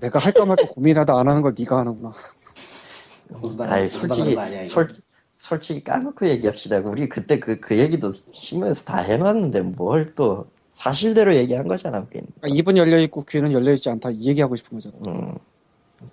내가 0.00 0.18
할까 0.20 0.44
말까 0.44 0.66
고민하다 0.68 1.18
안 1.18 1.26
하는 1.28 1.42
걸 1.42 1.52
네가 1.58 1.78
하는구나. 1.78 2.12
아니 3.68 3.88
솔직히. 3.88 4.36
솔 4.64 4.88
솔직히 5.32 5.82
까놓고 5.82 6.28
얘기합시다. 6.28 6.78
우리 6.78 7.08
그때 7.08 7.40
그그 7.40 7.76
얘기도 7.78 8.10
신문에서 8.12 8.84
다 8.84 8.98
해놨는데 8.98 9.62
뭘 9.62 10.14
또 10.14 10.46
사실대로 10.72 11.34
얘기한 11.34 11.66
거잖아 11.68 11.98
우린. 11.98 12.24
그러니까 12.40 12.48
입은 12.58 12.76
열려 12.76 12.98
있고 13.00 13.24
귀는 13.24 13.52
열려 13.52 13.72
있지 13.72 13.90
않다 13.90 14.10
이 14.10 14.26
얘기하고 14.28 14.54
싶은 14.56 14.78
거잖아. 14.78 14.94
음. 15.08 15.34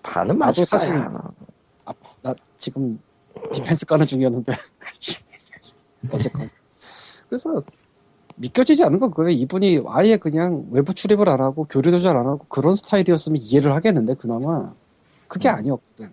반은 0.04 0.38
맞을 0.40 0.66
사실- 0.66 0.90
거야. 0.92 1.14
아, 1.86 1.94
나 2.24 2.34
지금 2.58 2.98
디펜스 3.54 3.86
까는 3.86 4.06
중이었는데. 4.06 4.52
어쨌건. 6.12 6.50
그래서 7.30 7.64
믿겨지지 8.36 8.84
않는 8.84 9.00
건 9.00 9.12
그거예요. 9.12 9.30
이분이 9.32 9.84
아예 9.88 10.18
그냥 10.18 10.66
외부 10.72 10.94
출입을 10.94 11.30
안 11.30 11.42
하고 11.42 11.66
교류도 11.66 12.00
잘 12.00 12.18
안 12.18 12.28
하고 12.28 12.46
그런 12.50 12.74
스타일이었으면 12.74 13.42
이해를 13.42 13.74
하겠는데 13.76 14.16
그나마. 14.16 14.74
그게 15.28 15.50
음. 15.50 15.56
아니었거든. 15.56 16.10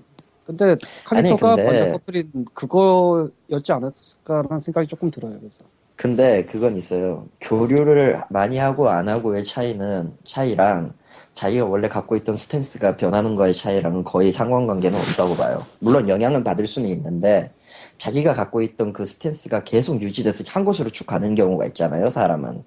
근데 0.47 0.77
칼리토가 1.05 1.57
근데- 1.57 1.65
먼저 1.65 1.99
터뜨린 1.99 2.45
그거였지 2.55 3.73
않았을까라는 3.73 4.61
생각이 4.61 4.87
조금 4.87 5.11
들어요 5.11 5.39
그래서. 5.39 5.65
근데 5.97 6.45
그건 6.45 6.77
있어요. 6.77 7.27
교류를 7.41 8.23
많이 8.31 8.57
하고 8.59 8.89
안 8.89 9.09
하고의 9.09 9.45
차이는 9.45 10.17
차이랑 10.25 10.95
자기가 11.39 11.67
원래 11.67 11.89
갖고 11.89 12.17
있던 12.17 12.35
스탠스가 12.35 12.97
변하는 12.97 13.37
거의 13.37 13.55
차이랑은 13.55 14.03
거의 14.03 14.33
상관관계는 14.33 14.99
없다고 14.99 15.37
봐요. 15.37 15.65
물론 15.79 16.09
영향은 16.09 16.43
받을 16.43 16.67
수는 16.67 16.89
있는데 16.89 17.53
자기가 17.99 18.35
갖고 18.35 18.61
있던 18.61 18.93
그 18.93 19.07
스탠스가 19.07 19.63
계속 19.63 20.03
유지돼서 20.03 20.43
한 20.49 20.65
곳으로 20.65 20.91
쭉 20.91 21.07
가는 21.07 21.37
경우가 21.37 21.67
있잖아요, 21.67 22.11
사람은. 22.11 22.65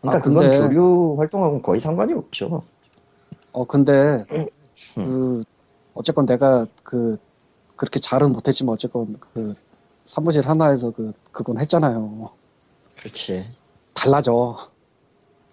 그러니까 0.00 0.18
아, 0.18 0.22
그건 0.22 0.50
근데- 0.50 0.58
교류 0.58 1.16
활동하고는 1.18 1.60
거의 1.60 1.78
상관이 1.78 2.14
없죠. 2.14 2.62
어 3.52 3.66
근데 3.66 4.24
음. 4.30 4.46
그 4.94 5.42
어쨌건 5.92 6.24
내가 6.24 6.66
그 6.82 7.18
그렇게 7.76 8.00
잘은 8.00 8.32
못했지만 8.32 8.72
어쨌건 8.72 9.18
그 9.34 9.54
사무실 10.06 10.48
하나에서 10.48 10.90
그 10.90 11.12
그건 11.32 11.58
했잖아요. 11.58 12.30
그렇지. 12.96 13.44
달라져. 13.92 14.56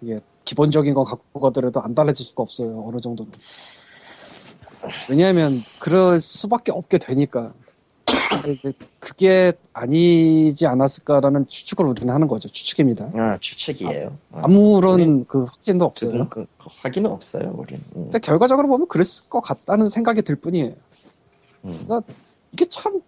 이게 0.00 0.20
기본적인 0.44 0.94
건 0.94 1.04
갖고 1.04 1.40
가더라도 1.40 1.80
안 1.80 1.94
달라질 1.94 2.24
수가 2.24 2.42
없어요. 2.42 2.84
어느 2.86 2.98
정도는. 3.00 3.32
왜냐하면 5.08 5.62
그럴 5.78 6.20
수밖에 6.20 6.72
없게 6.72 6.98
되니까. 6.98 7.52
그게 9.00 9.52
아니지 9.72 10.66
않았을까라는 10.66 11.46
추측을 11.48 11.86
우리는 11.86 12.12
하는 12.12 12.26
거죠. 12.26 12.48
추측입니다. 12.48 13.10
아, 13.14 13.38
추측이에요. 13.38 14.16
아, 14.32 14.42
아무런 14.44 15.26
그 15.26 15.44
확신도 15.44 15.84
없어요. 15.84 16.28
그, 16.28 16.46
그 16.58 16.68
확인은 16.82 17.10
없어요, 17.10 17.54
우린. 17.56 17.78
음, 17.96 18.04
근데 18.04 18.18
결과적으로 18.18 18.68
보면 18.68 18.88
그랬을 18.88 19.28
것 19.28 19.40
같다는 19.40 19.88
생각이 19.88 20.22
들 20.22 20.36
뿐이에요. 20.36 20.74
음. 21.64 22.00
이게 22.52 22.66
참 22.66 23.00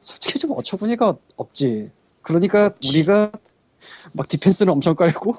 솔직히 0.00 0.38
좀 0.38 0.52
어처구니가 0.52 1.16
없지. 1.36 1.90
그러니까 2.22 2.70
우리가 2.88 3.32
막 4.12 4.28
디펜스는 4.28 4.72
엄청 4.72 4.94
깔고 4.94 5.34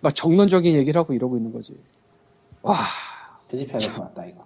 막 0.00 0.14
정론적인 0.14 0.74
얘기를 0.74 0.98
하고 0.98 1.12
이러고 1.12 1.36
있는 1.36 1.52
거지. 1.52 1.76
와. 2.62 2.76
편집해야 3.48 3.78
될 3.78 3.92
것 3.94 4.02
같다 4.04 4.24
이거. 4.26 4.44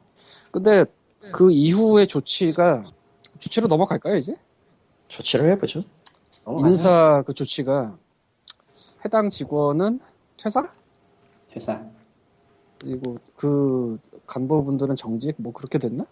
근데 0.51 0.85
그 1.33 1.51
이후의 1.51 2.07
조치가 2.07 2.85
조치로 3.39 3.69
넘어갈까요 3.69 4.17
이제? 4.17 4.35
조치를 5.09 5.51
해보죠. 5.53 5.85
인사 6.61 7.23
그 7.27 7.35
조치가 7.35 7.97
해당 9.05 9.31
직원은 9.31 10.01
퇴사 10.37 10.73
회사. 11.55 11.83
그리고 12.79 13.19
그 13.37 13.99
간부분들은 14.27 14.97
정직 14.97 15.35
뭐 15.39 15.53
그렇게 15.53 15.79
됐나? 15.79 16.05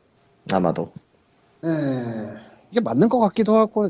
아마도. 0.53 0.91
에... 1.65 1.69
이게 2.71 2.81
맞는 2.81 3.09
것 3.09 3.19
같기도 3.21 3.57
하고 3.57 3.89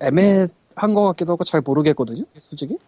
애매한 0.00 0.94
것 0.94 1.04
같기도 1.08 1.32
하고 1.32 1.44
잘 1.44 1.60
모르겠거든요 1.60 2.24
솔직히 2.34 2.78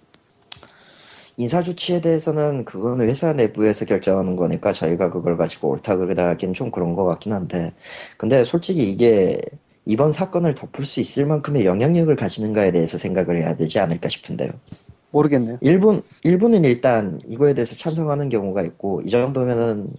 인사 1.36 1.62
조치에 1.62 2.00
대해서는 2.00 2.64
그거는 2.64 3.08
회사 3.08 3.32
내부에서 3.32 3.84
결정하는 3.84 4.36
거니까 4.36 4.72
저희가 4.72 5.10
그걸 5.10 5.36
가지고 5.36 5.70
옳다 5.70 5.96
그르다 5.96 6.28
하기는 6.28 6.54
좀 6.54 6.70
그런 6.70 6.94
것 6.94 7.04
같긴 7.04 7.32
한데 7.32 7.72
근데 8.18 8.44
솔직히 8.44 8.90
이게 8.90 9.40
이번 9.86 10.12
사건을 10.12 10.54
덮을 10.54 10.84
수 10.84 11.00
있을 11.00 11.26
만큼의 11.26 11.64
영향력을 11.64 12.14
가지는가에 12.14 12.70
대해서 12.72 12.98
생각을 12.98 13.38
해야 13.38 13.56
되지 13.56 13.80
않을까 13.80 14.08
싶은데요. 14.08 14.50
모르겠네요 15.10 15.58
일본 15.60 16.02
일본은 16.24 16.64
일단 16.64 17.20
이거에 17.26 17.54
대해서 17.54 17.74
찬성하는 17.76 18.28
경우가 18.28 18.62
있고 18.62 19.02
이 19.04 19.10
정도면은 19.10 19.90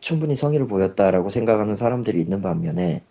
충분히 0.00 0.34
성의를 0.34 0.66
보였다라고 0.66 1.30
생각하는 1.30 1.76
사람들이 1.76 2.20
있는 2.20 2.42
반면에 2.42 3.02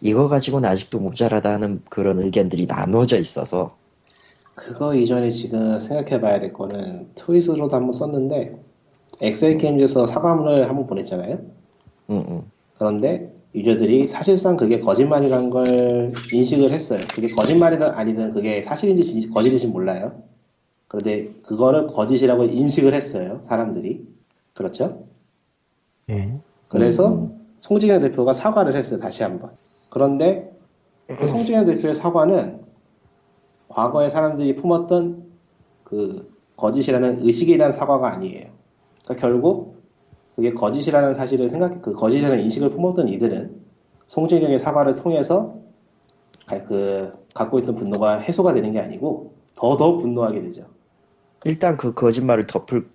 이거 0.00 0.28
가지고는 0.28 0.68
아직도 0.68 1.00
모자라다 1.00 1.52
하는 1.52 1.82
그런 1.90 2.20
의견들이 2.20 2.66
나눠져 2.66 3.18
있어서 3.18 3.76
그거 4.66 4.96
이전에 4.96 5.30
지금 5.30 5.78
생각해 5.78 6.20
봐야 6.20 6.40
될 6.40 6.52
거는 6.52 7.10
트윗으로도 7.14 7.76
한번 7.76 7.92
썼는데 7.92 8.60
엑셀 9.20 9.58
게임즈에서 9.58 10.08
사과문을 10.08 10.68
한번 10.68 10.88
보냈잖아요. 10.88 11.38
응, 12.10 12.26
응. 12.28 12.42
그런데 12.76 13.32
유저들이 13.54 14.08
사실상 14.08 14.56
그게 14.56 14.80
거짓말이라는 14.80 15.50
걸 15.50 16.10
인식을 16.32 16.72
했어요. 16.72 16.98
그게 17.14 17.28
거짓말이든 17.28 17.90
아니든 17.90 18.32
그게 18.32 18.60
사실인지 18.60 19.04
진지, 19.04 19.30
거짓인지 19.30 19.68
몰라요. 19.68 20.20
그런데 20.88 21.30
그거를 21.44 21.86
거짓이라고 21.86 22.44
인식을 22.44 22.92
했어요. 22.92 23.40
사람들이. 23.44 24.04
그렇죠? 24.52 25.04
예. 26.10 26.38
그래서 26.66 27.14
음. 27.14 27.46
송진영 27.60 28.00
대표가 28.00 28.32
사과를 28.32 28.74
했어요. 28.74 28.98
다시 28.98 29.22
한번. 29.22 29.52
그런데 29.90 30.52
그 31.06 31.24
송진영 31.24 31.66
대표의 31.66 31.94
사과는 31.94 32.65
과거에 33.76 34.08
사람들이 34.08 34.54
품었던 34.54 35.22
그 35.84 36.34
거짓이라는 36.56 37.26
의식에 37.26 37.58
대한 37.58 37.72
사과가 37.72 38.10
아니에요. 38.10 38.46
그러니까 39.04 39.14
결국 39.16 39.82
그게 40.34 40.54
거짓이라는 40.54 41.14
사실을 41.14 41.50
생각, 41.50 41.82
그 41.82 41.92
거짓이라는 41.92 42.40
인식을 42.40 42.70
품었던 42.70 43.10
이들은 43.10 43.60
송진영의 44.06 44.60
사과를 44.60 44.94
통해서 44.94 45.58
가- 46.46 46.64
그 46.64 47.12
갖고 47.34 47.58
있던 47.58 47.74
분노가 47.74 48.16
해소가 48.16 48.54
되는 48.54 48.72
게 48.72 48.80
아니고 48.80 49.34
더더 49.56 49.98
분노하게 49.98 50.40
되죠. 50.40 50.64
일단 51.44 51.76
그 51.76 51.92
거짓말을 51.92 52.46
덮을 52.46 52.88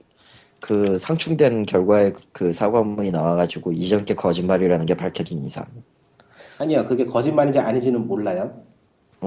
그 0.60 0.98
상충된 0.98 1.68
결과의 1.68 2.16
그 2.32 2.54
사과문이 2.54 3.12
나와가지고 3.12 3.74
이전 3.74 4.04
게 4.04 4.16
거짓말이라는 4.16 4.88
게 4.88 4.96
밝혀진 4.96 5.46
이상 5.46 5.66
아니요, 6.58 6.86
그게 6.88 7.06
거짓말인지 7.06 7.60
아닌지는 7.60 8.08
몰라요. 8.08 8.71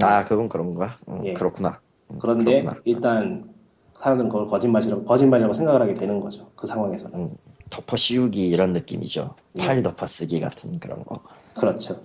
아 0.03 0.25
그건 0.25 0.49
그런가 0.49 0.99
어, 1.07 1.21
예. 1.25 1.35
그렇구나 1.35 1.81
음, 2.11 2.19
그런데 2.21 2.61
그렇구나. 2.63 2.81
일단 2.85 3.55
사람들은 3.99 4.29
그걸 4.29 4.47
거짓말이라고 4.49 5.05
거짓말이라고 5.05 5.55
생각을 5.55 5.81
하게 5.83 5.95
되는 5.95 6.21
거죠. 6.21 6.51
그 6.57 6.67
상황에서는. 6.67 7.19
음, 7.19 7.37
덮어 7.71 7.97
씌우기 7.97 8.49
이런 8.49 8.73
느낌이죠 8.73 9.35
예. 9.57 9.61
파일 9.61 9.83
덮어 9.83 10.07
쓰기 10.07 10.41
같은 10.41 10.79
그런 10.81 11.05
거 11.05 11.21
그렇죠. 11.55 12.01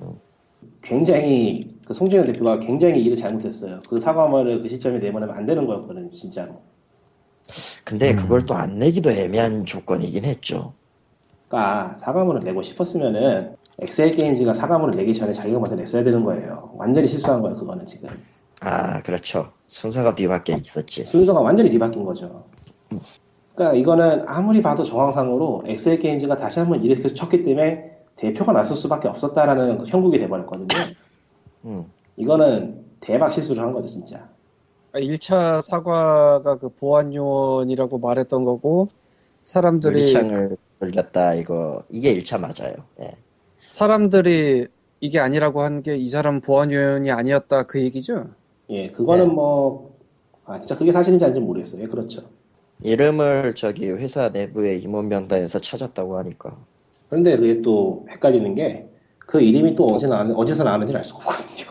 음. 0.00 0.18
굉장히 0.82 1.78
그 1.86 1.94
송진영 1.94 2.26
대표가 2.26 2.58
굉장히 2.60 3.02
일을 3.02 3.16
잘못했어요. 3.16 3.80
그 3.88 3.98
사과말을 4.00 4.62
그 4.62 4.68
시점에 4.68 4.98
내보내면 4.98 5.34
안 5.36 5.46
되는 5.46 5.66
거였거든요, 5.66 6.10
진짜로. 6.12 6.62
근데 7.84 8.12
음. 8.12 8.16
그걸 8.16 8.46
또 8.46 8.54
안 8.54 8.78
내기도 8.78 9.10
애매한 9.10 9.66
조건이긴 9.66 10.24
했죠. 10.24 10.74
그러니까 11.48 11.94
사과문을 11.96 12.42
내고 12.44 12.62
싶었으면은 12.62 13.56
엑셀 13.80 14.10
게임즈가 14.12 14.52
사과문을 14.52 14.96
내기 14.96 15.14
전에 15.14 15.32
자기가 15.32 15.58
먼저 15.58 15.74
냈어야 15.74 16.04
되는 16.04 16.24
거예요. 16.24 16.72
완전히 16.76 17.08
실수한 17.08 17.40
거예요, 17.40 17.56
그거는 17.56 17.86
지금. 17.86 18.08
아, 18.60 19.00
그렇죠. 19.02 19.52
순서가 19.66 20.14
뒤밖에 20.14 20.54
있었지. 20.54 21.04
순서가 21.04 21.40
완전히 21.40 21.70
뒤바뀐 21.70 22.04
거죠. 22.04 22.44
그러니까 23.54 23.76
이거는 23.76 24.22
아무리 24.26 24.60
봐도 24.60 24.84
정황상으로 24.84 25.64
엑셀 25.66 25.98
게임즈가 25.98 26.36
다시 26.36 26.58
한번 26.58 26.84
이렇게 26.84 27.12
쳤기 27.12 27.42
때문에 27.42 27.90
대표가 28.16 28.52
나설 28.52 28.76
수밖에 28.76 29.08
없었다라는 29.08 29.78
그 29.78 29.86
형국이 29.86 30.18
돼버렸거든요. 30.18 30.68
음. 31.64 31.84
이거는 32.16 32.84
대박 33.00 33.32
실수를 33.32 33.62
한 33.62 33.72
거죠, 33.72 33.86
진짜. 33.86 34.28
1차 34.92 35.60
사과가 35.60 36.58
그 36.58 36.68
보안 36.68 37.14
요원이라고 37.14 37.98
말했던 37.98 38.44
거고 38.44 38.88
사람들이 39.42 40.00
유리창을 40.02 40.56
돌렸다, 40.80 41.34
이거. 41.34 41.82
이게 41.88 42.14
1차 42.14 42.38
맞아요. 42.40 42.74
예. 43.00 43.10
사람들이 43.84 44.66
이게 45.00 45.18
아니라고 45.20 45.62
한 45.62 45.80
게 45.82 45.96
이 45.96 46.08
사람 46.10 46.40
보안 46.42 46.70
요원이 46.70 47.10
아니었다 47.10 47.62
그 47.62 47.80
얘기죠? 47.80 48.26
예, 48.68 48.90
그거는 48.90 49.28
네. 49.28 49.32
뭐, 49.34 49.96
아, 50.44 50.60
진짜 50.60 50.76
그게 50.76 50.92
사실인지 50.92 51.24
아닌지 51.24 51.40
모르겠어요. 51.40 51.82
예, 51.82 51.86
그렇죠. 51.86 52.22
이름을 52.82 53.54
저기 53.54 53.88
회사 53.90 54.28
내부의 54.28 54.80
임원 54.82 55.08
명단에서 55.08 55.58
찾았다고 55.60 56.18
하니까. 56.18 56.56
그런데 57.08 57.36
그게 57.38 57.62
또 57.62 58.04
헷갈리는 58.10 58.54
게, 58.54 58.86
그 59.18 59.40
이름이 59.40 59.74
또 59.74 59.86
어디서 59.88 60.08
나왔는, 60.08 60.34
어디서 60.36 60.62
나왔는지 60.64 60.94
알 60.96 61.02
수가 61.02 61.20
없거든요. 61.20 61.70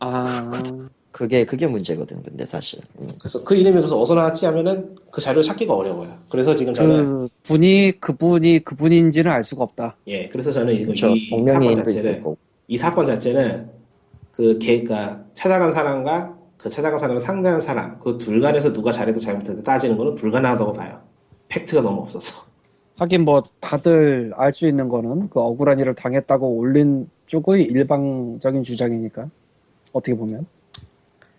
아 0.00 0.50
그게, 1.16 1.46
그게 1.46 1.66
문제거든, 1.66 2.20
근데 2.22 2.44
사실. 2.44 2.78
음. 3.00 3.08
그래서 3.18 3.42
그 3.42 3.54
이름이 3.56 3.74
그래서 3.74 3.98
어디서 3.98 4.14
나왔지 4.16 4.44
하면은 4.44 4.94
그 5.10 5.22
자료를 5.22 5.42
찾기가 5.44 5.74
어려워요. 5.74 6.10
그래서 6.28 6.54
지금 6.54 6.74
저는, 6.74 7.04
그 7.06 7.28
분이 7.44 7.92
그분이 8.00 8.58
그분인지는 8.64 9.32
알 9.32 9.42
수가 9.42 9.64
없다. 9.64 9.96
예, 10.08 10.26
그래서 10.26 10.52
저는 10.52 10.74
이거 10.74 10.84
그렇죠. 10.84 11.14
이 11.14 11.30
사건 11.30 11.38
복명의인도 11.38 11.88
있을 11.88 12.02
자체를. 12.02 12.36
이 12.68 12.76
사건 12.76 13.06
자체는 13.06 13.70
그 14.32 14.58
걔가 14.58 15.24
찾아간 15.32 15.72
사람과 15.72 16.36
그 16.58 16.68
찾아간 16.68 16.98
사람을 16.98 17.18
상대한 17.18 17.62
사람, 17.62 17.98
그 17.98 18.18
둘 18.18 18.42
간에서 18.42 18.74
누가 18.74 18.92
잘해도 18.92 19.18
잘못해도 19.18 19.62
따지는 19.62 19.96
거는 19.96 20.16
불가능하다고 20.16 20.74
봐요. 20.74 21.00
팩트가 21.48 21.80
너무 21.80 22.02
없어서. 22.02 22.44
하긴 22.98 23.24
뭐 23.24 23.42
다들 23.60 24.32
알 24.36 24.52
수 24.52 24.66
있는 24.66 24.90
거는 24.90 25.30
그 25.30 25.40
억울한 25.40 25.78
일을 25.78 25.94
당했다고 25.94 26.46
올린 26.58 27.08
쪽의 27.24 27.62
일방적인 27.64 28.60
주장이니까 28.60 29.30
어떻게 29.94 30.14
보면 30.14 30.44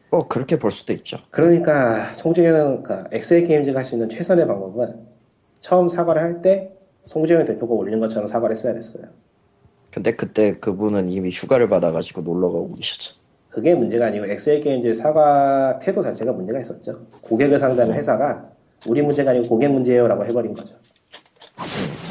뭐, 0.10 0.28
그렇게 0.28 0.58
볼 0.58 0.72
수도 0.72 0.94
있죠. 0.94 1.18
그러니까 1.32 2.12
송중현 2.14 2.84
그러니까 2.84 3.10
엑셀 3.12 3.44
게임즈가 3.46 3.80
할 3.80 3.86
수 3.86 3.96
있는 3.96 4.10
최선의 4.10 4.48
방법은 4.48 4.96
처음 5.60 5.90
사과를 5.90 6.22
할 6.22 6.42
때 6.42 6.72
송중현 7.06 7.46
대표가 7.46 7.74
올린 7.74 8.00
것처럼 8.00 8.28
사과를 8.28 8.56
했어야 8.56 8.74
됐어요. 8.74 9.04
근데 9.92 10.12
그때 10.16 10.54
그분은 10.54 11.10
이미 11.10 11.30
휴가를 11.30 11.68
받아가지고 11.70 12.22
놀러 12.22 12.48
가고 12.50 12.74
계셨죠. 12.76 13.16
그게 13.50 13.74
문제가 13.74 14.06
아니고 14.08 14.26
엑셀 14.28 14.62
게임즈의 14.62 14.94
사과 14.94 15.80
태도 15.80 16.04
자체가 16.04 16.34
문제가 16.34 16.60
있었죠. 16.60 17.06
고객을 17.22 17.60
상대하는 17.60 17.96
회사가 17.96 18.50
우리 18.88 19.02
문제가 19.02 19.32
아니고 19.32 19.48
고객 19.48 19.70
문제예요라고 19.72 20.26
해버린 20.26 20.54
거죠. 20.54 20.76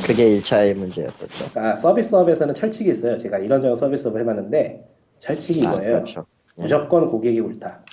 그게 0.04 0.28
1차의 0.38 0.74
문제였었죠. 0.74 1.50
그러니까 1.50 1.76
서비스업에서는 1.76 2.54
철칙이 2.54 2.90
있어요. 2.90 3.18
제가 3.18 3.38
이런저런 3.38 3.76
서비스업을 3.76 4.20
해봤는데 4.20 4.84
철칙이 5.20 5.66
아, 5.66 5.72
이거예요. 5.72 5.92
그렇죠. 5.96 6.26
무조건 6.56 7.08
고객이 7.08 7.38
옳다. 7.40 7.84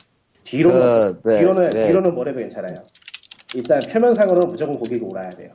뒤로는 0.44 1.22
그, 1.22 1.30
왜, 1.30 1.40
뒤로는 1.40 1.74
왜, 1.74 1.88
뒤로는 1.88 2.16
뭐래도 2.16 2.40
괜찮아요. 2.40 2.84
일단 3.56 3.82
표면상으로는 3.82 4.50
무조건 4.50 4.78
고객이 4.80 5.04
옳아야 5.04 5.30
돼요. 5.32 5.52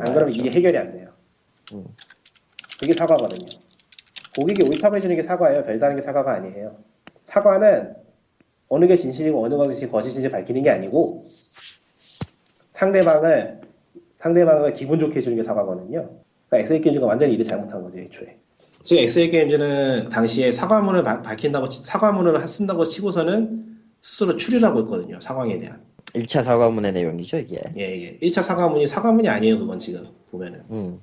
안 0.00 0.12
그러면 0.14 0.34
이게 0.34 0.50
해결이 0.50 0.76
안 0.78 0.92
돼요. 0.92 1.10
음. 1.72 1.84
그게 2.80 2.94
사과거든요. 2.94 3.48
고객이 4.36 4.62
옳다고 4.62 4.96
해주는 4.96 5.14
게 5.14 5.22
사과예요. 5.22 5.64
별다른 5.64 5.96
게 5.96 6.02
사과가 6.02 6.32
아니에요. 6.34 6.76
사과는 7.24 7.94
어느 8.68 8.86
게 8.86 8.96
진실이고 8.96 9.42
어느 9.42 9.56
것이 9.56 9.88
거짓인지 9.88 10.28
밝히는 10.28 10.62
게 10.62 10.70
아니고 10.70 11.12
상대방을 12.72 13.60
상대방을 14.16 14.72
기분 14.72 14.98
좋게 14.98 15.18
해주는 15.18 15.36
게 15.36 15.42
사과거든요. 15.42 16.10
그러니까 16.48 16.58
엑셀 16.58 16.80
게임즈가 16.80 17.06
완전히 17.06 17.34
일을 17.34 17.44
잘못한 17.44 17.82
거죠, 17.82 17.98
애초에. 17.98 18.38
지금 18.84 19.02
엑셀 19.02 19.30
게임즈는 19.30 20.08
당시에 20.10 20.52
사과문을 20.52 21.02
바- 21.02 21.22
밝힌다고 21.22 21.68
치- 21.68 21.82
사과문을 21.84 22.46
쓴다고 22.48 22.86
치고서는 22.86 23.76
스스로 24.00 24.36
추리라고 24.36 24.80
했거든요. 24.80 25.20
상황에 25.20 25.58
대한. 25.58 25.80
1차 26.14 26.42
사과문의 26.42 26.92
내용이죠, 26.92 27.36
이게. 27.38 27.60
예, 27.76 27.82
예. 27.82 28.18
1차 28.26 28.42
사과문이 28.42 28.86
사과문이 28.86 29.28
아니에요, 29.28 29.58
그건 29.58 29.78
지금 29.78 30.06
보면은. 30.30 30.62
음. 30.70 31.00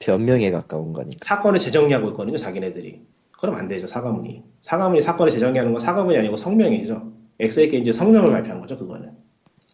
변명에 0.00 0.50
가까운 0.50 0.92
거니까. 0.92 1.18
사건을 1.22 1.60
재정리하고 1.60 2.08
있거든요, 2.10 2.36
자기네들이. 2.36 3.00
그럼 3.32 3.54
안 3.56 3.68
되죠, 3.68 3.86
사과문이. 3.86 4.42
사과문이 4.62 5.00
사건을 5.02 5.30
재정리하는 5.30 5.72
건 5.72 5.80
사과문이 5.80 6.16
아니고 6.18 6.36
성명이죠. 6.36 7.12
엑셀 7.38 7.68
게임즈 7.70 7.92
성명을 7.92 8.32
발표한 8.32 8.60
거죠, 8.60 8.76
그거는. 8.78 9.10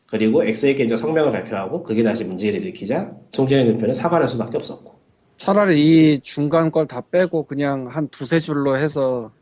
그리고 0.07 0.45
엑셀 0.45 0.77
게임즈 0.77 0.97
성명을 0.97 1.31
발표하고 1.33 1.83
그게 1.85 2.03
다시 2.03 2.25
문제를 2.25 2.63
일으키자 2.63 3.17
송재현 3.31 3.67
대표는 3.73 3.95
사과를 3.95 4.25
할 4.27 4.31
수밖에 4.31 4.57
없었고. 4.57 4.96
차라리 5.37 5.81
이 6.15 6.21
중간 6.21 6.71
걸 6.71 6.87
다 6.87 7.01
빼고 7.01 7.45
그냥 7.45 7.87
한 7.89 8.09
두세 8.09 8.39
줄로 8.39 8.77
해서 8.77 9.33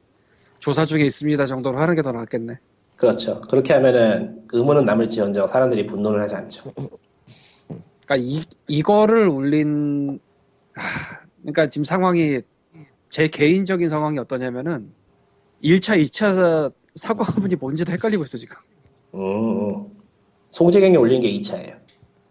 조사 0.59 0.85
중에 0.85 1.05
있습니다 1.05 1.47
정도로 1.47 1.79
하는 1.79 1.95
게 1.95 2.03
더 2.03 2.13
낫겠네. 2.13 2.59
그렇죠. 2.97 3.41
그렇게 3.43 3.73
하면은 3.75 4.45
의문은 4.53 4.85
남을지언정 4.85 5.47
사람들이 5.49 5.87
분노를 5.87 6.23
하지 6.23 6.35
않죠. 6.37 6.73
그러니까 6.75 8.17
이 8.17 8.43
이거를 8.69 9.29
올린 9.29 10.21
하, 10.75 11.27
그러니까 11.43 11.69
지금 11.69 11.85
상황이 11.85 12.41
제 13.09 13.29
개인적인 13.29 13.87
상황이 13.89 14.19
어떠냐면은 14.19 14.93
1차, 15.63 16.01
2차 16.03 16.73
사과문이 16.95 17.57
뭔지도 17.57 17.93
헷갈리고 17.93 18.23
있어 18.25 18.39
지금. 18.39 18.57
음, 19.15 19.21
음. 19.71 19.87
송재경이 20.51 20.97
올린 20.97 21.21
게 21.21 21.33
2차예요. 21.41 21.77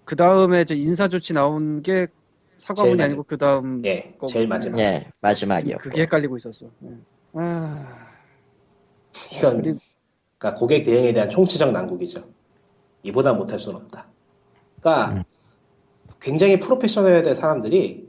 그 0.06 0.16
다음에 0.16 0.64
저 0.66 0.76
인사 0.76 1.08
조치 1.08 1.34
나온 1.34 1.82
게 1.82 2.08
사과문이 2.64 2.98
제일 2.98 3.06
아니고 3.10 3.24
그 3.24 3.38
다음 3.38 3.82
예, 3.86 4.16
거- 4.18 4.28
제일 4.28 4.48
마지막. 4.48 4.80
예, 4.80 5.08
마지막이었고. 5.22 5.82
그게 5.84 6.02
헷갈리고 6.04 6.36
있었어. 6.38 6.68
예. 6.86 6.90
아, 7.34 7.86
이건 9.32 9.62
그리고- 9.62 9.80
그러니까 10.38 10.60
고객 10.60 10.84
대응에 10.84 11.14
대한 11.14 11.30
총체적 11.30 11.72
난국이죠. 11.72 12.24
이보다 13.04 13.34
못할 13.34 13.60
수는 13.60 13.78
없다. 13.82 14.08
그러니까 14.80 15.14
음. 15.18 15.24
굉장히 16.22 16.60
프로페셔널해야 16.60 17.22
될 17.24 17.36
사람들이 17.36 18.08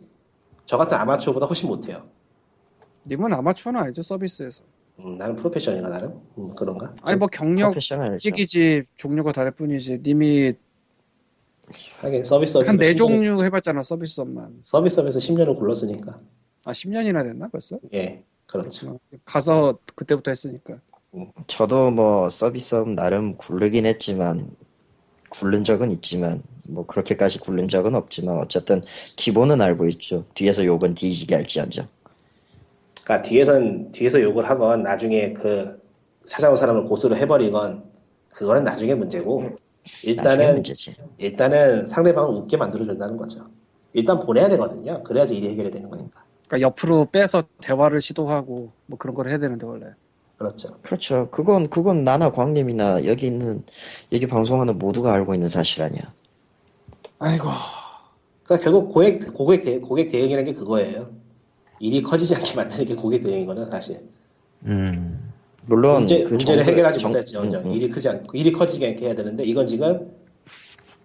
저 0.67 0.77
같은 0.77 0.97
아마추어보다 0.97 1.47
훨씬 1.47 1.69
못해요. 1.69 2.07
님은 3.07 3.33
아마추어는 3.35 3.81
아니죠 3.81 4.03
서비스에서. 4.03 4.63
음, 5.01 5.19
나는 5.19 5.35
프로페셔널인가 5.37 5.89
나름? 5.89 6.21
음, 6.39 6.55
그런가? 6.55 6.95
아니 7.03 7.17
뭐 7.17 7.27
경력. 7.29 7.75
찍이지 8.21 8.85
종류가 8.97 9.33
다를 9.33 9.51
뿐이지. 9.51 10.01
님이 10.05 10.53
하긴 12.05 12.25
서비스업에서 12.25 12.71
한네 12.71 12.93
10년을 12.93 12.97
종류 12.97 13.45
해봤잖아 13.45 13.83
서비스업만. 13.83 14.61
서비스업에서 14.65 15.19
10년을 15.19 15.59
굴렀으니까. 15.59 16.21
아 16.67 16.73
10년이나 16.73 17.23
됐나 17.23 17.49
벌써? 17.49 17.79
예, 17.95 18.23
그렇죠. 18.47 18.99
가서 19.25 19.79
그때부터 19.95 20.31
했으니까. 20.31 20.81
저도 21.47 21.91
뭐 21.91 22.29
서비스업 22.29 22.91
나름 22.91 23.37
굴르긴 23.37 23.87
했지만 23.87 24.51
굴른 25.31 25.65
적은 25.65 25.91
있지만 25.93 26.43
뭐 26.65 26.87
그렇게까지 26.87 27.39
굴른 27.39 27.69
적은 27.69 27.95
없지만 27.95 28.39
어쨌든 28.39 28.83
기본은 29.17 29.61
알고 29.61 29.87
있죠. 29.89 30.25
뒤에서 30.35 30.65
욕은 30.65 30.95
뒤지게 30.95 31.35
할지언정. 31.35 31.89
그러니까 33.03 33.29
뒤에선 33.29 33.93
뒤에서 33.93 34.21
욕을 34.21 34.49
하건 34.49 34.83
나중에 34.83 35.33
그 35.35 35.83
찾아온 36.27 36.57
사람을 36.57 36.85
고소를 36.85 37.19
해버리건 37.19 37.85
그거는 38.31 38.65
나중에 38.65 38.95
문제고 38.95 39.57
일단은 40.03 40.55
문제지. 40.55 40.97
일단은 41.19 41.87
상대방을 41.87 42.35
웃게 42.35 42.57
만들어준다는 42.57 43.17
거죠. 43.17 43.47
일단 43.93 44.21
보내야 44.21 44.49
되거든요. 44.51 45.03
그래야지 45.05 45.37
일이 45.37 45.51
해결이 45.51 45.71
되는 45.71 45.89
거니까. 45.89 46.25
그러니까 46.49 46.69
옆으로 46.69 47.07
빼서 47.11 47.43
대화를 47.61 48.01
시도하고 48.01 48.73
뭐 48.87 48.99
그런 48.99 49.15
걸 49.15 49.29
해야 49.29 49.39
되는데 49.39 49.67
원래. 49.67 49.87
그렇죠. 50.37 50.77
그렇죠. 50.83 51.29
그건 51.31 51.69
그건 51.71 52.05
나나 52.05 52.31
광님이나 52.33 53.07
여기 53.07 53.27
있는 53.27 53.63
여기 54.13 54.27
방송하는 54.27 54.79
모두가 54.79 55.13
알고 55.13 55.35
있는 55.35 55.49
사실 55.49 55.83
아니야. 55.83 56.13
아이고. 57.19 57.49
그러니까 58.43 58.65
결국 58.65 58.93
고객 58.93 59.33
고객 59.33 59.65
대, 59.65 59.79
고객 59.81 60.11
대응이라는 60.11 60.45
게 60.45 60.59
그거예요. 60.59 61.11
일이 61.79 62.03
커지지 62.03 62.35
않게 62.35 62.55
만드는 62.55 62.85
게 62.85 62.95
고객 62.95 63.23
대응이거든 63.23 63.71
사실. 63.71 64.09
음. 64.65 65.24
물론 65.67 66.01
문제, 66.01 66.23
그 66.23 66.31
문제를 66.35 66.65
해결하지 66.65 66.99
정- 66.99 67.11
못할지언정 67.13 67.63
음, 67.63 67.67
음. 67.67 67.73
일이 67.73 67.89
크지 67.89 68.09
않 68.09 68.27
일이 68.33 68.53
커지지 68.53 68.85
않게 68.87 69.07
해야 69.07 69.15
되는데 69.15 69.45
이건 69.45 69.67
지금 69.67 70.13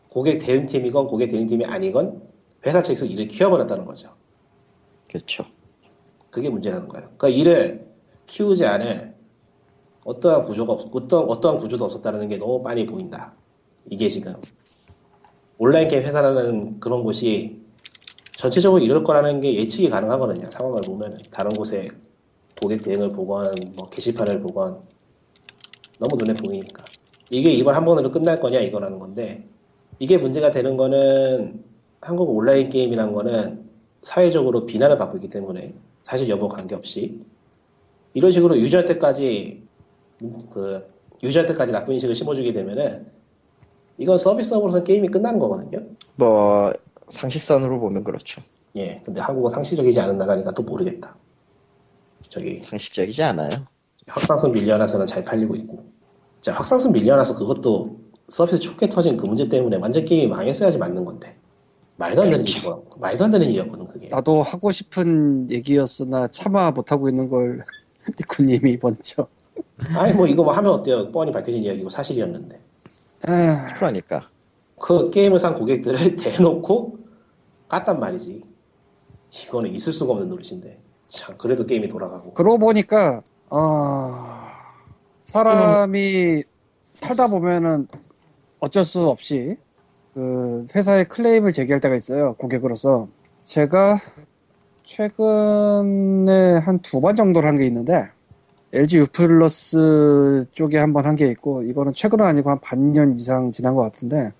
고객 0.10 0.40
대응팀이건 0.40 1.08
고객 1.08 1.30
대응팀이 1.30 1.66
아니건 1.66 2.22
회사 2.66 2.82
측에서 2.84 3.06
일을 3.06 3.28
키워버렸다는 3.28 3.86
거죠. 3.86 4.10
그렇죠. 5.10 5.46
그게 6.30 6.50
문제라는 6.50 6.88
거예요. 6.88 7.10
그러니까 7.18 7.30
일을 7.30 7.88
키우지 8.28 8.66
않을 8.66 9.16
어떠한 10.04 10.44
구조가 10.44 10.74
없, 10.74 10.96
어떠한, 10.96 11.30
어떠한 11.30 11.58
구조도 11.60 11.86
없었다는 11.86 12.28
게 12.28 12.38
너무 12.38 12.62
빤히 12.62 12.86
보인다. 12.86 13.34
이게 13.90 14.10
지금. 14.10 14.36
온라인 15.58 15.88
게임 15.88 16.04
회사라는 16.04 16.80
그런 16.80 17.04
곳이 17.04 17.60
전체적으로 18.36 18.82
이럴 18.84 19.04
거라는 19.04 19.42
게 19.42 19.56
예측이 19.56 19.90
가능하거든요. 19.90 20.50
상황을 20.52 20.82
보면 20.82 21.20
다른 21.32 21.52
곳에 21.54 21.90
고객 22.60 22.82
대응을 22.82 23.12
보건 23.14 23.56
뭐 23.76 23.90
게시판을 23.90 24.42
보건 24.42 24.82
너무 25.98 26.16
눈에 26.18 26.34
보이니까 26.34 26.84
이게 27.30 27.52
이번 27.52 27.76
한 27.76 27.86
번으로 27.86 28.12
끝날 28.12 28.40
거냐 28.40 28.60
이거라는 28.60 29.00
건데 29.00 29.46
이게 30.00 30.18
문제가 30.18 30.52
되는 30.52 30.78
거는 30.78 31.64
한국 32.02 32.36
온라인 32.36 32.70
게임이라는 32.70 33.14
거는 33.14 33.70
사회적으로 34.02 34.66
비난을 34.66 34.98
받고 34.98 35.18
있기 35.18 35.30
때문에 35.30 35.74
사실 36.04 36.30
여부 36.30 36.48
관계없이 36.48 37.22
이런 38.14 38.32
식으로 38.32 38.58
유저한테까지 38.58 39.64
그 40.52 40.90
유저한테까지 41.22 41.72
나쁜 41.72 41.94
인식을 41.96 42.16
심어주게 42.16 42.54
되면은 42.54 43.08
이건 43.98 44.18
서비스업으로서는 44.18 44.86
게임이 44.86 45.10
끝나는 45.10 45.40
거거든요. 45.40 45.86
뭐 46.16 46.74
상식선으로 47.10 47.80
보면 47.80 48.04
그렇죠. 48.06 48.42
예, 48.76 49.02
근데 49.04 49.20
한국은 49.20 49.52
상식적이지 49.52 50.00
않은 50.00 50.18
나라니까 50.18 50.52
또 50.52 50.64
모르겠다. 50.64 51.16
저기 52.22 52.58
상식적이지 52.60 53.24
않아요. 53.24 53.50
확산성 54.08 54.52
밀려나서는 54.52 55.06
잘 55.06 55.24
팔리고 55.24 55.56
있고. 55.56 55.86
자, 56.42 56.54
확산성 56.54 56.92
밀려나서 56.92 57.38
그것도 57.38 58.00
서비스 58.28 58.60
초기에 58.60 58.90
터진 58.90 59.18
그 59.18 59.26
문제 59.26 59.48
때문에 59.48 59.78
완전 59.78 60.06
게임이 60.06 60.28
망했어야지 60.28 60.78
맞는 60.78 61.06
건데. 61.06 61.36
말도 61.98 62.22
안 62.22 62.30
되는 62.30 62.46
그렇죠. 62.46 62.60
일이고, 62.60 63.00
말도 63.00 63.24
안 63.26 63.32
되는 63.32 63.48
일이었거든, 63.48 63.88
그게. 63.88 64.08
나도 64.10 64.42
하고 64.42 64.72
싶은 64.72 65.50
얘기였으나 65.52 66.28
차마 66.28 66.72
못하고 66.72 67.10
있는 67.10 67.30
걸 67.30 67.60
니쿠님이 68.20 68.78
먼저. 68.82 69.28
아니, 69.96 70.14
뭐 70.14 70.26
이거 70.26 70.44
뭐 70.44 70.54
하면 70.54 70.72
어때요? 70.72 71.12
뻔히 71.12 71.32
밝혀진 71.32 71.64
이야기고 71.64 71.90
사실이었는데. 71.90 72.60
아, 73.28 73.74
그러니까 73.76 74.30
그 74.80 75.10
게임을 75.10 75.40
산 75.40 75.56
고객들을 75.56 76.16
대놓고 76.16 77.00
깠단 77.68 78.00
말이지. 78.00 78.44
이거는 79.46 79.74
있을 79.74 79.92
수가 79.94 80.14
없는 80.14 80.30
노릇인데. 80.30 80.80
참, 81.10 81.38
그래도 81.38 81.66
게임이 81.66 81.88
돌아가고. 81.90 82.34
그러고 82.34 82.58
보니까 82.60 83.22
아 83.50 84.52
사람이 85.24 86.44
살다 86.94 87.28
보면은 87.28 87.88
어쩔 88.60 88.84
수 88.84 89.08
없이 89.08 89.58
그 90.14 90.66
회사에 90.76 91.06
클레임을 91.06 91.52
제기할 91.52 91.80
때가 91.80 91.96
있어요 91.96 92.34
고객으로서 92.36 93.08
제가 93.46 93.98
최근에 94.84 96.58
한 96.58 96.80
두 96.82 97.00
번 97.02 97.16
정도를 97.16 97.48
한 97.50 97.56
게 97.58 97.66
있는데 97.68 98.10
LG 98.74 98.98
U 99.00 99.06
플러스 99.12 100.46
쪽에 100.52 100.78
한 100.78 100.94
번 100.94 101.06
한 101.06 101.16
게 101.16 101.28
있고 101.30 101.64
이거는 101.64 101.94
최근은 101.94 102.26
아니고 102.26 102.50
한 102.50 102.58
반년 102.62 103.14
이상 103.14 103.52
지난 103.52 103.76
것 103.76 103.82
같은데 103.82 104.32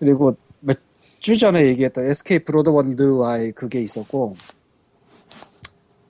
그리고 0.00 0.36
몇 0.60 0.76
주 1.20 1.38
전에 1.38 1.66
얘기했던 1.66 2.06
SK 2.08 2.40
브로드밴드와의 2.40 3.52
그게 3.52 3.80
있었고 3.80 4.34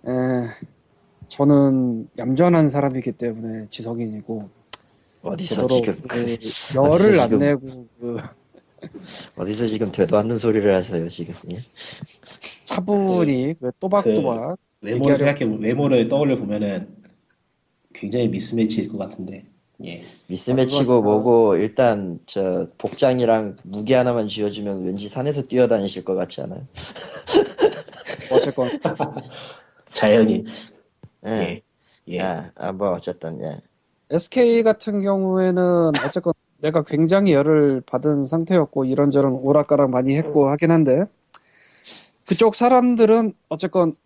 에, 0.07 0.11
저는 1.29 2.09
얌전한 2.19 2.69
사람이기 2.69 3.13
때문에 3.13 3.69
지성인이고 3.69 4.49
어디서 5.23 5.67
지금 5.69 6.03
그 6.09 6.37
열을 6.75 7.21
안 7.21 7.29
지금- 7.29 7.39
내고 7.39 7.87
그 8.01 8.17
어디서 9.37 9.67
지금 9.67 9.93
되도 9.93 10.19
않는 10.19 10.39
소리를 10.39 10.75
하세요 10.75 11.09
지금? 11.09 11.35
예? 11.51 11.63
차분히 12.65 13.55
그 13.61 13.71
또박또박 13.79 14.57
외모를 14.81 15.15
얘기하려- 15.15 15.37
생각해, 15.37 15.57
외모를 15.61 16.09
떠올려 16.09 16.37
보면은 16.37 16.89
굉장히 17.95 18.27
미스매치일 18.29 18.89
것 18.89 18.99
같은데. 18.99 19.45
예. 19.85 20.03
미스매치고 20.29 21.03
그건- 21.03 21.05
뭐고 21.05 21.57
일단 21.57 22.19
저 22.27 22.67
복장이랑 22.79 23.59
무기 23.63 23.93
하나만 23.93 24.27
쥐어주면 24.27 24.85
왠지 24.85 25.09
산에서 25.09 25.43
뛰어다니실 25.43 26.05
것 26.05 26.15
같지 26.17 26.41
않아요? 26.41 26.67
어쨌건 28.33 28.71
자연인. 29.95 30.47
예. 31.27 31.31
예. 31.31 31.63
예. 32.09 32.21
아, 32.21 32.51
아, 32.57 32.73
뭐 32.73 32.91
어쨌든 32.93 33.41
예. 33.41 33.61
SK 34.11 34.63
같은 34.63 35.01
경우에는 35.01 35.93
어쨌건 36.07 36.35
내가 36.59 36.83
굉장히 36.83 37.33
열을 37.33 37.83
받은 37.87 38.25
상태였고 38.25 38.85
이런저런 38.85 39.33
오락가락 39.33 39.91
많이 39.91 40.17
했고 40.17 40.49
하긴 40.51 40.71
한데 40.71 41.07
그쪽 42.27 42.55
사람들은 42.55 43.33
어쨌건 43.49 43.97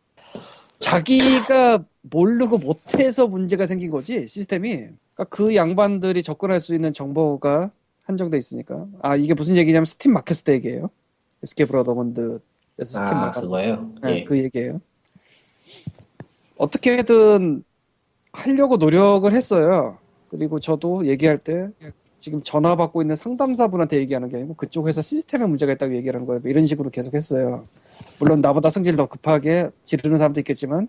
자기가 0.78 1.84
모르고 2.02 2.58
못해서 2.58 3.26
문제가 3.26 3.66
생긴 3.66 3.90
거지 3.90 4.26
시스템이 4.28 4.74
그러니까 4.76 5.24
그 5.28 5.54
양반들이 5.56 6.22
접근할 6.22 6.60
수 6.60 6.74
있는 6.74 6.92
정보가 6.92 7.70
한정돼 8.04 8.38
있으니까 8.38 8.86
아 9.02 9.16
이게 9.16 9.34
무슨 9.34 9.56
얘기냐면 9.56 9.84
스팀 9.84 10.12
막혔을 10.12 10.44
때 10.44 10.52
얘기예요 10.54 10.90
SK 11.42 11.66
브라더먼드에서 11.66 12.40
스팀 12.78 13.06
아, 13.06 13.26
막았을 13.26 13.48
그거예요? 13.48 13.94
네, 14.02 14.20
예. 14.20 14.24
그 14.24 14.38
얘기예요. 14.38 14.80
어떻게든 16.56 17.64
하려고 18.32 18.76
노력을 18.76 19.30
했어요. 19.32 19.98
그리고 20.28 20.60
저도 20.60 21.06
얘기할 21.06 21.38
때 21.38 21.70
지금 22.18 22.40
전화 22.42 22.76
받고 22.76 23.02
있는 23.02 23.14
상담사분한테 23.14 23.98
얘기하는 23.98 24.28
게 24.28 24.36
아니고 24.38 24.54
그쪽 24.54 24.88
회사 24.88 25.02
시스템에 25.02 25.46
문제가 25.46 25.72
있다고 25.72 25.94
얘기하는 25.94 26.26
거예요. 26.26 26.40
뭐 26.40 26.50
이런 26.50 26.66
식으로 26.66 26.90
계속 26.90 27.14
했어요. 27.14 27.66
물론 28.18 28.40
나보다 28.40 28.68
성질 28.68 28.96
더 28.96 29.06
급하게 29.06 29.70
지르는 29.82 30.16
사람도 30.16 30.40
있겠지만 30.40 30.88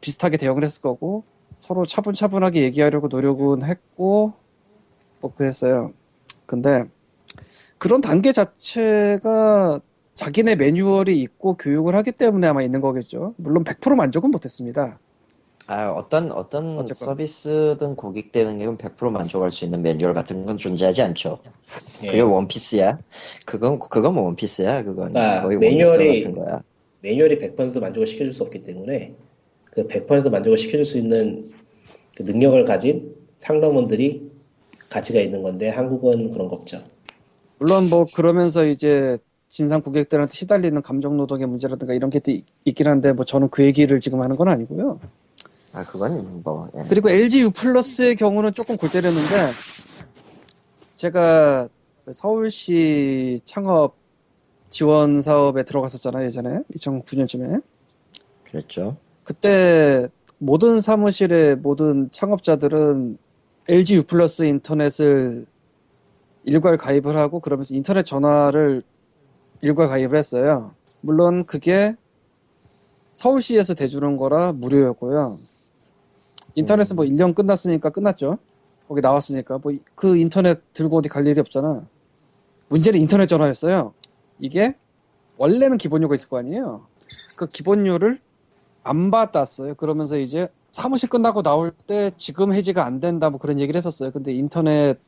비슷하게 0.00 0.36
대응을 0.36 0.64
했을 0.64 0.82
거고 0.82 1.24
서로 1.56 1.84
차분차분하게 1.84 2.62
얘기하려고 2.62 3.08
노력은 3.08 3.62
했고 3.62 4.32
뭐 5.20 5.34
그랬어요. 5.34 5.92
근데 6.46 6.84
그런 7.78 8.00
단계 8.00 8.32
자체가 8.32 9.80
자기네 10.18 10.56
매뉴얼이 10.56 11.16
있고 11.20 11.54
교육을 11.56 11.94
하기 11.94 12.10
때문에 12.10 12.48
아마 12.48 12.60
있는 12.64 12.80
거겠죠. 12.80 13.34
물론 13.36 13.62
100% 13.62 13.94
만족은 13.94 14.32
못했습니다. 14.32 14.98
아 15.68 15.90
어떤 15.90 16.32
어떤 16.32 16.76
어쨌건. 16.76 17.06
서비스든 17.10 17.94
고객 17.94 18.32
대응력은 18.32 18.78
100% 18.78 19.10
만족할 19.12 19.52
수 19.52 19.64
있는 19.64 19.80
매뉴얼 19.82 20.14
같은 20.14 20.44
건 20.44 20.56
존재하지 20.56 21.02
않죠. 21.02 21.38
예. 22.02 22.06
그게 22.08 22.20
원피스야. 22.20 22.98
그건 23.46 23.78
그건 23.78 24.14
뭐 24.14 24.24
원피스야. 24.24 24.82
그건 24.82 25.12
그러니까 25.12 25.42
거의 25.42 25.58
매뉴얼이- 25.58 25.88
원피스 26.06 26.24
같은 26.30 26.44
거야. 26.44 26.62
매뉴얼이 27.02 27.38
100% 27.38 27.78
만족을 27.78 28.08
시켜줄 28.08 28.32
수 28.32 28.42
없기 28.42 28.64
때문에 28.64 29.14
그 29.66 29.86
100% 29.86 30.30
만족을 30.30 30.58
시켜줄 30.58 30.84
수 30.84 30.98
있는 30.98 31.48
그 32.16 32.24
능력을 32.24 32.64
가진 32.64 33.14
상담원들이 33.38 34.32
가치가 34.90 35.20
있는 35.20 35.44
건데 35.44 35.68
한국은 35.68 36.32
그런 36.32 36.48
거 36.48 36.56
없죠. 36.56 36.82
물론 37.60 37.88
뭐 37.88 38.04
그러면서 38.12 38.64
이제 38.64 39.16
진상 39.48 39.80
고객들한테 39.80 40.34
시달리는 40.34 40.80
감정 40.82 41.16
노동의 41.16 41.46
문제라든가 41.46 41.94
이런 41.94 42.10
게또 42.10 42.32
있긴 42.64 42.86
한데 42.86 43.12
뭐 43.12 43.24
저는 43.24 43.48
그 43.48 43.64
얘기를 43.64 43.98
지금 43.98 44.20
하는 44.20 44.36
건 44.36 44.48
아니고요. 44.48 45.00
아 45.72 45.84
그건 45.84 46.42
뭐 46.42 46.68
예. 46.76 46.84
그리고 46.88 47.10
LG 47.10 47.40
U 47.40 47.50
플러스의 47.50 48.16
경우는 48.16 48.52
조금 48.54 48.76
골 48.76 48.90
때렸는데 48.90 49.50
제가 50.96 51.68
서울시 52.10 53.38
창업 53.44 53.96
지원 54.68 55.20
사업에 55.20 55.64
들어갔었잖아요 55.64 56.26
예전에 56.26 56.60
2009년쯤에 56.74 57.62
그랬죠. 58.50 58.96
그때 59.24 60.08
모든 60.38 60.80
사무실의 60.80 61.56
모든 61.56 62.10
창업자들은 62.10 63.18
LG 63.68 63.96
U 63.96 64.02
플러스 64.02 64.44
인터넷을 64.44 65.46
일괄 66.44 66.76
가입을 66.76 67.16
하고 67.16 67.40
그러면서 67.40 67.74
인터넷 67.74 68.02
전화를 68.02 68.82
일괄 69.60 69.88
가입을 69.88 70.16
했어요. 70.16 70.74
물론 71.00 71.44
그게 71.44 71.94
서울시에서 73.12 73.74
대주는 73.74 74.16
거라 74.16 74.52
무료였고요. 74.52 75.38
인터넷은 76.54 76.96
뭐 76.96 77.04
1년 77.04 77.34
끝났으니까 77.34 77.90
끝났죠. 77.90 78.38
거기 78.88 79.00
나왔으니까 79.00 79.58
뭐 79.58 79.72
그 79.94 80.16
인터넷 80.16 80.60
들고 80.72 80.98
어디 80.98 81.08
갈 81.08 81.26
일이 81.26 81.38
없잖아. 81.40 81.86
문제는 82.68 83.00
인터넷 83.00 83.26
전화였어요. 83.26 83.94
이게 84.38 84.76
원래는 85.36 85.78
기본료가 85.78 86.14
있을 86.14 86.28
거 86.28 86.38
아니에요. 86.38 86.86
그 87.36 87.46
기본료를 87.46 88.20
안 88.82 89.10
받았어요. 89.10 89.74
그러면서 89.74 90.18
이제 90.18 90.48
사무실 90.70 91.08
끝나고 91.08 91.42
나올 91.42 91.70
때 91.70 92.10
지금 92.16 92.52
해지가 92.52 92.84
안 92.84 93.00
된다 93.00 93.30
뭐 93.30 93.38
그런 93.38 93.58
얘기를 93.58 93.76
했었어요. 93.76 94.10
근데 94.10 94.32
인터넷 94.32 94.98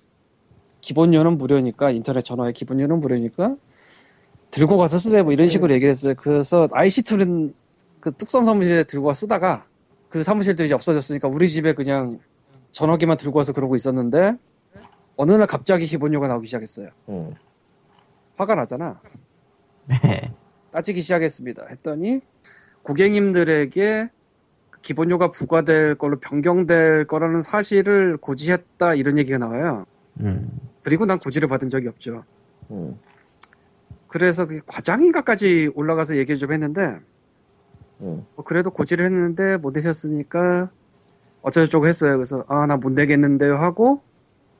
기본료는 0.80 1.38
무료니까 1.38 1.90
인터넷 1.90 2.22
전화의 2.22 2.52
기본료는 2.52 3.00
무료니까 3.00 3.56
들고 4.50 4.76
가서 4.76 4.98
쓰세요 4.98 5.24
뭐 5.24 5.32
이런 5.32 5.48
식으로 5.48 5.72
얘기를 5.72 5.90
했어요. 5.90 6.14
그래서 6.16 6.66
IC2는 6.68 7.54
그 8.00 8.12
뚝섬 8.12 8.44
사무실에 8.44 8.84
들고 8.84 9.06
와 9.06 9.14
쓰다가 9.14 9.64
그 10.08 10.22
사무실도 10.22 10.64
이제 10.64 10.74
없어졌으니까 10.74 11.28
우리 11.28 11.48
집에 11.48 11.72
그냥 11.72 12.18
전화기만 12.72 13.16
들고 13.16 13.38
와서 13.38 13.52
그러고 13.52 13.76
있었는데 13.76 14.34
어느 15.16 15.32
날 15.32 15.46
갑자기 15.46 15.86
기본료가 15.86 16.28
나오기 16.28 16.46
시작했어요. 16.46 16.88
음. 17.08 17.34
화가 18.36 18.54
나잖아. 18.54 19.00
네. 19.86 20.32
따지기 20.72 21.02
시작했습니다. 21.02 21.66
했더니 21.70 22.20
고객님들에게 22.82 24.08
그 24.70 24.80
기본료가 24.80 25.30
부과될 25.30 25.96
걸로 25.96 26.18
변경될 26.18 27.06
거라는 27.06 27.40
사실을 27.40 28.16
고지했다 28.16 28.94
이런 28.94 29.18
얘기가 29.18 29.38
나와요. 29.38 29.84
음. 30.20 30.50
그리고 30.82 31.06
난 31.06 31.18
고지를 31.18 31.48
받은 31.48 31.68
적이 31.68 31.88
없죠. 31.88 32.24
음. 32.70 32.98
그래서 34.10 34.46
그 34.46 34.60
과장인가까지 34.66 35.72
올라가서 35.74 36.16
얘기를 36.18 36.38
좀 36.38 36.52
했는데 36.52 37.00
음. 38.00 38.26
뭐 38.36 38.44
그래도 38.44 38.70
고지를 38.70 39.06
했는데 39.06 39.56
못 39.58 39.72
내셨으니까 39.74 40.70
어쩌고저쩌고 41.42 41.86
했어요. 41.88 42.16
그래서 42.16 42.44
아 42.48 42.66
나 42.66 42.76
못 42.76 42.90
내겠는데요 42.92 43.56
하고 43.56 44.02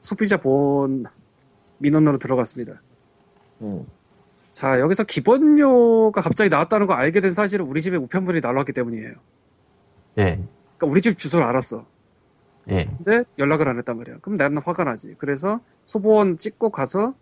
소비자 0.01 0.37
보험 0.37 1.03
민원으로 1.79 2.17
들어갔습니다. 2.19 2.81
음. 3.61 3.85
자 4.51 4.79
여기서 4.79 5.05
기본료가 5.05 6.21
갑자기 6.21 6.49
나왔다는 6.49 6.87
거 6.87 6.93
알게 6.93 7.19
된 7.21 7.31
사실은 7.33 7.65
우리 7.67 7.81
집에 7.81 7.97
우편물이 7.97 8.41
날라왔기 8.41 8.73
때문이에요. 8.73 9.13
예, 10.19 10.23
그러니까 10.23 10.87
우리 10.87 11.01
집 11.01 11.17
주소를 11.17 11.45
알았어. 11.45 11.87
예. 12.69 12.85
근데 12.97 13.23
연락을 13.39 13.67
안 13.67 13.77
했단 13.77 13.97
말이야. 13.97 14.17
그럼 14.21 14.37
나는 14.37 14.61
화가 14.63 14.83
나지. 14.85 15.15
그래서 15.19 15.61
소보원 15.85 16.37
찍고 16.37 16.71
가서 16.71 17.15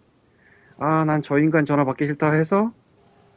아 0.80 1.04
난 1.06 1.22
저 1.22 1.38
인간 1.40 1.66
전화 1.66 1.84
받기 1.84 2.06
싫다 2.06 2.32
해서 2.32 2.72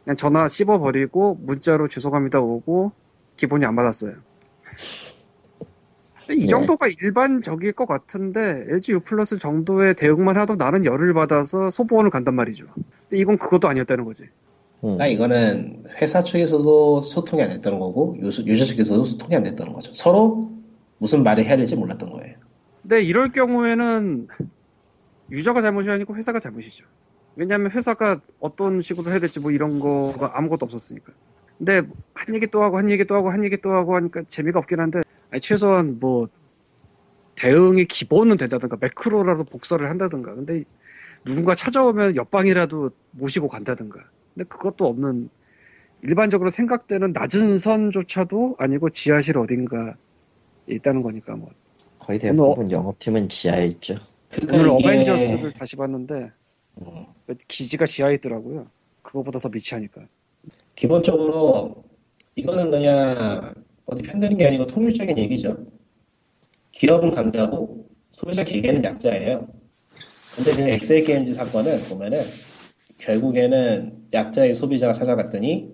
그냥 0.04 0.16
전화 0.16 0.48
씹어버리고 0.48 1.38
문자로 1.40 1.88
죄송합니다 1.88 2.40
오고 2.40 2.92
기본이 3.36 3.64
안 3.66 3.74
받았어요. 3.74 4.14
이 6.30 6.42
네. 6.42 6.46
정도가 6.46 6.86
일반적일 7.02 7.72
것 7.72 7.86
같은데 7.86 8.64
LG 8.68 8.92
U 8.92 9.00
플러스 9.00 9.38
정도의 9.38 9.94
대응만 9.94 10.38
해도 10.38 10.54
나는 10.54 10.84
열을 10.84 11.12
받아서 11.14 11.70
소보원을 11.70 12.10
간단 12.10 12.36
말이죠. 12.36 12.66
근데 12.74 13.18
이건 13.18 13.36
그것도 13.38 13.68
아니었다는 13.68 14.04
거지. 14.04 14.24
음. 14.24 14.96
그러니까 14.96 15.06
이거는 15.08 15.84
회사 16.00 16.22
측에서도 16.22 17.02
소통이 17.02 17.42
안 17.42 17.48
됐다는 17.48 17.80
거고 17.80 18.16
유저, 18.20 18.44
유저 18.44 18.64
측에서도 18.66 19.04
소통이 19.04 19.34
안 19.34 19.42
됐다는 19.42 19.72
거죠. 19.72 19.92
서로 19.94 20.52
무슨 20.98 21.24
말을 21.24 21.44
해야 21.44 21.56
될지 21.56 21.74
몰랐던 21.74 22.10
거예요. 22.10 22.36
근데 22.82 23.02
이럴 23.02 23.32
경우에는 23.32 24.28
유저가 25.32 25.60
잘못이 25.60 25.90
아니고 25.90 26.14
회사가 26.14 26.38
잘못이죠. 26.38 26.84
왜냐하면 27.36 27.70
회사가 27.70 28.20
어떤 28.40 28.82
식으로 28.82 29.10
해야 29.10 29.18
될지 29.18 29.40
뭐 29.40 29.50
이런 29.50 29.80
거가 29.80 30.32
아무것도 30.36 30.64
없었으니까. 30.64 31.12
근데 31.58 31.82
한 32.14 32.34
얘기 32.34 32.46
또 32.46 32.62
하고 32.62 32.76
한 32.78 32.90
얘기 32.90 33.04
또 33.04 33.14
하고 33.14 33.30
한 33.30 33.44
얘기 33.44 33.56
또 33.60 33.70
하고 33.72 33.94
하니까 33.96 34.22
재미가 34.26 34.58
없긴 34.58 34.80
한데 34.80 35.00
아니, 35.30 35.40
최소한 35.40 35.98
뭐 36.00 36.28
대응의 37.36 37.86
기본은 37.86 38.36
된다든가 38.36 38.76
매크로라도 38.80 39.44
복사를 39.44 39.88
한다든가. 39.88 40.34
근데 40.34 40.64
누군가 41.24 41.54
찾아오면 41.54 42.16
옆방이라도 42.16 42.90
모시고 43.12 43.48
간다든가. 43.48 44.00
근데 44.34 44.48
그것도 44.48 44.86
없는 44.86 45.28
일반적으로 46.02 46.50
생각되는 46.50 47.12
낮은 47.12 47.58
선조차도 47.58 48.56
아니고 48.58 48.90
지하실 48.90 49.38
어딘가 49.38 49.94
있다는 50.66 51.00
거니까 51.02 51.36
뭐 51.36 51.50
거의 51.98 52.18
대부분 52.18 52.70
영업팀은 52.70 53.28
지하에 53.28 53.66
있죠. 53.68 53.94
그러니까 54.30 54.56
오늘 54.56 54.80
이게- 54.80 54.88
어벤져스를 54.88 55.52
다시 55.52 55.76
봤는데 55.76 56.32
음, 56.80 57.06
그 57.26 57.34
기지가 57.48 57.86
지하에 57.86 58.14
있더라고요. 58.14 58.66
그거보다 59.02 59.38
더 59.38 59.48
미치하니까. 59.48 60.06
기본적으로 60.74 61.84
이거는 62.34 62.70
그냥 62.70 63.54
어디 63.86 64.02
편드는 64.02 64.36
게 64.38 64.46
아니고 64.46 64.66
통일적인 64.66 65.18
얘기죠. 65.18 65.56
기업은 66.72 67.12
강자고 67.12 67.88
소비자 68.10 68.44
기계는 68.44 68.82
약자예요. 68.84 69.48
근데 70.34 70.52
그 70.56 70.62
엑셀 70.62 71.04
게임즈 71.04 71.34
사건은 71.34 71.82
보면은 71.84 72.22
결국에는 72.98 74.08
약자의 74.12 74.54
소비자가 74.54 74.92
찾아갔더니 74.92 75.72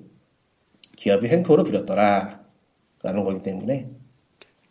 기업이 0.96 1.28
횡포를 1.28 1.64
부렸더라 1.64 2.40
라는 3.02 3.24
거기 3.24 3.42
때문에 3.42 3.88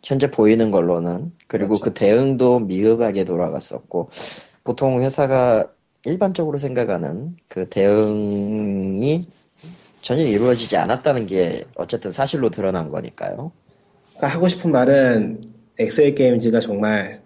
현재 0.02 0.30
보이는 0.30 0.70
걸로는 0.70 1.32
그리고 1.46 1.74
그렇죠. 1.74 1.84
그 1.84 1.94
대응도 1.94 2.60
미흡하게 2.60 3.24
돌아갔었고 3.24 4.10
보통 4.64 5.00
회사가 5.00 5.72
일반적으로 6.08 6.58
생각하는 6.58 7.36
그 7.48 7.68
대응이 7.68 9.24
전혀 10.00 10.22
이루어지지 10.22 10.76
않았다는 10.76 11.26
게 11.26 11.64
어쨌든 11.76 12.12
사실로 12.12 12.48
드러난 12.50 12.88
거니까요. 12.90 13.52
그러니까 14.16 14.26
하고 14.28 14.48
싶은 14.48 14.72
말은 14.72 15.42
엑셀 15.78 16.14
게임즈가 16.14 16.60
정말 16.60 17.22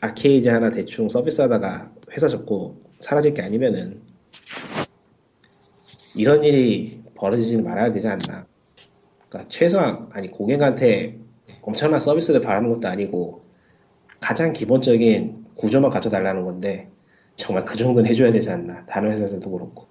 아케이지 0.00 0.48
하나 0.48 0.70
대충 0.70 1.08
서비스하다가 1.08 1.92
회사 2.12 2.28
접고 2.28 2.82
사라질 3.00 3.32
게 3.32 3.42
아니면은 3.42 4.02
이런 6.16 6.42
일이 6.42 7.00
벌어지지 7.14 7.62
말아야 7.62 7.92
되지 7.92 8.08
않나. 8.08 8.46
그러니까 9.28 9.48
최소한 9.48 10.08
아니 10.12 10.30
고객한테 10.30 11.18
엄청난 11.62 12.00
서비스를 12.00 12.40
바라는 12.40 12.72
것도 12.74 12.88
아니고 12.88 13.44
가장 14.20 14.52
기본적인 14.52 15.46
구조만 15.54 15.90
가져달라는 15.90 16.44
건데 16.44 16.90
정말 17.38 17.64
그 17.64 17.76
정도는 17.76 18.10
해줘야 18.10 18.30
되지 18.32 18.50
않나. 18.50 18.84
다른 18.86 19.12
회사들도 19.12 19.48
그렇고. 19.50 19.86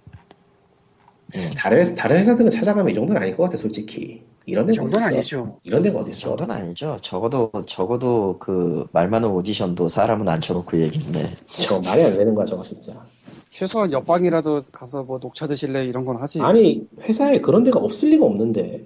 음. 1.36 1.41
다른 1.56 1.78
회사, 1.80 1.95
다른 1.95 2.18
회사들은 2.20 2.52
찾아가면 2.52 2.91
이 2.91 2.93
정도는 2.93 3.22
아닐 3.22 3.36
것 3.36 3.43
같아 3.43 3.58
솔직히. 3.58 4.22
이런 4.45 4.66
이 4.66 4.74
데가 4.74 4.84
정도는 4.84 5.06
어딨어? 5.08 5.16
아니죠. 5.18 5.60
이런 5.64 5.82
데가 5.82 6.00
이 6.00 6.02
어딨어? 6.02 6.36
정도는 6.36 6.56
아니죠. 6.56 6.98
적어도 7.02 7.52
적어도 7.68 8.38
그 8.39 8.86
말 8.91 9.10
많은 9.10 9.30
오디션도 9.30 9.88
사람은 9.88 10.28
앉혀놓고 10.30 10.80
얘기인데 10.82 11.36
저 11.48 11.80
말이 11.82 12.04
안 12.04 12.18
되는 12.18 12.36
거야 12.36 12.45
저거 12.45 12.64
진짜. 12.64 13.02
최소한 13.50 13.91
옆방이라도 13.91 14.64
가서 14.72 15.04
뭐 15.04 15.18
녹차 15.20 15.48
드실래 15.48 15.86
이런 15.86 16.06
건 16.06 16.18
하지. 16.18 16.41
아니 16.41 16.86
회사에 17.02 17.39
그런 17.41 17.64
데가 17.64 17.80
없을 17.80 18.10
리가 18.10 18.26
없는데 18.26 18.86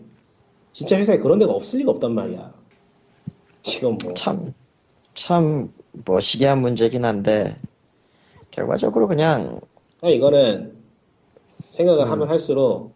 진짜 0.72 0.97
회사에 0.97 1.18
그런 1.18 1.39
데가 1.39 1.51
없을 1.51 1.80
리가 1.80 1.91
없단 1.91 2.14
말이야. 2.14 2.53
지금 3.64 3.97
뭐 4.03 4.14
참참뭐 5.14 6.20
시기한 6.20 6.62
문제긴 6.62 7.05
한데 7.05 7.55
결과적으로 8.51 9.07
그냥 9.07 9.59
아니, 10.01 10.15
이거는 10.15 10.75
생각을 11.69 12.05
음. 12.05 12.11
하면 12.11 12.29
할수록 12.29 12.93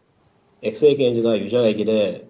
엑셀 0.63 0.95
게임즈가 0.97 1.37
유저 1.39 1.65
얘기를 1.65 2.27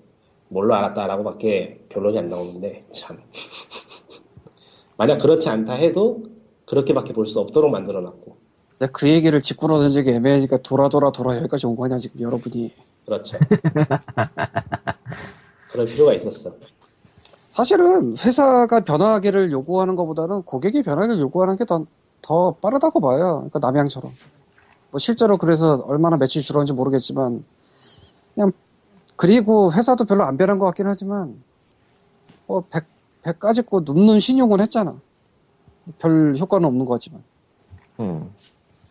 뭘로 0.49 0.75
알았다라고밖에 0.75 1.85
결론이 1.89 2.17
안 2.17 2.29
나오는데 2.29 2.85
참 2.93 3.19
만약 4.97 5.17
그렇지 5.19 5.49
않다 5.49 5.73
해도 5.73 6.23
그렇게밖에 6.65 7.13
볼 7.13 7.25
수 7.27 7.39
없도록 7.39 7.71
만들어놨고 7.71 8.35
근데 8.77 8.91
그 8.91 9.09
얘기를 9.09 9.41
직구로 9.41 9.77
던지기 9.79 10.09
애매하니까 10.09 10.57
돌아 10.57 10.89
돌아 10.89 11.11
돌아 11.11 11.35
여기까지 11.37 11.65
온 11.65 11.75
거냐 11.77 11.97
지금 11.97 12.19
여러분이. 12.21 12.73
그렇죠. 13.05 13.37
그럴 15.71 15.85
필요가 15.85 16.13
있었어. 16.13 16.51
사실은 17.47 18.17
회사가 18.17 18.81
변화하기를 18.81 19.51
요구하는 19.51 19.95
것보다는 19.95 20.43
고객이 20.43 20.83
변하기를 20.83 21.21
요구하는 21.21 21.55
게 21.55 21.63
더 21.63 21.85
더 22.25 22.55
빠르다고 22.55 22.99
봐요. 23.01 23.47
그러니까 23.49 23.59
남양처럼. 23.59 24.11
뭐 24.89 24.99
실제로 24.99 25.37
그래서 25.37 25.83
얼마나 25.85 26.17
매출이 26.17 26.43
줄었는지 26.43 26.73
모르겠지만 26.73 27.45
그냥 28.33 28.51
그리고 29.15 29.71
회사도 29.71 30.05
별로 30.05 30.23
안 30.23 30.35
변한 30.35 30.57
것 30.57 30.65
같긴 30.65 30.87
하지만 30.87 31.43
뭐 32.47 32.63
100, 32.69 32.85
100까지 33.21 33.67
거 33.69 33.81
눕는 33.85 34.19
신용은 34.19 34.59
했잖아. 34.59 34.99
별 35.99 36.35
효과는 36.35 36.67
없는 36.67 36.85
것 36.85 36.93
같지만. 36.93 37.23
음, 37.99 38.33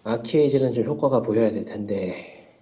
아케이지는 0.04 0.72
좀 0.72 0.84
효과가 0.84 1.22
보여야 1.22 1.50
될 1.50 1.64
텐데 1.64 2.60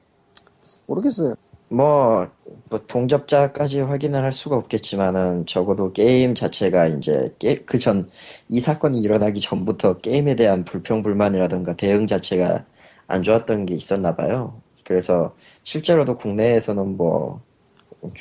모르겠어요. 0.86 1.34
뭐, 1.68 2.28
뭐 2.72 2.80
동접자까지 2.86 3.80
확인을 3.80 4.22
할 4.24 4.32
수가 4.32 4.56
없겠지만은 4.56 5.44
적어도 5.44 5.92
게임 5.92 6.34
자체가 6.34 6.86
이제 6.86 7.34
그 7.66 7.78
전 7.78 8.08
이 8.48 8.60
사건이 8.60 8.98
일어나기 9.00 9.40
전부터 9.40 9.98
게임에 9.98 10.36
대한 10.36 10.64
불평 10.64 11.02
불만이라든가 11.02 11.74
대응 11.76 12.06
자체가 12.06 12.64
안 13.08 13.22
좋았던 13.22 13.66
게 13.66 13.74
있었나 13.74 14.16
봐요. 14.16 14.54
그래서 14.84 15.34
실제로도 15.64 16.16
국내에서는 16.16 16.96
뭐 16.96 17.42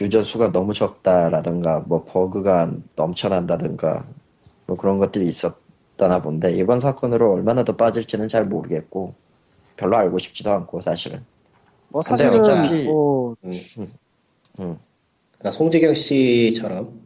유저 0.01 0.21
수가 0.23 0.51
너무 0.51 0.73
적다라든가 0.73 1.79
뭐 1.87 2.03
버그가 2.03 2.71
넘쳐난다든가 2.97 4.05
뭐 4.67 4.75
그런 4.77 4.99
것들이 4.99 5.27
있었다나 5.29 6.21
본데 6.21 6.53
이번 6.55 6.81
사건으로 6.81 7.31
얼마나 7.33 7.63
더 7.63 7.77
빠질지는 7.77 8.27
잘 8.27 8.45
모르겠고 8.45 9.13
별로 9.77 9.95
알고 9.95 10.19
싶지도 10.19 10.51
않고 10.51 10.81
사실은. 10.81 11.23
뭐 11.87 12.01
사실은 12.01 12.39
어차피- 12.41 12.83
뭐 12.83 13.35
음. 13.45 13.59
음. 13.79 13.91
그러니까 14.55 15.51
송재경 15.51 15.93
씨처럼 15.93 17.01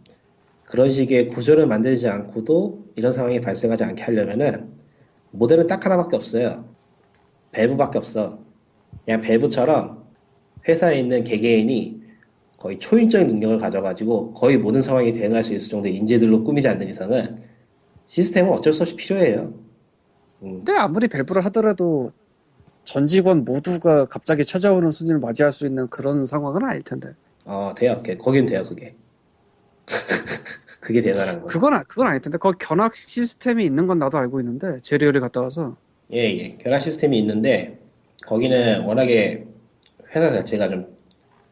그런 0.65 0.91
식의 0.91 1.29
구조를 1.29 1.67
만들지 1.67 2.07
않고도 2.07 2.85
이런 2.95 3.13
상황이 3.13 3.39
발생하지 3.39 3.83
않게 3.83 4.03
하려면은 4.03 4.73
모델은 5.31 5.67
딱 5.67 5.85
하나밖에 5.85 6.15
없어요. 6.15 6.65
밸브밖에 7.51 7.97
없어. 7.97 8.39
그냥 9.05 9.21
밸브처럼 9.21 10.05
회사에 10.67 10.99
있는 10.99 11.23
개개인이 11.23 12.03
거의 12.57 12.79
초인적인 12.79 13.27
능력을 13.27 13.59
가져가지고 13.59 14.33
거의 14.33 14.57
모든 14.57 14.81
상황에 14.81 15.11
대응할 15.11 15.43
수 15.43 15.53
있을 15.53 15.69
정도의 15.69 15.95
인재들로 15.95 16.43
꾸미지 16.43 16.67
않는 16.67 16.89
이상은 16.89 17.43
시스템은 18.07 18.51
어쩔 18.51 18.73
수 18.73 18.83
없이 18.83 18.95
필요해요. 18.95 19.53
음, 20.43 20.61
근데 20.63 20.73
아무리 20.73 21.07
밸브를 21.07 21.45
하더라도 21.45 22.11
전 22.83 23.05
직원 23.05 23.45
모두가 23.45 24.05
갑자기 24.05 24.45
찾아오는 24.45 24.89
손님을 24.89 25.19
맞이할 25.19 25.51
수 25.51 25.65
있는 25.65 25.87
그런 25.87 26.25
상황은 26.25 26.63
아닐 26.63 26.81
텐데. 26.81 27.09
어, 27.45 27.73
돼요. 27.75 28.01
그- 28.05 28.17
거긴 28.17 28.45
돼요, 28.45 28.63
그게. 28.63 28.95
그게 30.81 31.01
대단한 31.01 31.35
거예요. 31.35 31.47
그건, 31.47 31.73
아- 31.73 31.83
그건 31.83 32.07
아닐 32.07 32.19
텐데. 32.21 32.37
거기 32.37 32.57
견학 32.59 32.93
시스템이 32.93 33.63
있는 33.63 33.87
건 33.87 33.99
나도 33.99 34.17
알고 34.17 34.39
있는데, 34.41 34.77
제리얼이 34.79 35.19
갔다 35.19 35.41
와서. 35.41 35.77
예, 36.13 36.19
예. 36.37 36.55
결합 36.57 36.81
시스템이 36.81 37.17
있는데 37.19 37.79
거기는 38.27 38.83
워낙에 38.83 39.45
회사 40.15 40.29
자체가 40.31 40.69
좀 40.69 40.95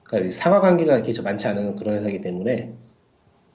그러니까 0.03 0.31
상하 0.35 0.61
관계가 0.61 0.95
이렇게 0.95 1.11
좀 1.11 1.25
많지 1.25 1.47
않은 1.47 1.75
그런 1.75 1.95
회사이기 1.95 2.21
때문에 2.21 2.71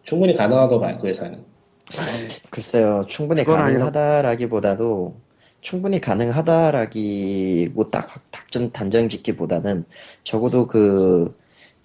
충분히 0.03 0.35
가능하다고 0.35 0.81
봐요 0.81 0.99
그 1.01 1.07
회사는. 1.07 1.45
글쎄요, 2.51 3.05
충분히 3.07 3.45
가능하다라기보다도 3.45 5.21
충분히 5.61 6.01
가능하다라기 6.01 7.71
뭐딱 7.75 8.09
닥전 8.33 8.73
단정 8.73 9.09
짓기보다는 9.09 9.85
적어도 10.25 10.67
그 10.67 11.37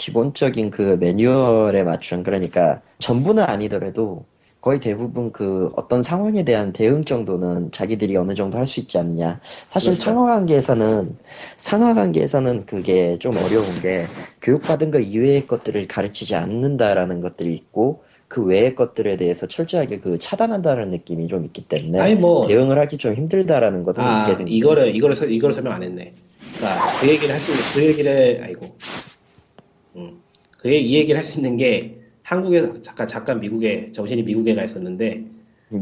기본적인 0.07 0.69
그 0.69 0.97
매뉴얼에 0.99 1.83
맞춘 1.83 2.23
그러니까 2.23 2.81
전부는 2.99 3.43
아니더라도 3.43 4.25
거의 4.59 4.79
대부분 4.81 5.31
그 5.31 5.71
어떤 5.77 6.03
상황에 6.03 6.43
대한 6.43 6.73
대응 6.73 7.05
정도는 7.05 7.71
자기들이 7.71 8.15
어느 8.17 8.33
정도 8.33 8.57
할 8.57 8.65
수 8.65 8.79
있지 8.81 8.97
않느냐. 8.97 9.39
사실 9.67 9.91
그렇죠. 9.91 10.03
상하 10.03 10.25
관계에서는 10.35 11.17
상하 11.55 11.93
관계에서는 11.93 12.65
그게 12.65 13.17
좀 13.17 13.33
어려운 13.37 13.65
게 13.81 14.05
교육받은 14.41 14.91
거 14.91 14.99
이외의 14.99 15.47
것들을 15.47 15.87
가르치지 15.87 16.35
않는다라는 16.35 17.21
것들이 17.21 17.53
있고 17.53 18.03
그 18.27 18.41
외의 18.43 18.75
것들에 18.75 19.15
대해서 19.15 19.47
철저하게 19.47 19.99
그 19.99 20.17
차단한다는 20.17 20.89
느낌이 20.89 21.27
좀 21.29 21.45
있기 21.45 21.63
때문에 21.65 21.99
아니 22.01 22.15
뭐 22.15 22.45
대응을 22.47 22.77
하기 22.79 22.97
좀 22.97 23.13
힘들다라는 23.13 23.83
것도 23.83 24.01
아, 24.01 24.23
있게 24.23 24.37
됩니다. 24.37 24.53
이거를, 24.55 24.95
이거를, 24.95 25.15
설- 25.15 25.31
이거를 25.31 25.53
설명 25.53 25.73
안 25.73 25.83
했네. 25.83 26.13
그니까, 26.53 26.77
그 27.01 27.07
얘기를 27.09 27.33
할 27.33 27.41
수, 27.41 27.51
있는- 27.51 27.73
그 27.73 27.83
얘기를, 27.85 28.41
아이고. 28.43 28.65
음. 29.95 30.21
그, 30.57 30.69
얘- 30.71 30.77
이 30.79 30.95
얘기를 30.95 31.17
할 31.17 31.25
수 31.25 31.39
있는 31.39 31.57
게, 31.57 31.99
한국에서, 32.23 32.81
잠깐, 32.81 33.07
잠깐 33.07 33.39
미국에, 33.39 33.91
정신이 33.91 34.23
미국에 34.23 34.55
가 34.55 34.63
있었는데, 34.63 35.25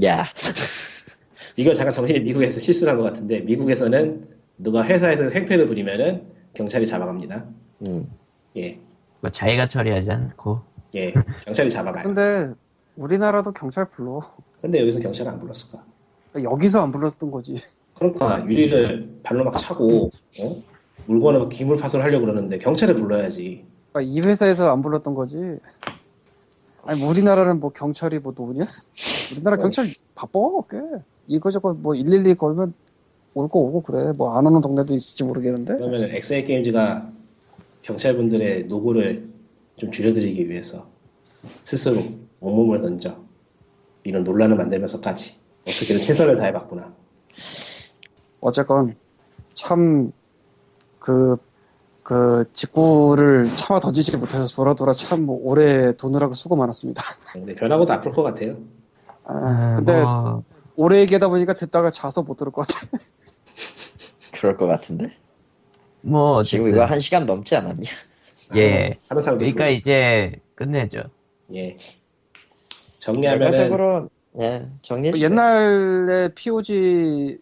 야, 0.06 0.26
이거 1.56 1.74
잠깐 1.74 1.94
정신이 1.94 2.20
미국에서 2.22 2.60
실수를 2.60 2.94
한 2.94 2.98
것 3.00 3.04
같은데, 3.04 3.42
미국에서는 3.42 4.28
누가 4.58 4.84
회사에서 4.86 5.30
행패를 5.30 5.66
부리면은 5.66 6.24
경찰이 6.54 6.88
잡아갑니다. 6.88 7.46
음. 7.88 8.10
예, 8.58 8.80
뭐 9.22 9.30
자기가 9.32 9.68
처리하지 9.68 10.12
않고 10.12 10.62
예. 10.96 11.14
경찰이 11.46 11.70
잡아가요. 11.70 12.04
근데 12.04 12.54
우리나라도 12.96 13.54
경찰 13.54 13.88
불러. 13.90 14.20
근데 14.62 14.80
여기서 14.82 15.00
경찰을 15.00 15.32
안 15.32 15.40
불렀을까? 15.40 15.84
여기서 16.44 16.84
안 16.84 16.92
불렀던 16.92 17.32
거지. 17.32 17.56
그러니까 17.96 18.46
유리를 18.46 19.20
발로 19.24 19.44
막 19.44 19.56
차고, 19.58 20.12
어? 20.40 20.64
물건을 21.08 21.40
막 21.40 21.50
기물 21.50 21.78
파손하려고 21.78 22.26
그러는데, 22.26 22.58
경찰을 22.60 22.96
불러야지. 22.96 23.66
그러니까 23.92 24.02
이 24.02 24.20
회사에서 24.22 24.72
안 24.72 24.82
불렀던 24.82 25.14
거지. 25.14 25.58
아니 26.84 27.00
뭐 27.00 27.10
우리나라는 27.10 27.60
뭐 27.60 27.70
경찰이 27.72 28.20
뭐 28.20 28.34
노냐? 28.36 28.66
우리나라 29.32 29.58
경찰 29.58 29.94
바빠 30.16 30.40
꽤. 30.70 30.80
이거저거 31.28 31.74
뭐 31.74 31.94
112 31.96 32.36
걸면 32.36 32.74
올 33.34 33.48
거 33.48 33.60
오고 33.60 33.82
그래. 33.84 34.12
뭐 34.18 34.38
안 34.38 34.46
오는 34.48 34.62
동네도 34.62 34.94
있을지 34.94 35.24
모르겠는데. 35.24 35.76
그러면 35.76 36.04
엑세이 36.10 36.46
게임즈가 36.46 37.10
경찰분들의 37.82 38.66
노고를 38.66 39.30
좀 39.78 39.92
줄여드리기 39.92 40.50
위해서 40.50 40.88
스스로 41.64 42.04
온몸을 42.40 42.82
던져 42.82 43.18
이런 44.04 44.24
논란을 44.24 44.56
만들면서까지 44.58 45.36
어떻게든 45.68 46.02
최선을 46.02 46.38
다해봤구나. 46.38 46.94
어쨌건 48.42 48.96
참그 49.54 50.12
그 52.04 52.44
직구를 52.54 53.46
차마 53.56 53.80
던지지 53.80 54.18
못해서 54.18 54.48
돌아 54.48 54.74
돌아 54.74 54.92
참 54.92 55.28
오래 55.30 55.96
도느라고 55.96 56.34
수고 56.34 56.56
많았습니다. 56.56 57.04
근데 57.34 57.56
변하고도 57.56 57.94
아플 57.94 58.12
것 58.12 58.24
같아요. 58.24 58.58
아, 59.24 59.76
근데 59.78 60.02
뭐, 60.02 60.44
오래 60.76 61.00
얘기하다 61.02 61.28
보니까 61.30 61.54
듣다가 61.54 61.90
자서 61.92 62.24
못 62.24 62.38
들을 62.38 62.52
것 62.52 62.68
같아. 62.68 62.88
그럴 64.34 64.58
것 64.58 64.66
같은데. 64.68 65.16
뭐 66.02 66.42
지금 66.42 66.66
어쨌든 66.66 66.80
이거 66.80 66.86
한 66.92 67.00
시간 67.00 67.26
넘지 67.28 67.56
않았냐? 67.56 67.90
예 68.56 68.94
하는 69.08 69.22
사람도 69.22 69.40
그러니까 69.40 69.68
있고. 69.70 69.78
이제 69.78 70.42
끝내죠 70.56 71.04
예. 71.54 71.78
정리하면은 73.00 73.52
결과적으로 73.52 74.10
예 74.40 74.68
정리해 74.82 75.14
주세요. 75.14 75.30
옛날에 75.30 76.34
POG 76.34 77.38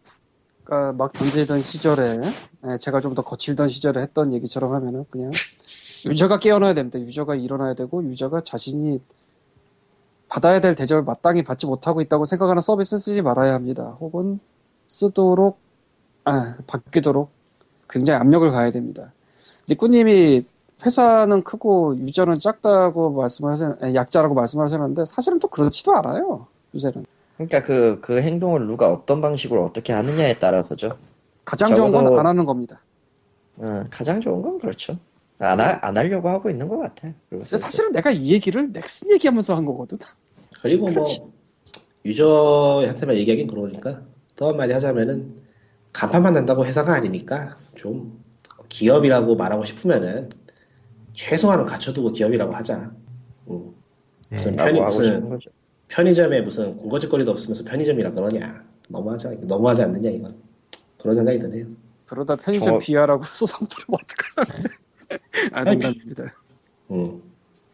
가막 0.69 1.13
던지던 1.13 1.61
시절에 1.61 2.21
예, 2.67 2.77
제가 2.77 3.01
좀 3.01 3.15
더 3.15 3.23
거칠던 3.23 3.67
시절에 3.67 4.01
했던 4.01 4.31
얘기처럼 4.33 4.73
하면은 4.73 5.05
그냥 5.09 5.31
유저가 6.05 6.39
깨어나야 6.39 6.73
됩니다. 6.75 6.99
유저가 6.99 7.35
일어나야 7.35 7.73
되고 7.73 8.03
유저가 8.03 8.41
자신이 8.41 9.01
받아야 10.29 10.59
될 10.61 10.75
대접을 10.75 11.03
마땅히 11.03 11.43
받지 11.43 11.65
못하고 11.65 12.01
있다고 12.01 12.25
생각하는 12.25 12.61
서비스는 12.61 12.99
쓰지 13.01 13.21
말아야 13.23 13.53
합니다. 13.55 13.97
혹은 13.99 14.39
쓰도록 14.87 15.59
아, 16.25 16.55
바뀌도록 16.67 17.31
굉장히 17.89 18.19
압력을 18.19 18.47
가해야 18.51 18.71
됩니다. 18.71 19.11
니꾸님이 19.69 20.43
회사는 20.85 21.43
크고 21.43 21.97
유저는 21.97 22.39
작다고 22.39 23.11
말씀을 23.11 23.51
하셨, 23.53 23.83
아니, 23.83 23.95
약자라고 23.95 24.35
말씀을 24.35 24.65
하셨는데 24.65 25.05
사실은 25.05 25.39
또 25.39 25.47
그렇지도 25.47 25.95
않아요. 25.97 26.47
요새는. 26.75 27.05
그러니까 27.39 27.61
그, 27.61 27.99
그 28.01 28.21
행동을 28.21 28.67
누가 28.67 28.91
어떤 28.91 29.21
방식으로 29.21 29.63
어떻게 29.63 29.93
하느냐에 29.93 30.39
따라서죠. 30.39 30.97
가장 31.45 31.73
좋은 31.73 31.89
건 31.89 32.03
적어도- 32.03 32.19
안 32.19 32.25
하는 32.25 32.43
겁니다. 32.43 32.81
어, 33.55 33.85
가장 33.89 34.19
좋은 34.19 34.41
건 34.41 34.59
그렇죠. 34.59 34.97
안, 35.39 35.61
하, 35.61 35.79
안 35.81 35.97
하려고 35.97 36.27
하고 36.27 36.49
있는 36.49 36.67
것 36.67 36.79
같아. 36.79 37.13
사실은 37.45 37.93
내가 37.93 38.11
이 38.11 38.33
얘기를 38.33 38.73
넥슨 38.73 39.11
얘기하면서 39.11 39.55
한 39.55 39.63
거거든. 39.63 39.97
그리고 40.61 40.87
뭐 40.87 40.93
그렇지. 40.95 41.21
유저한테만 42.03 43.15
얘기하긴 43.15 43.47
그러니까 43.47 44.01
또 44.35 44.49
한마디 44.49 44.73
하자면은 44.73 45.33
간판만 45.93 46.33
난다고 46.33 46.65
회사가 46.65 46.93
아니니까 46.93 47.55
좀 47.75 48.21
기업이라고 48.67 49.37
말하고 49.37 49.63
싶으면은 49.63 50.29
최소한은 51.13 51.65
갖춰두고 51.65 52.11
기업이라고 52.11 52.53
하자. 52.53 52.91
음. 53.49 53.73
예. 54.33 54.35
무슨 54.35 54.55
라고 54.57 54.71
편이 54.71 54.81
무슨. 54.81 55.39
편의점에 55.89 56.41
무슨 56.41 56.77
군것질거리도 56.77 57.31
없으면서 57.31 57.63
편의점이라 57.65 58.11
그러냐. 58.11 58.63
너무하지, 58.89 59.27
너무하지 59.41 59.83
않느냐, 59.83 60.09
이건. 60.11 60.35
그런 60.99 61.15
생각이 61.15 61.39
드네요. 61.39 61.67
그러다 62.05 62.35
편의점 62.35 62.65
종업- 62.67 62.79
비하라고 62.81 63.23
소송 63.25 63.67
들어면 63.67 63.99
어떡하나. 64.01 64.69
아, 65.53 65.63
농담입니다. 65.65 66.25
음. 66.91 67.21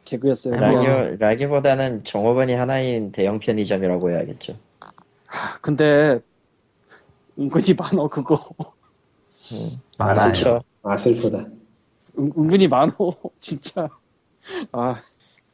개그였어요. 0.06 0.56
라기, 0.56 1.18
라기보다는 1.18 2.04
종업원이 2.04 2.54
하나인 2.54 3.12
대형 3.12 3.40
편의점이라고 3.40 4.12
해야겠죠. 4.12 4.58
근데 5.62 6.20
은근히 7.40 7.74
많어 7.74 8.08
그거. 8.08 8.38
음, 9.52 9.82
많아요. 9.98 10.62
아, 10.84 10.96
슬프다. 10.98 11.40
은, 11.40 12.32
은근히 12.38 12.68
많어 12.68 12.94
진짜. 13.40 13.90
아 14.72 14.96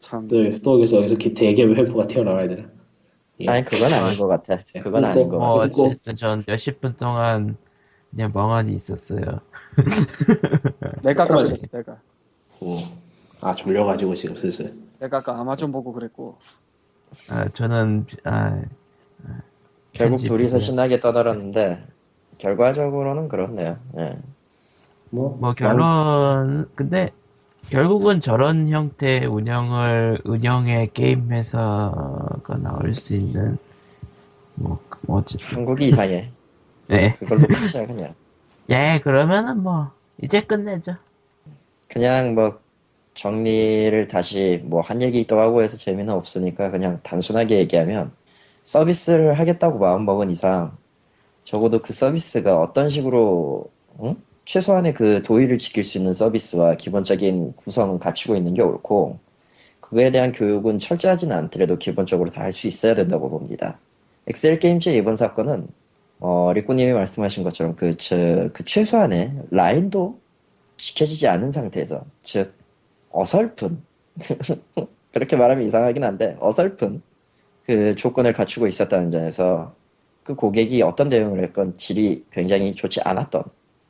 참. 0.01 0.27
또, 0.27 0.35
또 0.63 0.73
여기서, 0.75 0.97
여기서 0.97 1.15
기- 1.15 1.33
대기업의 1.33 1.77
횡포가 1.77 2.07
튀어나와야 2.07 2.47
되나. 2.49 2.67
예. 3.39 3.47
아니 3.49 3.63
그건 3.65 3.93
아닌 3.93 4.17
것 4.19 4.27
같아. 4.27 4.57
자, 4.65 4.83
그건. 4.83 5.05
아닌 5.05 5.29
것뭐 5.29 5.53
같아. 5.59 5.67
끊고. 5.69 5.85
어쨌든 5.85 6.15
전 6.15 6.43
몇십 6.45 6.81
분 6.81 6.95
동안 6.95 7.55
그냥 8.11 8.31
멍하니 8.33 8.73
있었어요 8.75 9.39
내가. 11.03 11.25
그랬어 11.25 11.67
내가. 11.71 11.99
음. 12.61 12.77
아, 13.39 13.55
졸려가지고 13.55 14.13
지금 14.15 14.35
슬슬. 14.35 14.75
내가 14.99 15.17
아까 15.17 15.39
아마존 15.39 15.71
보고 15.71 15.93
그랬고. 15.93 16.37
아, 17.29 17.47
저는 17.53 18.05
아, 18.25 18.61
결국 19.93 20.15
편집 20.15 20.27
둘이서. 20.27 20.59
신나게 20.59 20.99
떠들었는데 20.99 21.83
결과적으로는 22.37 23.27
그렇네요. 23.29 23.79
예. 23.97 24.17
뭐, 25.09 25.35
뭐 25.39 25.53
결론 25.53 26.69
근데 26.75 27.11
결국은 27.70 28.22
저런 28.22 28.68
형태의 28.70 29.26
운영을 29.26 30.20
운영의 30.26 30.91
게임 30.93 31.32
회사가 31.32 32.57
나올 32.62 32.93
수 32.95 33.16
있는 33.16 33.57
뭐 34.55 34.80
뭐지 35.01 35.38
한국이 35.41 35.89
이상해. 35.89 36.34
네. 36.88 37.14
그걸로 37.14 37.49
끝이야 37.51 37.88
그냥. 37.88 38.16
예 38.70 39.01
그러면은 39.03 39.62
뭐 39.64 39.91
이제 40.22 40.41
끝내죠 40.41 40.97
그냥 41.89 42.36
뭐 42.36 42.59
정리를 43.14 44.07
다시 44.07 44.62
뭐 44.66 44.82
한 44.82 45.01
얘기 45.01 45.26
또 45.28 45.39
하고 45.39 45.62
해서 45.64 45.78
재미는 45.78 46.14
없으니까 46.14 46.72
그냥 46.72 47.01
단순하게 47.03 47.59
얘기하면 47.59 48.16
서비스를 48.64 49.39
하겠다고 49.39 49.80
마음먹은 49.80 50.32
이상 50.32 50.78
적어도 51.45 51.82
그 51.82 51.93
서비스가 51.93 52.59
어떤 52.62 52.89
식으로 52.89 53.72
응? 54.01 54.16
최소한의 54.45 54.93
그 54.93 55.21
도의를 55.23 55.57
지킬 55.57 55.83
수 55.83 55.97
있는 55.97 56.13
서비스와 56.13 56.75
기본적인 56.75 57.53
구성은 57.55 57.99
갖추고 57.99 58.35
있는 58.35 58.53
게 58.53 58.61
옳고 58.61 59.19
그거에 59.81 60.11
대한 60.11 60.31
교육은 60.31 60.79
철저하지는 60.79 61.35
않더라도 61.35 61.77
기본적으로 61.77 62.29
다 62.31 62.43
할 62.43 62.53
수 62.53 62.67
있어야 62.67 62.95
된다고 62.95 63.29
봅니다. 63.29 63.79
엑셀 64.27 64.59
게임즈의 64.59 64.97
이번 64.97 65.15
사건은 65.15 65.67
어, 66.19 66.53
리꾸님이 66.53 66.93
말씀하신 66.93 67.43
것처럼 67.43 67.75
그, 67.75 67.97
저, 67.97 68.49
그 68.53 68.63
최소한의 68.65 69.33
라인도 69.51 70.19
지켜지지 70.77 71.27
않은 71.27 71.51
상태에서 71.51 72.05
즉 72.23 72.53
어설픈 73.11 73.81
그렇게 75.13 75.35
말하면 75.35 75.65
이상하긴 75.65 76.03
한데 76.03 76.37
어설픈 76.39 77.01
그 77.65 77.95
조건을 77.95 78.33
갖추고 78.33 78.67
있었다는 78.67 79.11
점에서 79.11 79.75
그 80.23 80.35
고객이 80.35 80.81
어떤 80.83 81.09
대응을 81.09 81.43
했건 81.43 81.77
질이 81.77 82.25
굉장히 82.31 82.75
좋지 82.75 83.01
않았던 83.03 83.43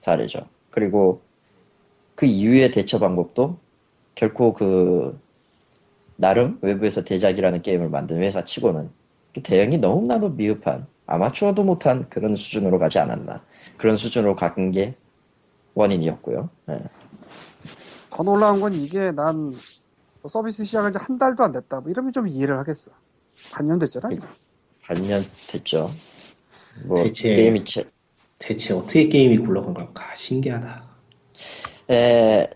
사례죠. 0.05 0.47
그리고 0.71 1.21
그 2.15 2.25
이후의 2.25 2.71
대처 2.71 2.97
방법도 2.97 3.57
결코 4.15 4.53
그 4.53 5.19
나름 6.15 6.57
외부에서 6.61 7.03
대작이라는 7.03 7.61
게임을 7.61 7.89
만든 7.89 8.19
회사 8.21 8.43
치고는 8.43 8.89
그 9.33 9.41
대응이 9.43 9.77
너무나도 9.77 10.29
미흡한 10.31 10.87
아마추어도 11.05 11.63
못한 11.63 12.09
그런 12.09 12.33
수준으로 12.35 12.79
가지 12.79 12.97
않았나 12.99 13.43
그런 13.77 13.95
수준으로 13.95 14.35
간게 14.35 14.95
원인이었고요. 15.75 16.49
예. 16.69 16.79
더 18.09 18.23
놀라운 18.23 18.59
건 18.59 18.73
이게 18.73 19.11
난뭐 19.11 19.53
서비스 20.25 20.63
시작한 20.65 20.91
지 20.91 20.97
한 20.99 21.17
달도 21.19 21.43
안 21.43 21.51
됐다. 21.51 21.79
뭐 21.79 21.91
이러면 21.91 22.11
좀 22.11 22.27
이해를 22.27 22.57
하겠어. 22.59 22.91
반년 23.53 23.77
됐잖아. 23.79 24.09
반년 24.83 25.23
됐죠. 25.47 25.89
뭐 26.85 27.03
대체- 27.03 27.35
게임이 27.35 27.63
체, 27.65 27.83
대체 28.41 28.73
어떻게 28.73 29.07
게임이 29.07 29.37
굴러간 29.39 29.73
걸까? 29.73 30.15
신기하다. 30.15 30.83
에, 31.91 32.47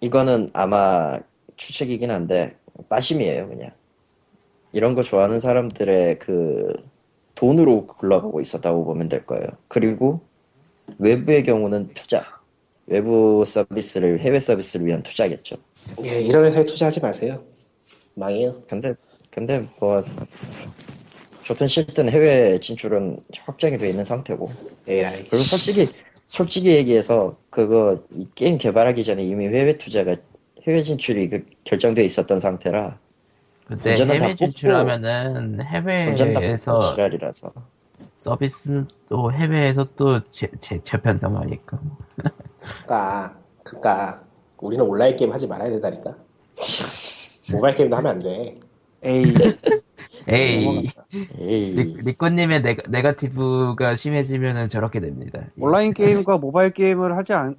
이거는 0.00 0.50
아마 0.52 1.18
추측이긴 1.56 2.10
한데 2.10 2.56
빠심이에요 2.88 3.48
그냥 3.48 3.70
이런 4.72 4.94
거 4.94 5.02
좋아하는 5.02 5.40
사람들의 5.40 6.18
그 6.18 6.72
돈으로 7.34 7.86
굴러가고 7.86 8.40
있었다고 8.40 8.84
보면 8.84 9.08
될 9.08 9.24
거예요 9.26 9.46
그리고 9.68 10.20
외부의 10.98 11.44
경우는 11.44 11.94
투자 11.94 12.24
외부 12.86 13.44
서비스를 13.46 14.20
해외 14.20 14.38
서비스를 14.38 14.86
위한 14.86 15.02
투자겠죠 15.02 15.56
예, 16.04 16.20
이런 16.20 16.44
회사에 16.46 16.66
투자하지 16.66 17.00
마세요. 17.00 17.44
망해요. 18.14 18.62
근데 18.68 18.94
근데 19.30 19.66
뭐 19.78 20.02
좋든 21.46 21.68
싫든 21.68 22.08
해외 22.08 22.58
진출은 22.58 23.20
확정이 23.42 23.78
돼 23.78 23.88
있는 23.88 24.04
상태고 24.04 24.50
AI. 24.88 25.28
그리고 25.30 25.38
솔직히 25.38 25.86
솔직히 26.26 26.74
얘기해서 26.74 27.36
그거 27.50 28.02
이 28.18 28.26
게임 28.34 28.58
개발하기 28.58 29.04
전에 29.04 29.22
이미 29.22 29.46
해외 29.46 29.78
투자가 29.78 30.16
해외 30.66 30.82
진출이 30.82 31.28
그 31.28 31.46
결정돼 31.62 32.04
있었던 32.04 32.40
상태라 32.40 32.98
근데 33.68 33.94
해외 33.94 34.34
진출하면은 34.34 35.60
해외에서 35.60 36.80
지랄이라서 36.80 37.52
서비스는 38.18 38.88
또 39.08 39.32
해외에서 39.32 39.86
또 39.94 40.28
재, 40.30 40.48
재, 40.58 40.80
재편성하니까 40.82 41.78
그니까, 42.58 43.36
그니까, 43.62 44.24
우리는 44.58 44.84
온라인 44.84 45.14
게임 45.14 45.32
하지 45.32 45.46
말아야 45.46 45.70
된다니까. 45.70 46.16
모바일 47.52 47.76
게임도 47.76 47.94
하면 47.94 48.10
안 48.10 48.18
돼. 48.20 48.56
에이. 49.04 49.34
에이. 50.28 50.88
에이 51.38 51.72
리, 51.74 51.84
리코님의 52.02 52.62
네가, 52.62 52.82
네가티브가 52.90 53.96
심해지면은 53.96 54.68
저렇게 54.68 55.00
됩니다 55.00 55.50
온라인 55.58 55.92
게임과 55.92 56.38
모바일 56.38 56.70
게임을 56.70 57.16
하지 57.16 57.32
않, 57.34 57.56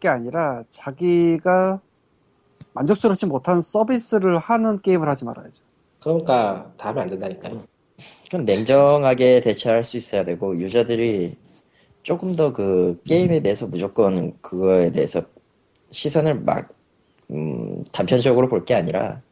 게 0.00 0.08
아니라 0.08 0.64
자기가 0.70 1.80
만족스럽지 2.74 3.26
못한 3.26 3.60
서비스를 3.60 4.38
하는 4.38 4.78
게임을 4.78 5.08
하지 5.08 5.24
말아야죠. 5.24 5.64
그러니까, 6.00 6.72
다 6.76 6.90
하면 6.90 7.04
안 7.04 7.10
된다니까요. 7.10 7.64
그건 8.24 8.44
냉정하게 8.44 9.40
대처할 9.40 9.84
수 9.84 9.96
있어야 9.96 10.24
되고 10.24 10.56
유저들이 10.58 11.36
조금 12.02 12.34
더 12.36 12.52
그 12.52 13.00
게임에 13.06 13.40
대해서 13.40 13.66
무조건 13.68 14.38
그거에 14.42 14.90
대해서 14.92 15.22
시선을 15.92 16.40
막 16.42 16.68
음, 17.30 17.84
단편적으로 17.92 18.48
볼 18.48 18.64
게 18.64 18.74
아니라 18.74 19.22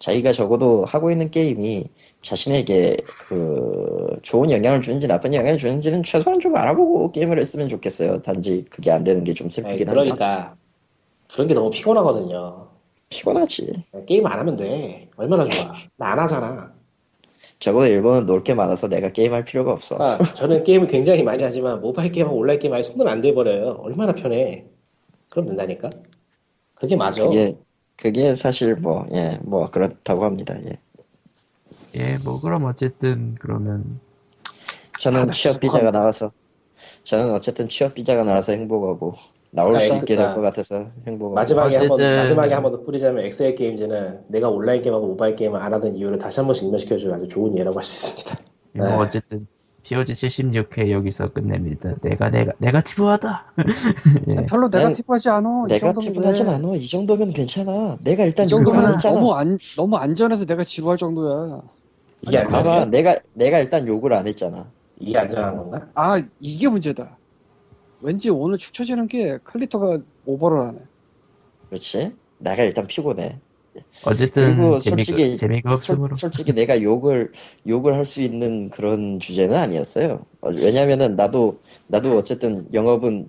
자기가 0.00 0.32
적어도 0.32 0.84
하고 0.84 1.10
있는 1.10 1.30
게임이 1.30 1.86
자신에게 2.24 2.96
그 3.18 4.18
좋은 4.22 4.50
영향을 4.50 4.82
주는지 4.82 5.06
나쁜 5.08 5.34
영향을 5.34 5.58
주는지는 5.58 6.02
최소한 6.02 6.40
좀 6.40 6.56
알아보고 6.56 7.12
게임을 7.12 7.38
했으면 7.38 7.68
좋겠어요. 7.68 8.22
단지 8.22 8.64
그게 8.70 8.90
안 8.90 9.04
되는 9.04 9.24
게좀 9.24 9.50
아니, 9.62 9.78
슬프긴 9.78 9.88
한다. 9.90 9.92
그러니까, 10.02 10.56
그런 11.28 11.48
게 11.48 11.54
너무 11.54 11.70
피곤하거든요. 11.70 12.70
피곤하지. 13.08 13.84
게임 14.06 14.26
안 14.26 14.38
하면 14.40 14.56
돼. 14.56 15.10
얼마나 15.16 15.44
좋아. 15.48 15.72
나 15.96 16.12
안 16.12 16.18
하잖아. 16.18 16.74
적어도 17.58 17.86
일본은 17.86 18.26
놀 18.26 18.42
게 18.44 18.54
많아서 18.54 18.88
내가 18.88 19.10
게임할 19.10 19.44
필요가 19.44 19.72
없어. 19.72 19.96
아, 19.98 20.18
저는 20.34 20.64
게임을 20.64 20.88
굉장히 20.88 21.22
많이 21.22 21.42
하지만 21.42 21.80
모바일 21.80 22.10
게임하고 22.12 22.36
온라인 22.36 22.58
게임 22.58 22.72
아예 22.74 22.82
손을 22.82 23.08
안 23.08 23.20
대버려요. 23.20 23.78
얼마나 23.80 24.12
편해. 24.14 24.66
그럼 25.30 25.46
된다니까? 25.48 25.90
그게 26.74 26.96
맞아. 26.96 27.22
그게 27.24 27.56
그게 27.96 28.34
사실 28.36 28.76
뭐 28.76 29.06
예 29.12 29.38
뭐 29.44 29.70
그렇다고 29.70 30.24
합니다. 30.24 30.56
예. 30.66 30.78
예 31.96 32.18
뭐 32.24 32.40
그럼 32.40 32.64
어쨌든 32.64 33.36
그러면 33.40 34.00
저는 35.00 35.20
다들 35.20 35.34
취업 35.34 35.60
비자가. 35.60 35.90
나와서 35.90 36.32
저는 37.04 37.32
어쨌든 37.34 37.68
취업 37.68 37.94
비자가 37.94 38.24
나와서 38.24 38.52
행복하고 38.52 39.14
나올 39.50 39.78
수 39.80 39.94
있게 39.96 40.16
될 40.16 40.34
것 40.34 40.40
같아서 40.40 40.90
행복하고 41.06 41.34
마지막에 41.34 41.76
한번 41.76 41.92
어쨌든- 42.00 42.16
마지막에 42.16 42.54
한 42.54 42.62
번 42.62 42.72
더 42.72 42.82
뿌리자면 42.82 43.24
엑셀 43.24 43.54
게임즈는 43.54 44.24
내가 44.28 44.50
온라인 44.50 44.82
게임하고 44.82 45.06
모바일 45.08 45.36
게임을 45.36 45.60
안 45.60 45.72
하던 45.74 45.94
이유를 45.96 46.18
다시 46.18 46.40
한번 46.40 46.54
증명시켜주는 46.54 47.14
아주 47.14 47.28
좋은 47.28 47.56
예라고 47.58 47.78
할 47.78 47.84
수 47.84 48.08
있습니다. 48.18 48.44
뭐 48.76 48.86
네. 48.88 48.94
어쨌든 48.94 49.46
POG 49.84 50.14
76회 50.14 50.90
여기서 50.90 51.32
끝냅니다 51.32 51.94
내가 52.02 52.30
내가 52.30 52.52
네가티브하다 52.58 53.52
예. 54.30 54.34
별로 54.46 54.68
난 54.70 54.80
네가티브하지 54.82 55.28
않아. 55.28 55.48
이 55.66 55.68
내가 55.68 55.92
정도면 55.92 56.12
팁을 56.14 56.26
하진 56.26 56.46
돼. 56.46 56.52
않아 56.52 56.74
이 56.76 56.86
정도면 56.86 57.32
괜찮아 57.34 57.98
내가 58.02 58.24
일단 58.24 58.46
이 58.46 58.48
정도면 58.48 58.96
너무 58.98 59.34
안 59.34 59.58
너무 59.76 59.96
안전해서 59.96 60.46
내가 60.46 60.64
지루할 60.64 60.96
정도야. 60.96 61.60
이게 62.26 62.44
봐봐 62.44 62.74
안전해? 62.82 62.90
내가 62.90 63.18
내가 63.34 63.58
일단 63.58 63.86
욕을 63.86 64.12
안 64.12 64.26
했잖아 64.26 64.70
이게 64.98 65.18
안전한 65.18 65.56
건가? 65.56 65.88
아 65.94 66.22
이게 66.40 66.68
문제다. 66.68 67.18
왠지 68.00 68.30
오늘 68.30 68.58
축 68.58 68.72
처지는 68.74 69.06
게 69.08 69.38
클리터가 69.44 69.98
오버를 70.26 70.60
하네. 70.60 70.78
그렇지 71.68 72.12
내가 72.38 72.62
일단 72.62 72.86
피곤해 72.86 73.38
어쨌든 74.04 74.56
그리고 74.56 74.78
재미가, 74.78 75.02
솔직히 75.04 75.36
재미가 75.36 75.70
솔, 75.70 75.74
없으므로 75.94 76.14
솔직히 76.14 76.52
내가 76.52 76.80
욕을 76.82 77.32
욕을 77.66 77.94
할 77.94 78.04
수 78.04 78.22
있는 78.22 78.70
그런 78.70 79.18
주제는 79.18 79.56
아니었어요. 79.56 80.24
어, 80.42 80.50
왜냐면은 80.50 81.16
나도 81.16 81.58
나도 81.88 82.16
어쨌든 82.16 82.68
영업은 82.72 83.28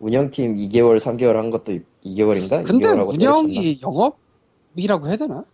운영팀 0.00 0.56
2개월 0.56 0.98
3개월 0.98 1.34
한 1.34 1.50
것도 1.50 1.78
2개월인가? 2.04 2.64
근데 2.64 2.88
2개월하고 2.88 3.08
운영이 3.14 3.80
영업이라고 3.82 5.08
해야 5.08 5.16
되나? 5.16 5.44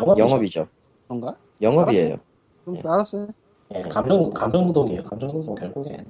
영업이죠. 0.00 0.24
영업이죠. 0.24 0.68
그런가? 1.06 1.36
영업이에요. 1.62 2.16
그럼 2.64 2.78
알았어요. 2.84 3.28
예, 3.74 3.82
감정 3.82 4.32
감정 4.32 4.62
노동이에요. 4.64 5.02
감정 5.04 5.32
노동 5.32 5.54
결국엔. 5.54 6.06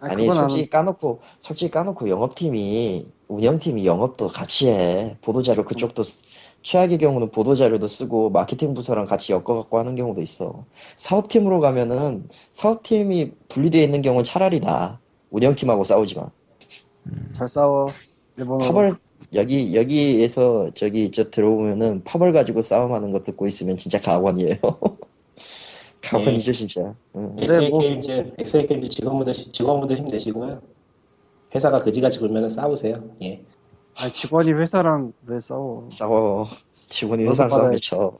아니, 0.00 0.12
아니 0.14 0.26
솔직히 0.34 0.68
까놓고 0.68 1.20
솔직히 1.38 1.70
까놓고 1.70 2.08
영업팀이 2.08 3.06
운영팀이 3.28 3.86
영업도 3.86 4.28
같이 4.28 4.68
해 4.68 5.16
보도자료 5.20 5.64
그쪽도 5.64 6.02
쓰- 6.02 6.24
최악의 6.62 6.98
경우는 6.98 7.30
보도자료도 7.30 7.86
쓰고 7.86 8.30
마케팅 8.30 8.74
부서랑 8.74 9.06
같이 9.06 9.32
엮어갖고 9.32 9.78
하는 9.78 9.94
경우도 9.94 10.20
있어 10.20 10.64
사업팀으로 10.96 11.60
가면은 11.60 12.28
사업팀이 12.52 13.32
분리되어 13.48 13.82
있는 13.82 14.02
경우는 14.02 14.24
차라리 14.24 14.60
나 14.60 14.98
운영팀하고 15.30 15.84
싸우지 15.84 16.16
마잘 17.04 17.48
싸워. 17.48 17.86
일본어. 18.36 18.64
파벌 18.64 18.92
여기 19.34 19.74
여기에서 19.74 20.70
저기 20.74 21.10
저 21.10 21.30
들어오면은 21.30 22.04
파벌 22.04 22.32
가지고 22.32 22.60
싸움하는 22.62 23.12
거 23.12 23.22
듣고 23.22 23.46
있으면 23.46 23.76
진짜 23.76 24.00
가관이에요 24.00 24.56
가관이죠 26.02 26.52
진짜 26.52 26.94
응. 27.16 27.36
네, 27.36 27.44
엑셀 27.44 27.70
뭐- 27.70 27.80
게임즈 27.80 28.34
엑셀 28.38 28.66
게임즈 28.66 28.88
직원분들 28.90 29.34
직원분들 29.52 29.96
힘내시고요. 29.98 30.60
회사가 31.54 31.80
그지같이 31.80 32.18
굴면은 32.18 32.48
싸우세요. 32.48 33.04
예. 33.22 33.44
아니, 33.96 34.10
직원이 34.10 34.52
회사랑 34.52 35.12
왜 35.26 35.38
싸워? 35.38 35.88
싸워 35.92 36.48
직원이 36.72 37.24
회사랑 37.26 37.50
싸움에 37.52 37.76
쳐뭐 37.76 38.16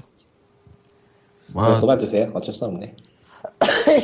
그럼 1.52 1.80
그만두세요. 1.80 2.30
어쩔 2.34 2.54
수 2.54 2.64
없네. 2.66 2.94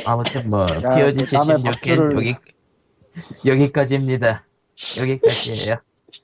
아무튼 0.05 0.49
뭐 0.49 0.65
76회 0.65 1.63
밥줄을- 1.63 2.15
여기 2.17 2.35
여기까지입니다 3.45 4.45
여기까지예요 4.99 5.77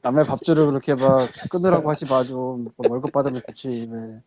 남의 0.05 0.23
밥줄을 0.25 0.67
그렇게 0.67 0.93
막 0.93 1.27
끊으라고 1.49 1.89
하지 1.89 2.05
마 2.05 2.23
좀. 2.23 2.65
뭐 2.77 2.89
월급 2.89 3.11
받으면 3.11 3.41
좋지 3.47 3.89
왜. 3.91 4.21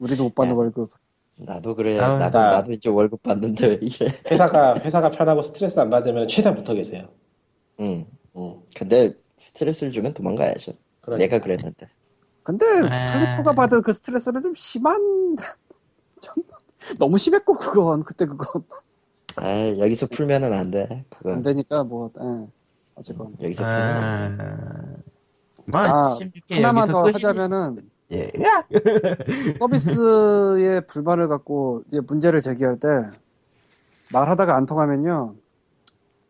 우리도 0.00 0.24
못 0.24 0.34
받는 0.34 0.52
야. 0.54 0.58
월급. 0.58 0.90
나도 1.36 1.76
그래 1.76 1.98
아유, 2.00 2.18
나도 2.18 2.38
나- 2.38 2.50
나도 2.50 2.72
이제 2.72 2.88
월급 2.88 3.22
받는데 3.22 3.66
왜 3.68 3.74
이래 3.80 4.12
회사가 4.30 4.74
회사가 4.80 5.10
편하고 5.12 5.42
스트레스 5.42 5.78
안 5.78 5.88
받으면 5.90 6.26
최대한 6.28 6.56
붙어 6.56 6.74
계세요. 6.74 7.08
응 7.78 8.04
응. 8.36 8.60
근데 8.76 9.14
스트레스를 9.36 9.92
주면 9.92 10.12
도망가야죠 10.12 10.72
그러니까. 11.00 11.24
내가 11.36 11.42
그랬는데 11.42 11.88
근데 12.42 12.66
아. 12.90 13.06
클리토가 13.06 13.54
받은 13.54 13.82
그 13.82 13.92
스트레스는 13.92 14.42
좀 14.42 14.54
심한 14.56 15.36
좀 16.20 16.34
너무 16.98 17.16
심했고 17.16 17.54
그건 17.54 18.02
그때 18.02 18.26
그건 18.26 18.64
아 19.36 19.68
여기서 19.78 20.08
풀면은 20.08 20.52
안돼 20.52 20.88
안 20.90 21.04
그건 21.08 21.42
되니까 21.42 21.84
뭐 21.84 22.10
예. 22.20 22.48
어쨌건 23.00 23.34
여기서 23.42 23.64
아... 23.66 24.36
뭐 25.66 25.80
아, 25.80 26.18
76회 26.18 26.54
하나만 26.56 26.88
더 26.88 27.02
끝이- 27.04 27.12
하자면은 27.14 27.88
예. 28.12 28.30
야! 28.42 28.64
서비스에 29.58 30.80
불만을 30.80 31.28
갖고 31.28 31.82
이제 31.88 32.00
문제를 32.00 32.40
제기할 32.40 32.78
때 32.78 32.88
말하다가 34.12 34.54
안 34.56 34.66
통하면요 34.66 35.34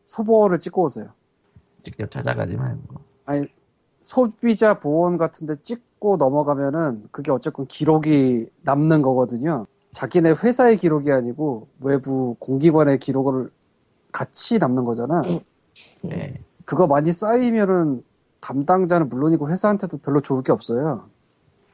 서버를 0.05 0.59
찍고 0.59 0.85
오세요. 0.85 1.09
직접 1.83 2.11
찾아가지 2.11 2.57
말고. 2.57 2.97
아니 3.25 3.47
소비자 4.03 4.75
보험 4.75 5.17
같은데 5.17 5.55
찍고 5.57 6.17
넘어가면은 6.19 7.09
그게 7.11 7.31
어쨌건 7.33 7.67
기록이 7.67 8.49
남는 8.63 9.03
거거든요. 9.03 9.67
자기네 9.93 10.31
회사의 10.43 10.77
기록이 10.77 11.11
아니고 11.11 11.69
외부 11.81 12.37
공기관의 12.39 12.99
기록을 12.99 13.51
같이 14.13 14.59
남는 14.59 14.85
거잖아. 14.85 15.23
네. 16.03 16.35
그거 16.71 16.87
많이 16.87 17.11
쌓이면은 17.11 18.05
담당자는 18.41 19.09
물론이고 19.09 19.51
회사한테도 19.51 19.99
별로 19.99 20.21
좋을 20.21 20.45
게 20.45 20.53
없어요. 20.53 21.09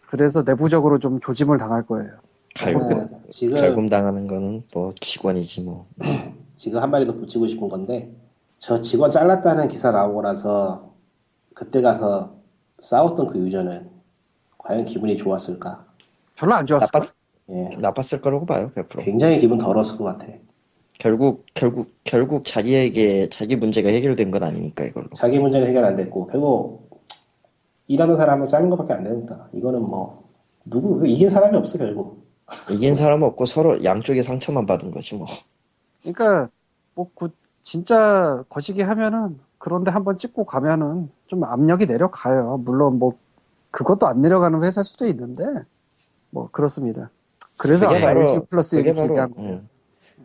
그래서 0.06 0.42
내부적으로 0.42 0.98
좀 0.98 1.20
조짐을 1.20 1.58
당할 1.58 1.82
거예요. 1.82 2.12
갈굼 2.54 2.80
아, 2.80 3.06
지금 3.28 3.60
갈굼 3.60 3.90
당하는 3.90 4.26
거는 4.26 4.64
뭐 4.72 4.92
직원이지 4.98 5.64
뭐. 5.64 5.86
지금 6.56 6.80
한 6.80 6.90
마리 6.90 7.04
더 7.04 7.12
붙이고 7.12 7.46
싶은 7.46 7.68
건데 7.68 8.10
저 8.58 8.80
직원 8.80 9.10
잘랐다는 9.10 9.68
기사 9.68 9.90
나오고 9.90 10.22
나서 10.22 10.94
그때 11.54 11.82
가서 11.82 12.36
싸웠던 12.78 13.26
그 13.26 13.38
유저는 13.38 13.90
과연 14.56 14.86
기분이 14.86 15.18
좋았을까? 15.18 15.84
별로 16.36 16.54
안 16.54 16.64
좋았어. 16.64 16.86
나빴 16.86 17.12
예, 17.50 17.70
나빴을 17.76 18.22
거라고 18.22 18.46
봐요 18.46 18.72
100%. 18.74 19.04
굉장히 19.04 19.40
기분 19.40 19.58
더러웠을 19.58 19.98
것 19.98 20.04
같아. 20.04 20.24
결국 20.98 21.44
결국 21.54 21.90
결국 22.04 22.44
자기에게 22.44 23.28
자기 23.28 23.56
문제가 23.56 23.88
해결된 23.90 24.30
건 24.30 24.42
아니니까 24.42 24.84
이걸로. 24.84 25.08
자기 25.14 25.38
문제는 25.38 25.66
해결 25.68 25.84
안 25.84 25.96
됐고 25.96 26.26
결국 26.28 26.90
일하는 27.86 28.16
사람은 28.16 28.48
자른 28.48 28.70
것밖에 28.70 28.94
안 28.94 29.04
됩니다. 29.04 29.48
이거는 29.52 29.82
뭐 29.82 30.24
누구 30.64 31.06
이긴 31.06 31.28
사람이 31.28 31.56
없어 31.56 31.78
결국. 31.78 32.24
이긴 32.70 32.94
사람 32.94 33.22
없고 33.22 33.44
서로 33.44 33.82
양쪽에 33.84 34.22
상처만 34.22 34.66
받은 34.66 34.90
거지 34.90 35.14
뭐. 35.16 35.26
그러니까 36.02 36.48
뭐 36.94 37.10
그 37.14 37.28
진짜 37.62 38.44
거시기 38.48 38.80
하면은 38.82 39.38
그런데 39.58 39.90
한번 39.90 40.16
찍고 40.16 40.44
가면은 40.44 41.10
좀 41.26 41.42
압력이 41.44 41.86
내려가요. 41.86 42.58
물론 42.64 42.98
뭐 42.98 43.14
그것도 43.72 44.06
안 44.06 44.20
내려가는 44.20 44.62
회사일 44.62 44.84
수도 44.84 45.06
있는데 45.06 45.44
뭐 46.30 46.48
그렇습니다. 46.52 47.10
그래서 47.56 47.86
아까 47.88 47.98
바로- 48.00 48.44
플러스 48.48 48.76
얘기 48.76 48.92
바로 48.94 49.08
얘기한 49.08 49.30
거예요. 49.32 49.50
음, 49.54 49.68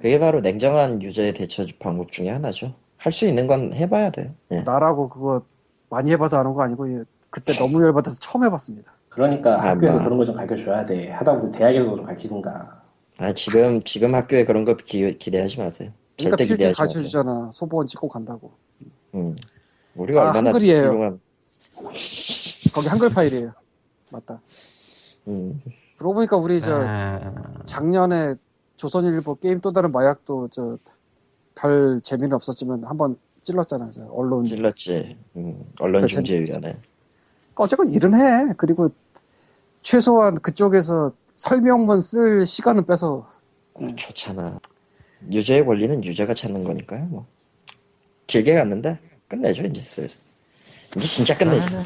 그게 0.02 0.18
바로 0.20 0.42
냉정한 0.42 1.02
유저의 1.02 1.34
대처 1.34 1.66
방법 1.80 2.12
중에 2.12 2.30
하나죠. 2.30 2.74
할 2.98 3.12
수 3.12 3.26
있는 3.28 3.48
건 3.48 3.74
해봐야 3.74 4.12
돼. 4.12 4.34
예. 4.52 4.62
나라고 4.62 5.10
그거 5.10 5.42
많이 5.90 6.12
해봐서 6.12 6.38
아는 6.40 6.54
거 6.54 6.64
아니고 6.64 6.92
예, 6.92 7.04
그때 7.30 7.54
너무 7.54 7.82
열받아서 7.84 8.20
처음 8.20 8.44
해봤습니다. 8.46 8.92
그러니까 9.10 9.56
아, 9.62 9.70
학교에서 9.70 9.98
뭐. 9.98 10.04
그런 10.06 10.18
거 10.20 10.26
좀 10.26 10.36
가르쳐줘야 10.36 10.86
돼. 10.86 11.10
하다못해 11.12 11.58
대학에서도 11.58 11.96
좀 11.98 12.06
가르치든가. 12.06 12.82
아 13.18 13.34
지금 13.34 13.82
지금 13.84 14.16
학교에 14.16 14.44
그런 14.46 14.66
거 14.66 14.76
기, 14.76 15.18
기대하지 15.18 15.60
마세요. 15.60 15.92
그러니까 16.18 16.38
절대 16.38 16.44
필기 16.44 16.54
기대하지 16.54 16.78
가르쳐 16.78 17.00
마세요. 17.00 17.04
주잖아. 17.04 17.50
소보원 17.52 17.88
찍고 17.88 18.08
간다고. 18.08 18.52
음. 19.16 19.36
우리가 19.96 20.22
아, 20.22 20.24
얼마나 20.28 20.50
한글이에요. 20.50 20.88
훌륭한. 20.88 21.20
거기 22.74 22.88
한글 22.88 23.10
파일이에요. 23.10 23.52
맞다. 24.12 24.42
음. 25.28 25.62
그러고 25.98 26.14
보니까 26.16 26.38
우리 26.38 26.60
저 26.62 26.84
아, 26.88 27.34
작년에 27.66 28.36
조선일보 28.82 29.36
게임 29.36 29.60
또 29.60 29.72
다른 29.72 29.92
마약도 29.92 30.48
저 30.50 30.78
별 31.54 32.02
재미는 32.02 32.34
없었지만 32.34 32.84
한번 32.86 33.18
찔렀잖아요. 33.44 33.92
저 33.92 34.06
언론. 34.12 34.44
찔렀지. 34.46 35.16
음, 35.36 35.64
그 35.78 35.84
언론 35.84 36.08
중재위원회. 36.08 36.76
어쨌건 37.56 37.90
일은 37.90 38.14
해. 38.16 38.54
그리고 38.58 38.90
최소한 39.84 40.36
그쪽에서 40.36 41.12
설명문 41.36 42.02
쓸 42.02 42.46
시간은 42.48 42.86
빼서 42.86 43.30
음. 43.80 43.88
좋잖아. 43.96 44.60
유저의 45.32 45.66
권리는 45.66 46.04
유저가 46.04 46.34
찾는 46.34 46.64
거니까요. 46.64 47.06
뭐. 47.06 47.26
길게 48.26 48.56
갔는데 48.56 48.98
끝내죠 49.28 49.64
이제 49.66 49.82
슬슬. 49.82 50.20
이제 50.98 51.08
진짜 51.08 51.38
끝내죠. 51.38 51.64
저는 51.70 51.84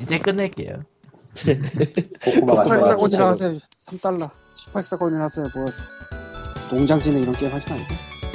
이제 0.00 0.18
끝낼게요. 0.18 0.82
고구마가 2.24 2.62
슈퍼 2.64 2.76
헥사곤이나 2.76 3.16
좋아. 3.18 3.30
하세요. 3.30 3.58
3달러. 3.80 4.30
슈퍼 4.56 4.80
헥사곤이나 4.80 5.24
하세요. 5.24 5.48
뭐 5.54 5.64
농장 6.70 6.98
짓는 6.98 7.22
이런 7.22 7.34
게임 7.34 7.52
하지 7.52 7.68
말고. 7.68 7.84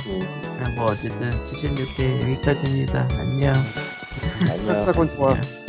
음. 0.08 0.76
뭐 0.76 0.86
어쨌든 0.86 1.32
76회 1.32 2.22
여기까지입니다. 2.22 3.08
안녕. 3.18 3.54
안녕. 4.42 4.58
슈퍼헥사곤 4.58 5.08
좋아. 5.08 5.32
안녕. 5.32 5.65